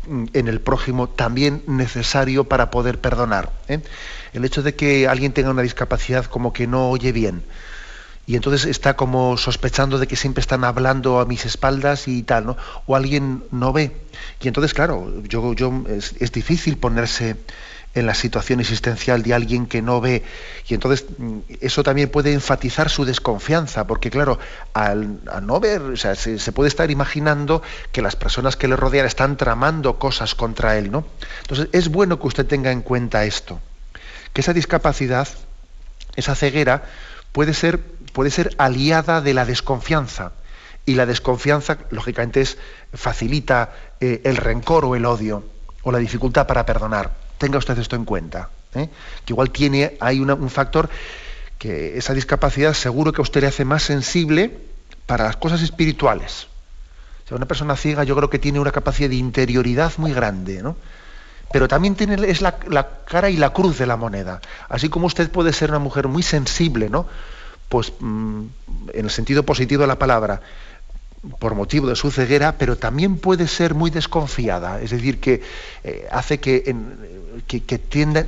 mm, 0.08 0.24
en 0.32 0.48
el 0.48 0.60
prójimo 0.60 1.08
también 1.08 1.62
necesario 1.68 2.44
para 2.44 2.70
poder 2.70 2.98
perdonar. 2.98 3.50
¿eh? 3.68 3.80
El 4.32 4.44
hecho 4.44 4.62
de 4.62 4.74
que 4.74 5.06
alguien 5.06 5.32
tenga 5.32 5.50
una 5.50 5.62
discapacidad 5.62 6.24
como 6.24 6.52
que 6.52 6.66
no 6.66 6.90
oye 6.90 7.12
bien, 7.12 7.44
y 8.26 8.34
entonces 8.34 8.64
está 8.66 8.96
como 8.96 9.36
sospechando 9.36 9.98
de 9.98 10.08
que 10.08 10.16
siempre 10.16 10.40
están 10.40 10.64
hablando 10.64 11.20
a 11.20 11.26
mis 11.26 11.44
espaldas 11.44 12.08
y 12.08 12.24
tal, 12.24 12.46
¿no? 12.46 12.56
O 12.86 12.96
alguien 12.96 13.44
no 13.52 13.72
ve. 13.72 13.96
Y 14.40 14.48
entonces, 14.48 14.74
claro, 14.74 15.22
yo, 15.22 15.52
yo 15.52 15.72
es, 15.88 16.32
difícil 16.32 16.76
ponerse 16.76 17.36
en 17.94 18.04
la 18.04 18.14
situación 18.14 18.58
existencial 18.58 19.22
de 19.22 19.32
alguien 19.32 19.66
que 19.66 19.80
no 19.80 20.00
ve. 20.00 20.24
Y 20.68 20.74
entonces 20.74 21.06
mm, 21.16 21.38
eso 21.60 21.84
también 21.84 22.08
puede 22.08 22.32
enfatizar 22.32 22.90
su 22.90 23.04
desconfianza, 23.04 23.86
porque 23.86 24.10
claro, 24.10 24.40
al, 24.74 25.20
no 25.42 25.60
ver, 25.60 25.82
o 25.82 25.96
sea, 25.96 26.16
se, 26.16 26.40
se, 26.40 26.50
puede 26.50 26.66
estar 26.68 26.90
imaginando 26.90 27.62
que 27.92 28.02
las 28.02 28.16
personas 28.16 28.56
que 28.56 28.66
le 28.66 28.74
rodean 28.74 29.06
están 29.06 29.36
tramando 29.36 30.00
cosas 30.00 30.34
contra 30.34 30.76
él, 30.76 30.90
¿no? 30.90 31.06
Entonces 31.42 31.68
es 31.70 31.88
bueno 31.90 32.18
que 32.18 32.26
usted 32.26 32.44
tenga 32.44 32.72
en 32.72 32.82
cuenta 32.82 33.24
esto, 33.24 33.60
que 34.32 34.40
esa 34.40 34.52
discapacidad, 34.52 35.28
esa 36.16 36.34
ceguera, 36.34 36.82
puede 37.30 37.54
ser 37.54 37.95
puede 38.16 38.30
ser 38.30 38.54
aliada 38.56 39.20
de 39.20 39.34
la 39.34 39.44
desconfianza. 39.44 40.32
Y 40.86 40.94
la 40.94 41.04
desconfianza, 41.04 41.76
lógicamente, 41.90 42.40
es, 42.40 42.56
facilita 42.94 43.74
eh, 44.00 44.22
el 44.24 44.38
rencor 44.38 44.86
o 44.86 44.96
el 44.96 45.04
odio 45.04 45.44
o 45.82 45.92
la 45.92 45.98
dificultad 45.98 46.46
para 46.46 46.64
perdonar. 46.64 47.12
Tenga 47.36 47.58
usted 47.58 47.78
esto 47.78 47.94
en 47.94 48.06
cuenta. 48.06 48.48
¿eh? 48.74 48.88
Que 49.26 49.34
igual 49.34 49.50
tiene, 49.50 49.98
hay 50.00 50.20
un 50.20 50.48
factor 50.48 50.88
que 51.58 51.98
esa 51.98 52.14
discapacidad 52.14 52.72
seguro 52.72 53.12
que 53.12 53.20
a 53.20 53.22
usted 53.22 53.42
le 53.42 53.48
hace 53.48 53.66
más 53.66 53.82
sensible 53.82 54.60
para 55.04 55.24
las 55.24 55.36
cosas 55.36 55.60
espirituales. 55.60 56.46
O 57.26 57.28
sea, 57.28 57.36
una 57.36 57.46
persona 57.46 57.76
ciega 57.76 58.02
yo 58.04 58.16
creo 58.16 58.30
que 58.30 58.38
tiene 58.38 58.60
una 58.60 58.72
capacidad 58.72 59.10
de 59.10 59.16
interioridad 59.16 59.92
muy 59.98 60.14
grande, 60.14 60.62
¿no? 60.62 60.74
Pero 61.52 61.68
también 61.68 61.94
tiene, 61.94 62.14
es 62.30 62.40
la, 62.40 62.56
la, 62.66 62.88
cara 63.04 63.28
y 63.28 63.36
la 63.36 63.50
cruz 63.50 63.76
de 63.76 63.84
la 63.84 63.98
moneda. 63.98 64.40
Así 64.70 64.88
como 64.88 65.06
usted 65.06 65.30
puede 65.30 65.52
ser 65.52 65.68
una 65.68 65.80
mujer 65.80 66.08
muy 66.08 66.22
sensible, 66.22 66.88
¿no? 66.88 67.06
Pues 67.68 67.92
mm, 67.98 68.42
en 68.92 69.04
el 69.04 69.10
sentido 69.10 69.42
positivo 69.42 69.82
de 69.82 69.88
la 69.88 69.98
palabra, 69.98 70.40
por 71.38 71.54
motivo 71.54 71.88
de 71.88 71.96
su 71.96 72.10
ceguera, 72.10 72.56
pero 72.58 72.76
también 72.76 73.18
puede 73.18 73.48
ser 73.48 73.74
muy 73.74 73.90
desconfiada, 73.90 74.80
es 74.80 74.90
decir, 74.90 75.20
que 75.20 75.42
eh, 75.84 76.06
hace 76.10 76.38
que, 76.38 76.74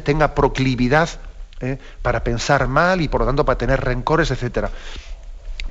tenga 0.04 0.34
proclividad 0.34 1.08
eh, 1.60 1.78
para 2.02 2.24
pensar 2.24 2.68
mal 2.68 3.00
y 3.00 3.08
por 3.08 3.20
lo 3.20 3.26
tanto 3.26 3.44
para 3.44 3.58
tener 3.58 3.80
rencores, 3.80 4.30
etc. 4.30 4.68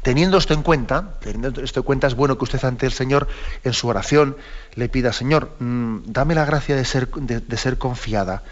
Teniendo 0.02 0.38
esto 0.38 0.54
en 0.54 0.64
cuenta, 0.64 1.16
teniendo 1.20 1.62
esto 1.62 1.82
en 1.82 1.86
cuenta, 1.86 2.08
es 2.08 2.16
bueno 2.16 2.38
que 2.38 2.46
usted 2.46 2.64
ante 2.64 2.86
el 2.86 2.94
Señor 2.94 3.28
en 3.64 3.74
su 3.74 3.88
oración 3.88 4.38
le 4.76 4.90
pida, 4.90 5.12
Señor, 5.12 5.52
mm, 5.60 6.04
dame 6.06 6.36
la 6.36 6.46
gracia 6.46 6.76
de 6.76 6.86
ser, 6.86 7.10
de 7.10 7.58
ser 7.58 7.78
confiada, 7.78 8.44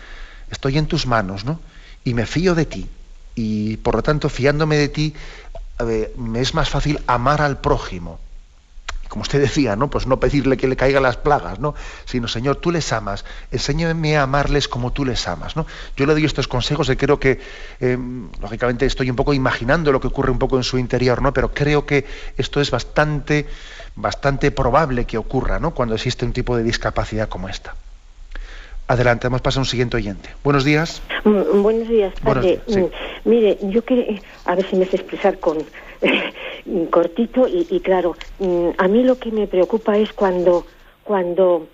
estoy 0.49 0.77
en 0.77 0.87
tus 0.87 1.07
manos, 1.07 1.45
¿no? 1.45 1.59
Y 2.03 2.13
me 2.13 2.25
fío 2.25 2.55
de 2.55 2.65
ti 2.65 2.89
y 3.35 3.77
por 3.77 3.95
lo 3.95 4.03
tanto, 4.03 4.29
fiándome 4.29 4.77
de 4.77 4.89
ti, 4.89 5.13
me 6.17 6.39
es 6.39 6.53
más 6.53 6.69
fácil 6.69 6.99
amar 7.05 7.41
al 7.41 7.59
prójimo. 7.59 8.19
Como 9.09 9.21
usted 9.21 9.39
decía, 9.39 9.75
¿no? 9.75 9.89
Pues 9.89 10.07
no 10.07 10.19
pedirle 10.19 10.57
que 10.57 10.67
le 10.67 10.75
caigan 10.75 11.03
las 11.03 11.17
plagas, 11.17 11.59
¿no? 11.59 11.75
Sino, 12.05 12.27
Señor, 12.27 12.55
tú 12.55 12.71
les 12.71 12.91
amas, 12.91 13.23
enséñame 13.51 14.17
a 14.17 14.23
amarles 14.23 14.67
como 14.67 14.91
tú 14.91 15.05
les 15.05 15.27
amas, 15.27 15.55
¿no? 15.55 15.67
Yo 15.95 16.05
le 16.05 16.13
doy 16.13 16.25
estos 16.25 16.47
consejos 16.47 16.89
y 16.89 16.95
creo 16.95 17.19
que, 17.19 17.39
em, 17.79 18.29
lógicamente, 18.41 18.85
estoy 18.85 19.09
un 19.09 19.15
poco 19.15 19.33
imaginando 19.33 19.91
lo 19.91 19.99
que 19.99 20.07
ocurre 20.07 20.31
un 20.31 20.39
poco 20.39 20.57
en 20.57 20.63
su 20.63 20.79
interior, 20.79 21.21
¿no? 21.21 21.33
Pero 21.33 21.53
creo 21.53 21.85
que 21.85 22.05
esto 22.35 22.59
es 22.59 22.71
bastante, 22.71 23.45
bastante 23.95 24.49
probable 24.51 25.05
que 25.05 25.17
ocurra, 25.17 25.59
¿no? 25.59 25.71
Cuando 25.71 25.93
existe 25.95 26.25
un 26.25 26.33
tipo 26.33 26.57
de 26.57 26.63
discapacidad 26.63 27.29
como 27.29 27.47
esta. 27.47 27.75
Adelante, 28.87 29.25
hemos 29.25 29.41
pasado 29.41 29.61
a 29.61 29.63
un 29.63 29.65
siguiente 29.65 29.97
oyente. 29.97 30.29
Buenos 30.43 30.63
días. 30.63 31.01
Mm, 31.23 31.63
buenos 31.63 31.87
días, 31.87 32.13
padre. 32.23 32.59
Mm, 32.67 33.27
mire, 33.27 33.57
yo 33.63 33.83
quiero, 33.83 34.21
a 34.45 34.53
ver 34.53 34.69
si 34.69 34.75
me 34.75 34.85
sé 34.85 34.97
expresar 34.97 35.39
con 35.39 35.65
cortito 36.91 37.47
y, 37.47 37.79
claro, 37.79 38.15
mm, 38.37 38.69
a 38.77 38.87
mí 38.87 39.03
lo 39.03 39.17
que 39.17 39.31
me 39.31 39.47
preocupa 39.47 39.97
es 39.97 40.13
cuando, 40.13 40.67
cuando 41.03 41.67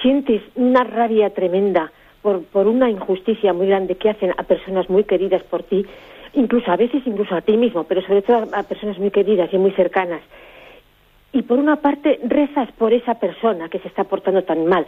sientes 0.00 0.42
una 0.54 0.84
rabia 0.84 1.30
tremenda 1.30 1.90
por, 2.22 2.44
por 2.44 2.68
una 2.68 2.88
injusticia 2.88 3.52
muy 3.52 3.66
grande 3.66 3.96
que 3.96 4.10
hacen 4.10 4.32
a 4.36 4.44
personas 4.44 4.88
muy 4.88 5.02
queridas 5.02 5.42
por 5.42 5.64
ti, 5.64 5.84
incluso 6.34 6.70
a 6.70 6.76
veces 6.76 7.02
incluso 7.04 7.34
a 7.34 7.40
ti 7.40 7.56
mismo, 7.56 7.82
pero 7.82 8.00
sobre 8.02 8.22
todo 8.22 8.48
a 8.52 8.62
personas 8.62 8.96
muy 9.00 9.10
queridas 9.10 9.52
y 9.52 9.58
muy 9.58 9.72
cercanas. 9.72 10.22
Y 11.32 11.42
por 11.42 11.58
una 11.58 11.76
parte 11.76 12.20
rezas 12.24 12.70
por 12.78 12.92
esa 12.92 13.18
persona 13.18 13.68
que 13.68 13.80
se 13.80 13.88
está 13.88 14.04
portando 14.04 14.44
tan 14.44 14.66
mal, 14.66 14.86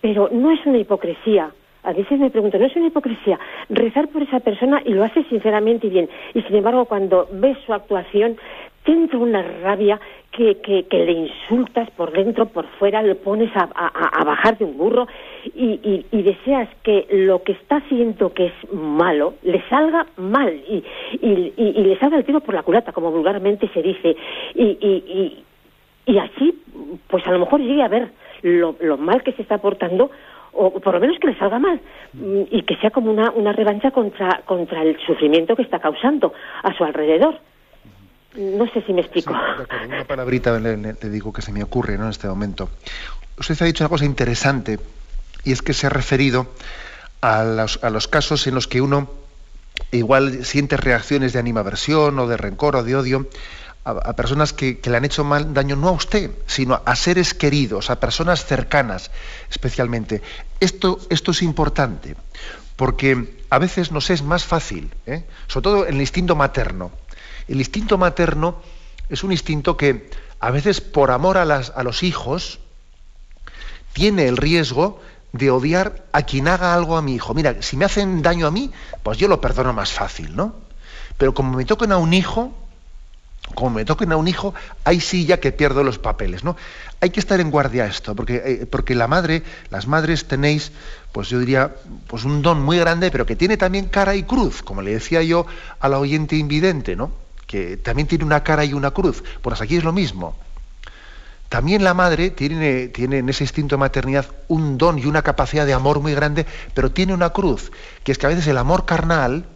pero 0.00 0.28
no 0.32 0.50
es 0.50 0.64
una 0.66 0.78
hipocresía. 0.78 1.50
A 1.82 1.92
veces 1.92 2.18
me 2.18 2.30
pregunto, 2.30 2.58
¿no 2.58 2.66
es 2.66 2.74
una 2.74 2.88
hipocresía 2.88 3.38
rezar 3.68 4.08
por 4.08 4.22
esa 4.22 4.40
persona 4.40 4.82
y 4.84 4.90
lo 4.90 5.04
haces 5.04 5.24
sinceramente 5.28 5.86
y 5.86 5.90
bien? 5.90 6.08
Y 6.34 6.42
sin 6.42 6.56
embargo, 6.56 6.84
cuando 6.86 7.28
ves 7.30 7.56
su 7.64 7.72
actuación, 7.72 8.36
te 8.86 8.92
entra 8.92 9.18
una 9.18 9.42
rabia 9.42 10.00
que, 10.30 10.58
que, 10.60 10.84
le 11.04 11.12
insultas 11.12 11.90
por 11.90 12.12
dentro, 12.12 12.46
por 12.46 12.66
fuera, 12.78 13.02
le 13.02 13.14
pones 13.14 13.50
a, 13.56 13.66
bajar 14.24 14.58
de 14.58 14.64
un 14.64 14.76
burro 14.76 15.08
y, 15.44 16.04
y, 16.10 16.22
deseas 16.22 16.68
que 16.82 17.06
lo 17.10 17.42
que 17.42 17.52
está 17.52 17.76
haciendo 17.76 18.32
que 18.32 18.46
es 18.46 18.72
malo 18.72 19.34
le 19.42 19.62
salga 19.68 20.06
mal 20.16 20.52
y, 20.68 20.84
y, 21.20 21.82
le 21.82 21.98
salga 21.98 22.18
el 22.18 22.24
tiro 22.24 22.40
por 22.40 22.54
la 22.54 22.62
culata, 22.62 22.92
como 22.92 23.10
vulgarmente 23.10 23.68
se 23.72 23.82
dice. 23.82 24.16
Y, 24.54 25.42
y, 26.06 26.18
así, 26.18 26.62
pues 27.08 27.26
a 27.26 27.32
lo 27.32 27.40
mejor 27.40 27.60
llegue 27.60 27.82
a 27.82 27.88
ver 27.88 28.10
lo, 28.46 28.96
mal 28.96 29.22
que 29.22 29.32
se 29.32 29.42
está 29.42 29.58
portando 29.58 30.10
o 30.52 30.70
por 30.80 30.94
lo 30.94 31.00
menos 31.00 31.18
que 31.18 31.26
le 31.26 31.38
salga 31.38 31.58
mal 31.58 31.80
y 32.50 32.62
que 32.62 32.76
sea 32.76 32.90
como 32.90 33.10
una, 33.10 33.30
una 33.30 33.52
revancha 33.52 33.90
contra, 33.90 34.42
contra 34.46 34.82
el 34.82 34.98
sufrimiento 35.04 35.54
que 35.54 35.62
está 35.62 35.80
causando 35.80 36.32
a 36.62 36.74
su 36.74 36.84
alrededor. 36.84 37.38
No 38.36 38.66
sé 38.68 38.82
si 38.82 38.92
me 38.92 39.02
explico. 39.02 39.34
una 39.86 40.04
palabrita 40.04 40.58
le, 40.58 40.94
digo 41.10 41.32
que 41.32 41.42
se 41.42 41.52
me 41.52 41.62
ocurre 41.62 41.94
en 41.94 42.04
este 42.04 42.28
momento. 42.28 42.70
Usted 43.38 43.60
ha 43.60 43.64
dicho 43.66 43.84
una 43.84 43.90
cosa 43.90 44.04
interesante 44.04 44.78
y 45.44 45.52
es 45.52 45.60
que 45.60 45.74
se 45.74 45.86
ha 45.86 45.90
referido 45.90 46.46
a 47.20 47.44
los, 47.44 47.82
a 47.84 47.90
los 47.90 48.08
casos 48.08 48.46
en 48.46 48.54
los 48.54 48.66
que 48.66 48.80
uno 48.80 49.10
igual 49.92 50.44
siente 50.44 50.76
reacciones 50.76 51.32
de 51.34 51.38
animaversión 51.38 52.18
o 52.18 52.26
de 52.26 52.36
rencor 52.36 52.76
o 52.76 52.82
de 52.82 52.96
odio 52.96 53.26
a, 53.86 54.12
personas 54.14 54.52
que, 54.52 54.80
le 54.82 54.96
han 54.96 55.04
hecho 55.04 55.22
mal 55.22 55.54
daño 55.54 55.76
no 55.76 55.88
a 55.88 55.92
usted, 55.92 56.32
sino 56.46 56.82
a 56.84 56.96
seres 56.96 57.34
queridos, 57.34 57.88
a 57.88 58.00
personas 58.00 58.44
cercanas 58.44 59.12
especialmente. 59.48 60.22
Esto, 60.58 60.98
esto 61.08 61.30
es 61.30 61.42
importante, 61.42 62.16
porque 62.74 63.38
a 63.48 63.58
veces 63.60 63.92
nos 63.92 64.10
es 64.10 64.22
más 64.22 64.44
fácil, 64.44 64.92
¿eh? 65.06 65.24
sobre 65.46 65.62
todo 65.62 65.86
el 65.86 66.00
instinto 66.00 66.34
materno. 66.34 66.90
El 67.46 67.58
instinto 67.58 67.96
materno 67.96 68.60
es 69.08 69.22
un 69.22 69.30
instinto 69.30 69.76
que 69.76 70.10
a 70.40 70.50
veces 70.50 70.80
por 70.80 71.12
amor 71.12 71.38
a, 71.38 71.44
las, 71.44 71.70
a 71.70 71.84
los 71.84 72.02
hijos 72.02 72.58
tiene 73.92 74.26
el 74.26 74.36
riesgo 74.36 75.00
de 75.30 75.50
odiar 75.50 76.06
a 76.12 76.22
quien 76.22 76.48
haga 76.48 76.74
algo 76.74 76.96
a 76.96 77.02
mi 77.02 77.14
hijo. 77.14 77.34
Mira, 77.34 77.62
si 77.62 77.76
me 77.76 77.84
hacen 77.84 78.20
daño 78.20 78.48
a 78.48 78.50
mí, 78.50 78.72
pues 79.04 79.16
yo 79.16 79.28
lo 79.28 79.40
perdono 79.40 79.72
más 79.72 79.92
fácil, 79.92 80.34
¿no? 80.34 80.56
Pero 81.18 81.34
como 81.34 81.56
me 81.56 81.64
toquen 81.64 81.92
a 81.92 81.98
un 81.98 82.12
hijo, 82.12 82.52
como 83.54 83.70
me 83.70 83.84
toquen 83.84 84.12
a 84.12 84.16
un 84.16 84.28
hijo, 84.28 84.54
ahí 84.84 85.00
sí 85.00 85.24
ya 85.26 85.40
que 85.40 85.52
pierdo 85.52 85.82
los 85.84 85.98
papeles, 85.98 86.44
¿no? 86.44 86.56
Hay 87.00 87.10
que 87.10 87.20
estar 87.20 87.40
en 87.40 87.50
guardia 87.50 87.84
a 87.84 87.86
esto, 87.86 88.14
porque, 88.14 88.42
eh, 88.44 88.66
porque 88.66 88.94
la 88.94 89.06
madre, 89.06 89.42
las 89.70 89.86
madres 89.86 90.26
tenéis, 90.26 90.72
pues 91.12 91.28
yo 91.28 91.38
diría, 91.38 91.74
pues 92.06 92.24
un 92.24 92.42
don 92.42 92.62
muy 92.62 92.78
grande, 92.78 93.10
pero 93.10 93.26
que 93.26 93.36
tiene 93.36 93.56
también 93.56 93.86
cara 93.86 94.14
y 94.14 94.24
cruz, 94.24 94.62
como 94.62 94.82
le 94.82 94.92
decía 94.92 95.22
yo 95.22 95.46
a 95.80 95.88
la 95.88 95.98
oyente 95.98 96.36
invidente, 96.36 96.96
¿no? 96.96 97.12
Que 97.46 97.76
también 97.76 98.08
tiene 98.08 98.24
una 98.24 98.42
cara 98.42 98.64
y 98.64 98.72
una 98.72 98.90
cruz. 98.90 99.22
Pues 99.40 99.60
aquí 99.60 99.76
es 99.76 99.84
lo 99.84 99.92
mismo. 99.92 100.36
También 101.48 101.84
la 101.84 101.94
madre 101.94 102.30
tiene, 102.30 102.88
tiene 102.88 103.18
en 103.18 103.28
ese 103.28 103.44
instinto 103.44 103.76
de 103.76 103.80
maternidad 103.80 104.26
un 104.48 104.78
don 104.78 104.98
y 104.98 105.06
una 105.06 105.22
capacidad 105.22 105.64
de 105.64 105.74
amor 105.74 106.00
muy 106.00 106.12
grande, 106.12 106.44
pero 106.74 106.90
tiene 106.90 107.14
una 107.14 107.30
cruz, 107.30 107.70
que 108.02 108.10
es 108.10 108.18
que 108.18 108.26
a 108.26 108.30
veces 108.30 108.48
el 108.48 108.58
amor 108.58 108.84
carnal, 108.84 109.46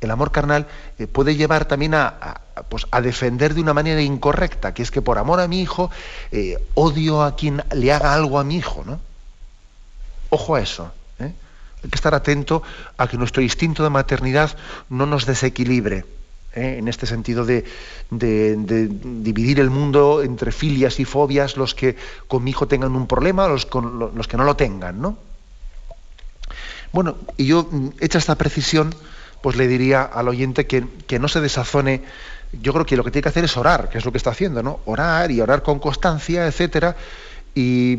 el 0.00 0.10
amor 0.10 0.32
carnal 0.32 0.66
eh, 0.98 1.06
puede 1.06 1.36
llevar 1.36 1.66
también 1.66 1.94
a, 1.94 2.40
pues, 2.68 2.86
a, 2.90 3.00
defender 3.00 3.54
de 3.54 3.60
una 3.60 3.74
manera 3.74 4.00
incorrecta, 4.00 4.72
que 4.72 4.82
es 4.82 4.90
que 4.90 5.02
por 5.02 5.18
amor 5.18 5.40
a 5.40 5.48
mi 5.48 5.60
hijo 5.60 5.90
eh, 6.32 6.56
odio 6.74 7.22
a 7.22 7.36
quien 7.36 7.62
le 7.72 7.92
haga 7.92 8.14
algo 8.14 8.38
a 8.38 8.44
mi 8.44 8.56
hijo, 8.56 8.82
¿no? 8.86 9.00
Ojo 10.30 10.54
a 10.54 10.60
eso. 10.60 10.92
¿eh? 11.18 11.32
Hay 11.84 11.90
que 11.90 11.96
estar 11.96 12.14
atento 12.14 12.62
a 12.96 13.08
que 13.08 13.18
nuestro 13.18 13.42
instinto 13.42 13.82
de 13.82 13.90
maternidad 13.90 14.56
no 14.88 15.06
nos 15.06 15.26
desequilibre. 15.26 16.04
en 16.52 16.88
este 16.88 17.06
sentido 17.06 17.44
de, 17.44 17.64
dividir 18.10 19.60
el 19.60 19.70
mundo 19.70 20.22
entre 20.22 20.50
filias 20.50 20.98
y 20.98 21.04
fobias, 21.04 21.56
los 21.56 21.76
que 21.76 21.96
con 22.26 22.42
mi 22.42 22.50
hijo 22.50 22.66
tengan 22.66 22.96
un 22.96 23.06
problema, 23.06 23.46
los, 23.46 23.68
los 23.72 24.26
que 24.26 24.36
no 24.36 24.44
lo 24.44 24.56
tengan, 24.56 25.00
¿no? 25.00 25.16
Bueno, 26.92 27.16
y 27.36 27.46
yo, 27.46 27.68
mm, 27.70 27.90
hecha 28.00 28.18
esta 28.18 28.34
precisión, 28.34 28.94
pues 29.42 29.56
le 29.56 29.68
diría 29.68 30.02
al 30.02 30.28
oyente 30.28 30.66
que, 30.66 31.18
no 31.18 31.28
se 31.28 31.40
desazone. 31.40 32.02
Yo 32.52 32.72
creo 32.72 32.86
que 32.86 32.96
lo 32.96 33.04
que 33.04 33.10
tiene 33.10 33.22
que 33.22 33.28
hacer 33.28 33.44
es 33.44 33.56
orar, 33.56 33.88
que 33.88 33.98
es 33.98 34.04
lo 34.04 34.12
que 34.12 34.18
está 34.18 34.30
haciendo, 34.30 34.62
¿no? 34.62 34.80
Orar 34.84 35.30
y 35.30 35.40
orar 35.40 35.62
con 35.62 35.78
constancia, 35.78 36.46
etcétera, 36.46 36.96
y, 37.54 37.98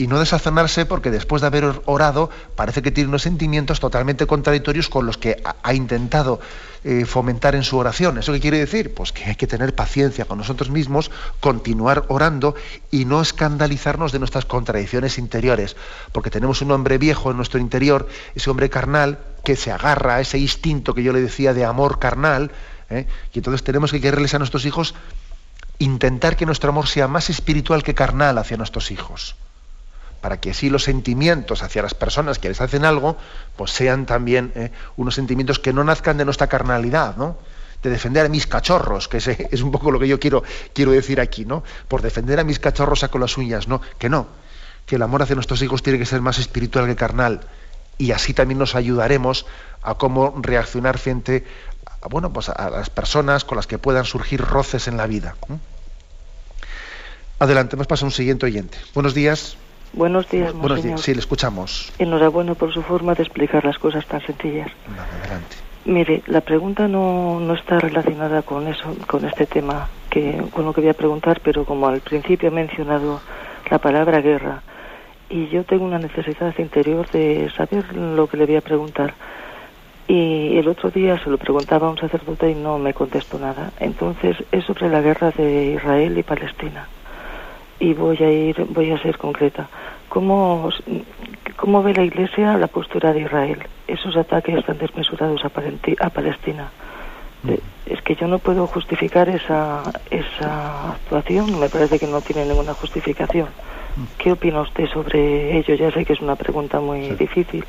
y 0.00 0.06
no 0.06 0.18
desazonarse 0.18 0.86
porque 0.86 1.10
después 1.10 1.42
de 1.42 1.48
haber 1.48 1.82
orado 1.84 2.30
parece 2.56 2.80
que 2.80 2.90
tiene 2.90 3.08
unos 3.08 3.20
sentimientos 3.20 3.80
totalmente 3.80 4.26
contradictorios 4.26 4.88
con 4.88 5.04
los 5.04 5.18
que 5.18 5.42
ha, 5.62 5.74
intentado 5.74 6.40
eh, 6.84 7.04
fomentar 7.04 7.54
en 7.54 7.62
su 7.62 7.76
oración. 7.76 8.16
¿Eso 8.16 8.32
qué 8.32 8.40
quiere 8.40 8.58
decir? 8.58 8.94
Pues 8.94 9.12
que 9.12 9.24
hay 9.24 9.34
que 9.34 9.46
tener 9.46 9.74
paciencia 9.74 10.24
con 10.24 10.38
nosotros 10.38 10.70
mismos, 10.70 11.10
continuar 11.40 12.06
orando 12.08 12.54
y 12.90 13.04
no 13.04 13.20
escandalizarnos 13.20 14.10
de 14.10 14.20
nuestras 14.20 14.46
contradicciones 14.46 15.18
interiores, 15.18 15.76
porque 16.12 16.30
tenemos 16.30 16.62
un 16.62 16.70
hombre 16.70 16.96
viejo 16.96 17.30
en 17.30 17.36
nuestro 17.36 17.60
interior, 17.60 18.08
ese 18.34 18.48
hombre 18.48 18.70
carnal, 18.70 19.18
que 19.44 19.56
se 19.56 19.72
agarra 19.72 20.16
a 20.16 20.20
ese 20.20 20.38
instinto 20.38 20.94
que 20.94 21.02
yo 21.02 21.12
le 21.12 21.20
decía 21.20 21.54
de 21.54 21.64
amor 21.64 21.98
carnal, 21.98 22.50
¿eh? 22.90 23.06
y 23.32 23.38
entonces 23.38 23.62
tenemos 23.62 23.90
que 23.90 24.00
quererles 24.00 24.34
a 24.34 24.38
nuestros 24.38 24.64
hijos 24.64 24.94
intentar 25.78 26.36
que 26.36 26.46
nuestro 26.46 26.70
amor 26.70 26.88
sea 26.88 27.08
más 27.08 27.30
espiritual 27.30 27.82
que 27.82 27.94
carnal 27.94 28.36
hacia 28.38 28.56
nuestros 28.56 28.90
hijos, 28.90 29.36
para 30.20 30.38
que 30.38 30.50
así 30.50 30.68
los 30.68 30.84
sentimientos 30.84 31.62
hacia 31.62 31.82
las 31.82 31.94
personas 31.94 32.38
que 32.38 32.48
les 32.48 32.60
hacen 32.60 32.84
algo, 32.84 33.16
pues 33.56 33.70
sean 33.70 34.04
también 34.04 34.52
¿eh? 34.54 34.70
unos 34.96 35.14
sentimientos 35.14 35.58
que 35.58 35.72
no 35.72 35.82
nazcan 35.82 36.18
de 36.18 36.24
nuestra 36.26 36.48
carnalidad, 36.48 37.16
¿no? 37.16 37.38
de 37.82 37.88
defender 37.88 38.26
a 38.26 38.28
mis 38.28 38.46
cachorros, 38.46 39.08
que 39.08 39.16
es 39.50 39.62
un 39.62 39.72
poco 39.72 39.90
lo 39.90 39.98
que 39.98 40.06
yo 40.06 40.20
quiero, 40.20 40.42
quiero 40.74 40.92
decir 40.92 41.18
aquí, 41.18 41.46
¿no? 41.46 41.64
Por 41.88 42.02
defender 42.02 42.38
a 42.38 42.44
mis 42.44 42.58
cachorros 42.58 43.00
saco 43.00 43.18
las 43.18 43.38
uñas, 43.38 43.68
¿no? 43.68 43.80
Que 43.98 44.10
no, 44.10 44.26
que 44.84 44.96
el 44.96 45.02
amor 45.02 45.22
hacia 45.22 45.34
nuestros 45.34 45.62
hijos 45.62 45.82
tiene 45.82 45.98
que 45.98 46.04
ser 46.04 46.20
más 46.20 46.38
espiritual 46.38 46.84
que 46.84 46.94
carnal 46.94 47.40
y 48.00 48.12
así 48.12 48.32
también 48.32 48.58
nos 48.58 48.74
ayudaremos 48.74 49.46
a 49.82 49.94
cómo 49.94 50.34
reaccionar 50.40 50.96
frente 50.96 51.44
a, 52.00 52.08
bueno, 52.08 52.32
pues 52.32 52.48
a 52.48 52.70
las 52.70 52.88
personas 52.88 53.44
con 53.44 53.56
las 53.56 53.66
que 53.66 53.76
puedan 53.76 54.06
surgir 54.06 54.40
roces 54.40 54.88
en 54.88 54.96
la 54.96 55.06
vida. 55.06 55.36
Adelante, 57.38 57.76
nos 57.76 57.86
pasa 57.86 58.06
un 58.06 58.10
siguiente 58.10 58.46
oyente. 58.46 58.78
Buenos 58.94 59.12
días. 59.12 59.58
Buenos 59.92 60.30
días, 60.30 60.54
Buenos 60.54 60.82
días, 60.82 61.00
sí, 61.02 61.12
le 61.12 61.20
escuchamos. 61.20 61.92
Enhorabuena 61.98 62.54
por 62.54 62.72
su 62.72 62.82
forma 62.82 63.14
de 63.14 63.22
explicar 63.24 63.64
las 63.64 63.76
cosas 63.78 64.06
tan 64.06 64.24
sencillas. 64.24 64.70
adelante. 65.20 65.56
Mire, 65.84 66.22
la 66.26 66.40
pregunta 66.40 66.88
no, 66.88 67.38
no 67.40 67.54
está 67.54 67.80
relacionada 67.80 68.42
con 68.42 68.66
eso, 68.68 68.96
con 69.06 69.26
este 69.26 69.46
tema, 69.46 69.88
que, 70.08 70.42
con 70.54 70.64
lo 70.64 70.72
que 70.72 70.80
voy 70.80 70.90
a 70.90 70.94
preguntar, 70.94 71.40
pero 71.42 71.66
como 71.66 71.88
al 71.88 72.00
principio 72.00 72.48
he 72.48 72.52
mencionado 72.52 73.20
la 73.70 73.78
palabra 73.78 74.20
guerra, 74.20 74.62
y 75.30 75.46
yo 75.48 75.64
tengo 75.64 75.84
una 75.84 75.98
necesidad 75.98 76.52
interior 76.58 77.08
de 77.12 77.48
saber 77.56 77.94
lo 77.94 78.26
que 78.26 78.36
le 78.36 78.46
voy 78.46 78.56
a 78.56 78.60
preguntar. 78.60 79.14
Y 80.08 80.56
el 80.58 80.66
otro 80.66 80.90
día 80.90 81.22
se 81.22 81.30
lo 81.30 81.38
preguntaba 81.38 81.86
a 81.86 81.90
un 81.90 81.98
sacerdote 81.98 82.50
y 82.50 82.54
no 82.56 82.78
me 82.78 82.92
contestó 82.92 83.38
nada. 83.38 83.70
Entonces 83.78 84.36
es 84.50 84.64
sobre 84.64 84.88
la 84.88 85.00
guerra 85.00 85.30
de 85.30 85.74
Israel 85.76 86.18
y 86.18 86.24
Palestina. 86.24 86.88
Y 87.78 87.94
voy 87.94 88.16
a 88.18 88.30
ir, 88.30 88.66
voy 88.70 88.90
a 88.90 88.98
ser 88.98 89.18
concreta. 89.18 89.68
¿Cómo, 90.08 90.68
cómo 91.56 91.82
ve 91.84 91.94
la 91.94 92.02
Iglesia 92.02 92.58
la 92.58 92.66
postura 92.66 93.12
de 93.12 93.20
Israel? 93.20 93.60
Esos 93.86 94.16
ataques 94.16 94.64
tan 94.66 94.78
desmesurados 94.78 95.44
a, 95.44 95.46
a 95.46 96.10
Palestina. 96.10 96.70
Mm. 97.44 97.50
Eh, 97.50 97.60
es 97.86 98.02
que 98.02 98.16
yo 98.16 98.26
no 98.26 98.40
puedo 98.40 98.66
justificar 98.66 99.28
esa, 99.28 99.92
esa 100.10 100.90
actuación. 100.90 101.58
Me 101.60 101.68
parece 101.68 102.00
que 102.00 102.08
no 102.08 102.20
tiene 102.20 102.44
ninguna 102.46 102.74
justificación. 102.74 103.48
¿Qué 104.18 104.32
opina 104.32 104.60
usted 104.60 104.86
sobre 104.88 105.58
ello? 105.58 105.74
Ya 105.74 105.90
sé 105.90 106.04
que 106.04 106.12
es 106.12 106.20
una 106.20 106.36
pregunta 106.36 106.80
muy 106.80 107.10
difícil. 107.10 107.64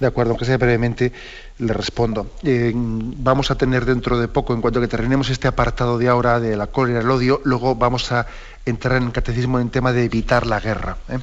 De 0.00 0.06
acuerdo, 0.06 0.30
aunque 0.30 0.44
sea 0.44 0.58
brevemente, 0.58 1.12
le 1.58 1.72
respondo. 1.72 2.30
Eh, 2.44 2.72
vamos 2.74 3.50
a 3.50 3.56
tener 3.56 3.84
dentro 3.84 4.18
de 4.18 4.28
poco, 4.28 4.54
en 4.54 4.60
cuanto 4.60 4.80
que 4.80 4.86
terminemos 4.86 5.28
este 5.30 5.48
apartado 5.48 5.98
de 5.98 6.08
ahora 6.08 6.38
de 6.38 6.56
la 6.56 6.68
cólera 6.68 7.00
y 7.00 7.02
el 7.02 7.10
odio, 7.10 7.40
luego 7.44 7.74
vamos 7.74 8.12
a 8.12 8.26
entrar 8.64 8.98
en 8.98 9.04
el 9.04 9.12
catecismo 9.12 9.58
en 9.58 9.70
tema 9.70 9.92
de 9.92 10.04
evitar 10.04 10.46
la 10.46 10.60
guerra. 10.60 10.96
¿eh? 11.08 11.18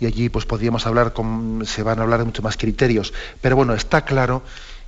y 0.00 0.06
allí 0.06 0.28
pues 0.28 0.46
podríamos 0.46 0.86
hablar 0.86 1.12
con, 1.12 1.62
se 1.66 1.82
van 1.82 1.98
a 1.98 2.02
hablar 2.02 2.20
de 2.20 2.26
muchos 2.26 2.44
más 2.44 2.56
criterios. 2.56 3.12
Pero 3.40 3.56
bueno, 3.56 3.74
está 3.74 4.04
claro 4.04 4.42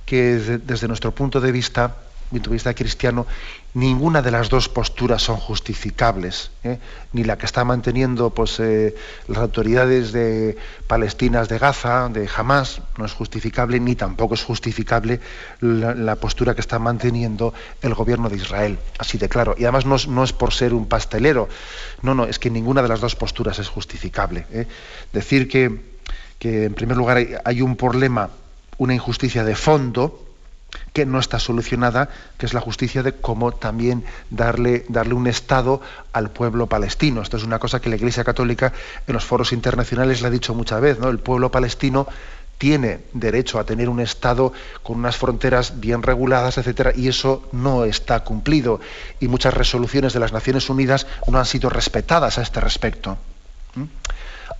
que 0.05 0.35
desde 0.65 0.87
nuestro 0.87 1.11
punto 1.11 1.41
de 1.41 1.51
vista, 1.51 1.95
punto 2.31 2.49
de 2.49 2.55
vista 2.55 2.73
cristiano, 2.73 3.27
ninguna 3.73 4.21
de 4.21 4.31
las 4.31 4.49
dos 4.49 4.69
posturas 4.69 5.21
son 5.21 5.37
justificables, 5.37 6.51
¿eh? 6.63 6.79
ni 7.11 7.23
la 7.23 7.37
que 7.37 7.45
está 7.45 7.63
manteniendo 7.63 8.29
pues, 8.29 8.59
eh, 8.59 8.95
las 9.27 9.39
autoridades 9.39 10.11
de 10.11 10.57
palestinas 10.87 11.49
de 11.49 11.57
Gaza, 11.57 12.09
de 12.09 12.29
Hamas, 12.35 12.81
no 12.97 13.05
es 13.05 13.13
justificable, 13.13 13.79
ni 13.79 13.95
tampoco 13.95 14.33
es 14.33 14.43
justificable 14.43 15.19
la, 15.59 16.15
postura 16.15 16.55
que 16.55 16.61
está 16.61 16.79
manteniendo 16.79 17.53
el 17.81 17.93
gobierno 17.93 18.29
de 18.29 18.37
Israel, 18.37 18.79
así 18.97 19.17
de 19.17 19.27
claro. 19.27 19.55
Y 19.57 19.63
además 19.63 19.85
no 19.85 19.95
es, 19.95 20.07
no 20.07 20.23
es 20.23 20.33
por 20.33 20.53
ser 20.53 20.73
un 20.73 20.87
pastelero, 20.87 21.49
no, 22.01 22.15
no, 22.15 22.25
es 22.25 22.39
que 22.39 22.49
ninguna 22.49 22.81
de 22.81 22.87
las 22.87 23.01
dos 23.01 23.15
posturas 23.15 23.59
es 23.59 23.67
justificable. 23.67 24.45
¿eh? 24.51 24.67
Decir 25.11 25.49
que, 25.49 25.81
que, 26.39 26.65
en 26.65 26.73
primer 26.73 26.95
lugar, 26.95 27.17
hay 27.43 27.61
un 27.61 27.75
problema, 27.75 28.29
una 28.77 28.93
injusticia 28.93 29.43
de 29.43 29.55
fondo, 29.55 30.30
que 30.93 31.05
no 31.05 31.19
está 31.19 31.39
solucionada, 31.39 32.09
que 32.37 32.45
es 32.45 32.53
la 32.53 32.61
justicia 32.61 33.03
de 33.03 33.13
cómo 33.13 33.51
también 33.51 34.03
darle, 34.29 34.85
darle 34.89 35.13
un 35.13 35.27
Estado 35.27 35.81
al 36.13 36.29
pueblo 36.29 36.67
palestino. 36.67 37.21
Esto 37.21 37.37
es 37.37 37.43
una 37.43 37.59
cosa 37.59 37.79
que 37.79 37.89
la 37.89 37.95
Iglesia 37.95 38.23
Católica 38.23 38.73
en 39.07 39.13
los 39.13 39.25
foros 39.25 39.53
internacionales 39.53 40.21
le 40.21 40.27
ha 40.27 40.31
dicho 40.31 40.53
muchas 40.53 40.81
veces, 40.81 40.99
¿no? 40.99 41.09
El 41.09 41.19
pueblo 41.19 41.51
palestino 41.51 42.07
tiene 42.57 42.99
derecho 43.13 43.57
a 43.57 43.63
tener 43.63 43.89
un 43.89 43.99
Estado 43.99 44.53
con 44.83 44.97
unas 44.97 45.17
fronteras 45.17 45.79
bien 45.79 46.03
reguladas, 46.03 46.57
etcétera, 46.57 46.91
y 46.95 47.07
eso 47.07 47.49
no 47.51 47.85
está 47.85 48.19
cumplido. 48.23 48.79
Y 49.19 49.27
muchas 49.27 49.53
resoluciones 49.53 50.13
de 50.13 50.19
las 50.19 50.31
Naciones 50.31 50.69
Unidas 50.69 51.07
no 51.27 51.39
han 51.39 51.45
sido 51.45 51.69
respetadas 51.69 52.37
a 52.37 52.43
este 52.43 52.59
respecto. 52.59 53.17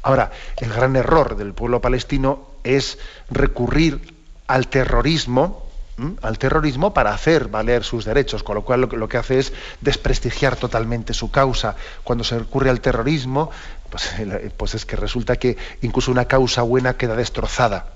Ahora, 0.02 0.32
el 0.58 0.74
gran 0.74 0.96
error 0.96 1.36
del 1.36 1.54
pueblo 1.54 1.80
palestino 1.80 2.48
es 2.64 2.98
recurrir 3.30 4.16
al 4.48 4.68
terrorismo 4.68 5.71
al 6.22 6.38
terrorismo 6.38 6.94
para 6.94 7.14
hacer 7.14 7.48
valer 7.48 7.84
sus 7.84 8.06
derechos, 8.06 8.44
con 8.44 8.56
lo 8.56 8.64
cual 8.64 8.82
lo, 8.82 9.08
que 9.08 9.18
hace 9.18 9.40
es 9.40 9.54
desprestigiar 9.82 10.56
totalmente 10.56 11.14
su 11.14 11.32
causa. 11.32 11.76
Cuando 12.04 12.24
se 12.24 12.40
recurre 12.40 12.70
al 12.70 12.82
terrorismo, 12.82 13.52
pues, 13.90 14.12
pues 14.58 14.76
es 14.76 14.86
que 14.86 14.96
resulta 14.96 15.38
que 15.38 15.58
incluso 15.82 16.12
una 16.12 16.26
causa 16.26 16.62
buena 16.62 16.96
queda 16.98 17.16
destrozada. 17.16 17.88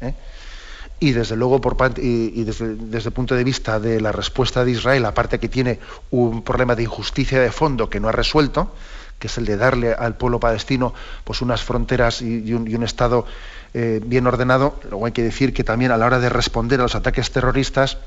¿eh? 0.00 0.14
Y 1.00 1.12
desde 1.12 1.36
luego, 1.36 1.60
por, 1.60 1.76
y, 1.98 2.44
desde, 2.44 2.66
el 3.08 3.12
punto 3.12 3.34
de 3.34 3.44
vista 3.44 3.80
de 3.80 4.00
la 4.00 4.12
respuesta 4.12 4.64
de 4.64 4.70
Israel, 4.70 5.04
aparte 5.04 5.38
que 5.38 5.48
tiene 5.48 5.80
un 6.10 6.42
problema 6.42 6.74
de 6.74 6.84
injusticia 6.84 7.40
de 7.40 7.50
fondo 7.50 7.90
que 7.90 8.00
no 8.00 8.08
ha 8.08 8.12
resuelto, 8.12 8.72
que 9.18 9.26
es 9.26 9.38
el 9.38 9.44
de 9.44 9.56
darle 9.56 9.92
al 9.92 10.16
pueblo 10.16 10.40
palestino 10.40 10.94
pues 11.24 11.40
unas 11.42 11.62
fronteras 11.62 12.22
y 12.22 12.52
un 12.52 12.82
Estado 12.82 13.26
eh, 13.74 14.00
bien 14.04 14.26
ordenado, 14.26 14.78
luego 14.88 15.06
hay 15.06 15.12
que 15.12 15.22
decir 15.22 15.52
que 15.52 15.64
también 15.64 15.90
a 15.90 15.96
la 15.96 16.06
hora 16.06 16.20
de 16.20 16.28
responder 16.28 16.78
a 16.80 16.84
los 16.84 16.94
ataques 16.94 17.30
terroristas 17.32 17.98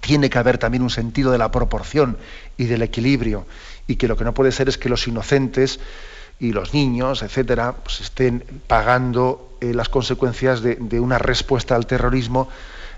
tiene 0.00 0.28
que 0.28 0.38
haber 0.38 0.58
también 0.58 0.82
un 0.82 0.90
sentido 0.90 1.30
de 1.30 1.38
la 1.38 1.50
proporción 1.50 2.18
y 2.56 2.64
del 2.64 2.82
equilibrio 2.82 3.46
y 3.86 3.96
que 3.96 4.08
lo 4.08 4.16
que 4.16 4.24
no 4.24 4.34
puede 4.34 4.52
ser 4.52 4.68
es 4.68 4.76
que 4.76 4.88
los 4.88 5.06
inocentes 5.06 5.80
y 6.40 6.52
los 6.52 6.74
niños, 6.74 7.22
etcétera, 7.22 7.74
pues 7.82 8.00
estén 8.00 8.44
pagando 8.66 9.56
eh, 9.60 9.72
las 9.72 9.88
consecuencias 9.88 10.62
de, 10.62 10.76
de, 10.76 11.00
una 11.00 11.18
respuesta 11.18 11.74
al 11.74 11.86
terrorismo 11.86 12.48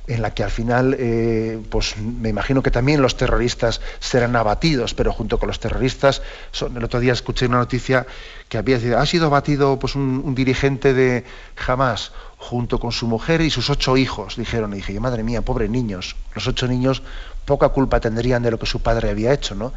en 0.06 0.22
la 0.22 0.32
que 0.32 0.42
al 0.42 0.50
final, 0.50 0.96
eh, 0.98 1.60
pues 1.70 1.96
me 1.96 2.28
imagino 2.28 2.62
que 2.62 2.70
también 2.70 3.00
los 3.02 3.16
terroristas 3.16 3.80
serán 4.00 4.34
abatidos, 4.36 4.94
pero 4.94 5.12
junto 5.12 5.38
con 5.38 5.48
los 5.48 5.60
terroristas, 5.60 6.22
el 6.60 6.82
otro 6.82 7.00
día 7.00 7.12
escuché 7.12 7.46
una 7.46 7.58
noticia 7.58 8.06
que 8.48 8.58
había 8.58 8.78
ha 8.98 9.06
sido 9.06 9.26
abatido 9.26 9.78
pues 9.78 9.94
un, 9.94 10.34
dirigente 10.34 10.94
de 10.94 11.24
Hamas 11.66 12.12
junto 12.38 12.80
con 12.80 12.92
su 12.92 13.06
mujer 13.06 13.40
y 13.40 13.50
sus 13.50 13.70
ocho 13.70 13.96
hijos, 13.96 14.36
dijeron, 14.36 14.72
y 14.72 14.76
dije, 14.76 14.98
madre 14.98 15.22
mía, 15.22 15.42
pobres 15.42 15.70
niños, 15.70 16.16
los 16.34 16.46
ocho 16.48 16.66
niños 16.66 17.02
poca 17.44 17.68
culpa 17.68 18.00
tendrían 18.00 18.42
de 18.42 18.50
lo 18.50 18.58
que 18.58 18.66
su 18.66 18.80
padre 18.80 19.10
había 19.10 19.32
hecho, 19.32 19.54
¿no? 19.54 19.72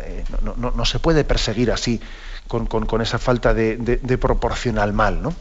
Eh, 0.00 0.24
no, 0.42 0.84
se 0.84 0.98
puede 0.98 1.24
perseguir 1.24 1.70
así, 1.70 2.00
con, 2.48 3.00
esa 3.00 3.18
falta 3.18 3.54
de, 3.54 3.76
de 3.76 4.18
proporción 4.18 4.78
al 4.78 4.92
mal, 4.92 5.22
¿no? 5.22 5.34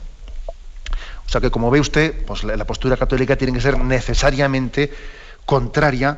O 1.31 1.39
sea 1.39 1.39
que, 1.39 1.49
como 1.49 1.71
ve 1.71 1.79
usted, 1.79 2.25
pues 2.25 2.43
la, 2.43 2.65
postura 2.65 2.97
católica 2.97 3.37
tiene 3.37 3.53
que 3.53 3.61
ser 3.61 3.79
necesariamente 3.79 4.91
contraria 5.45 6.17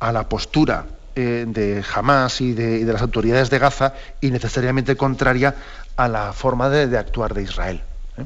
a 0.00 0.10
la 0.10 0.26
postura 0.26 0.86
eh, 1.14 1.44
de 1.46 1.84
Hamas 1.94 2.40
y 2.40 2.54
de, 2.54 2.82
las 2.86 3.02
autoridades 3.02 3.50
de 3.50 3.58
Gaza 3.58 3.92
y 4.22 4.30
necesariamente 4.30 4.96
contraria 4.96 5.54
a 5.96 6.08
la 6.08 6.32
forma 6.32 6.70
de, 6.70 6.96
actuar 6.96 7.34
de 7.34 7.42
Israel. 7.42 7.82
¿eh? 8.16 8.24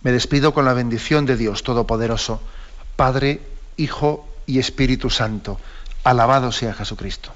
Me 0.00 0.12
despido 0.12 0.54
con 0.54 0.64
la 0.64 0.72
bendición 0.72 1.26
de 1.26 1.36
Dios 1.36 1.62
Todopoderoso, 1.62 2.40
Padre, 2.96 3.42
Hijo 3.76 4.26
y 4.46 4.60
Espíritu 4.60 5.10
Santo. 5.10 5.60
Alabado 6.04 6.52
sea 6.52 6.72
Jesucristo. 6.72 7.35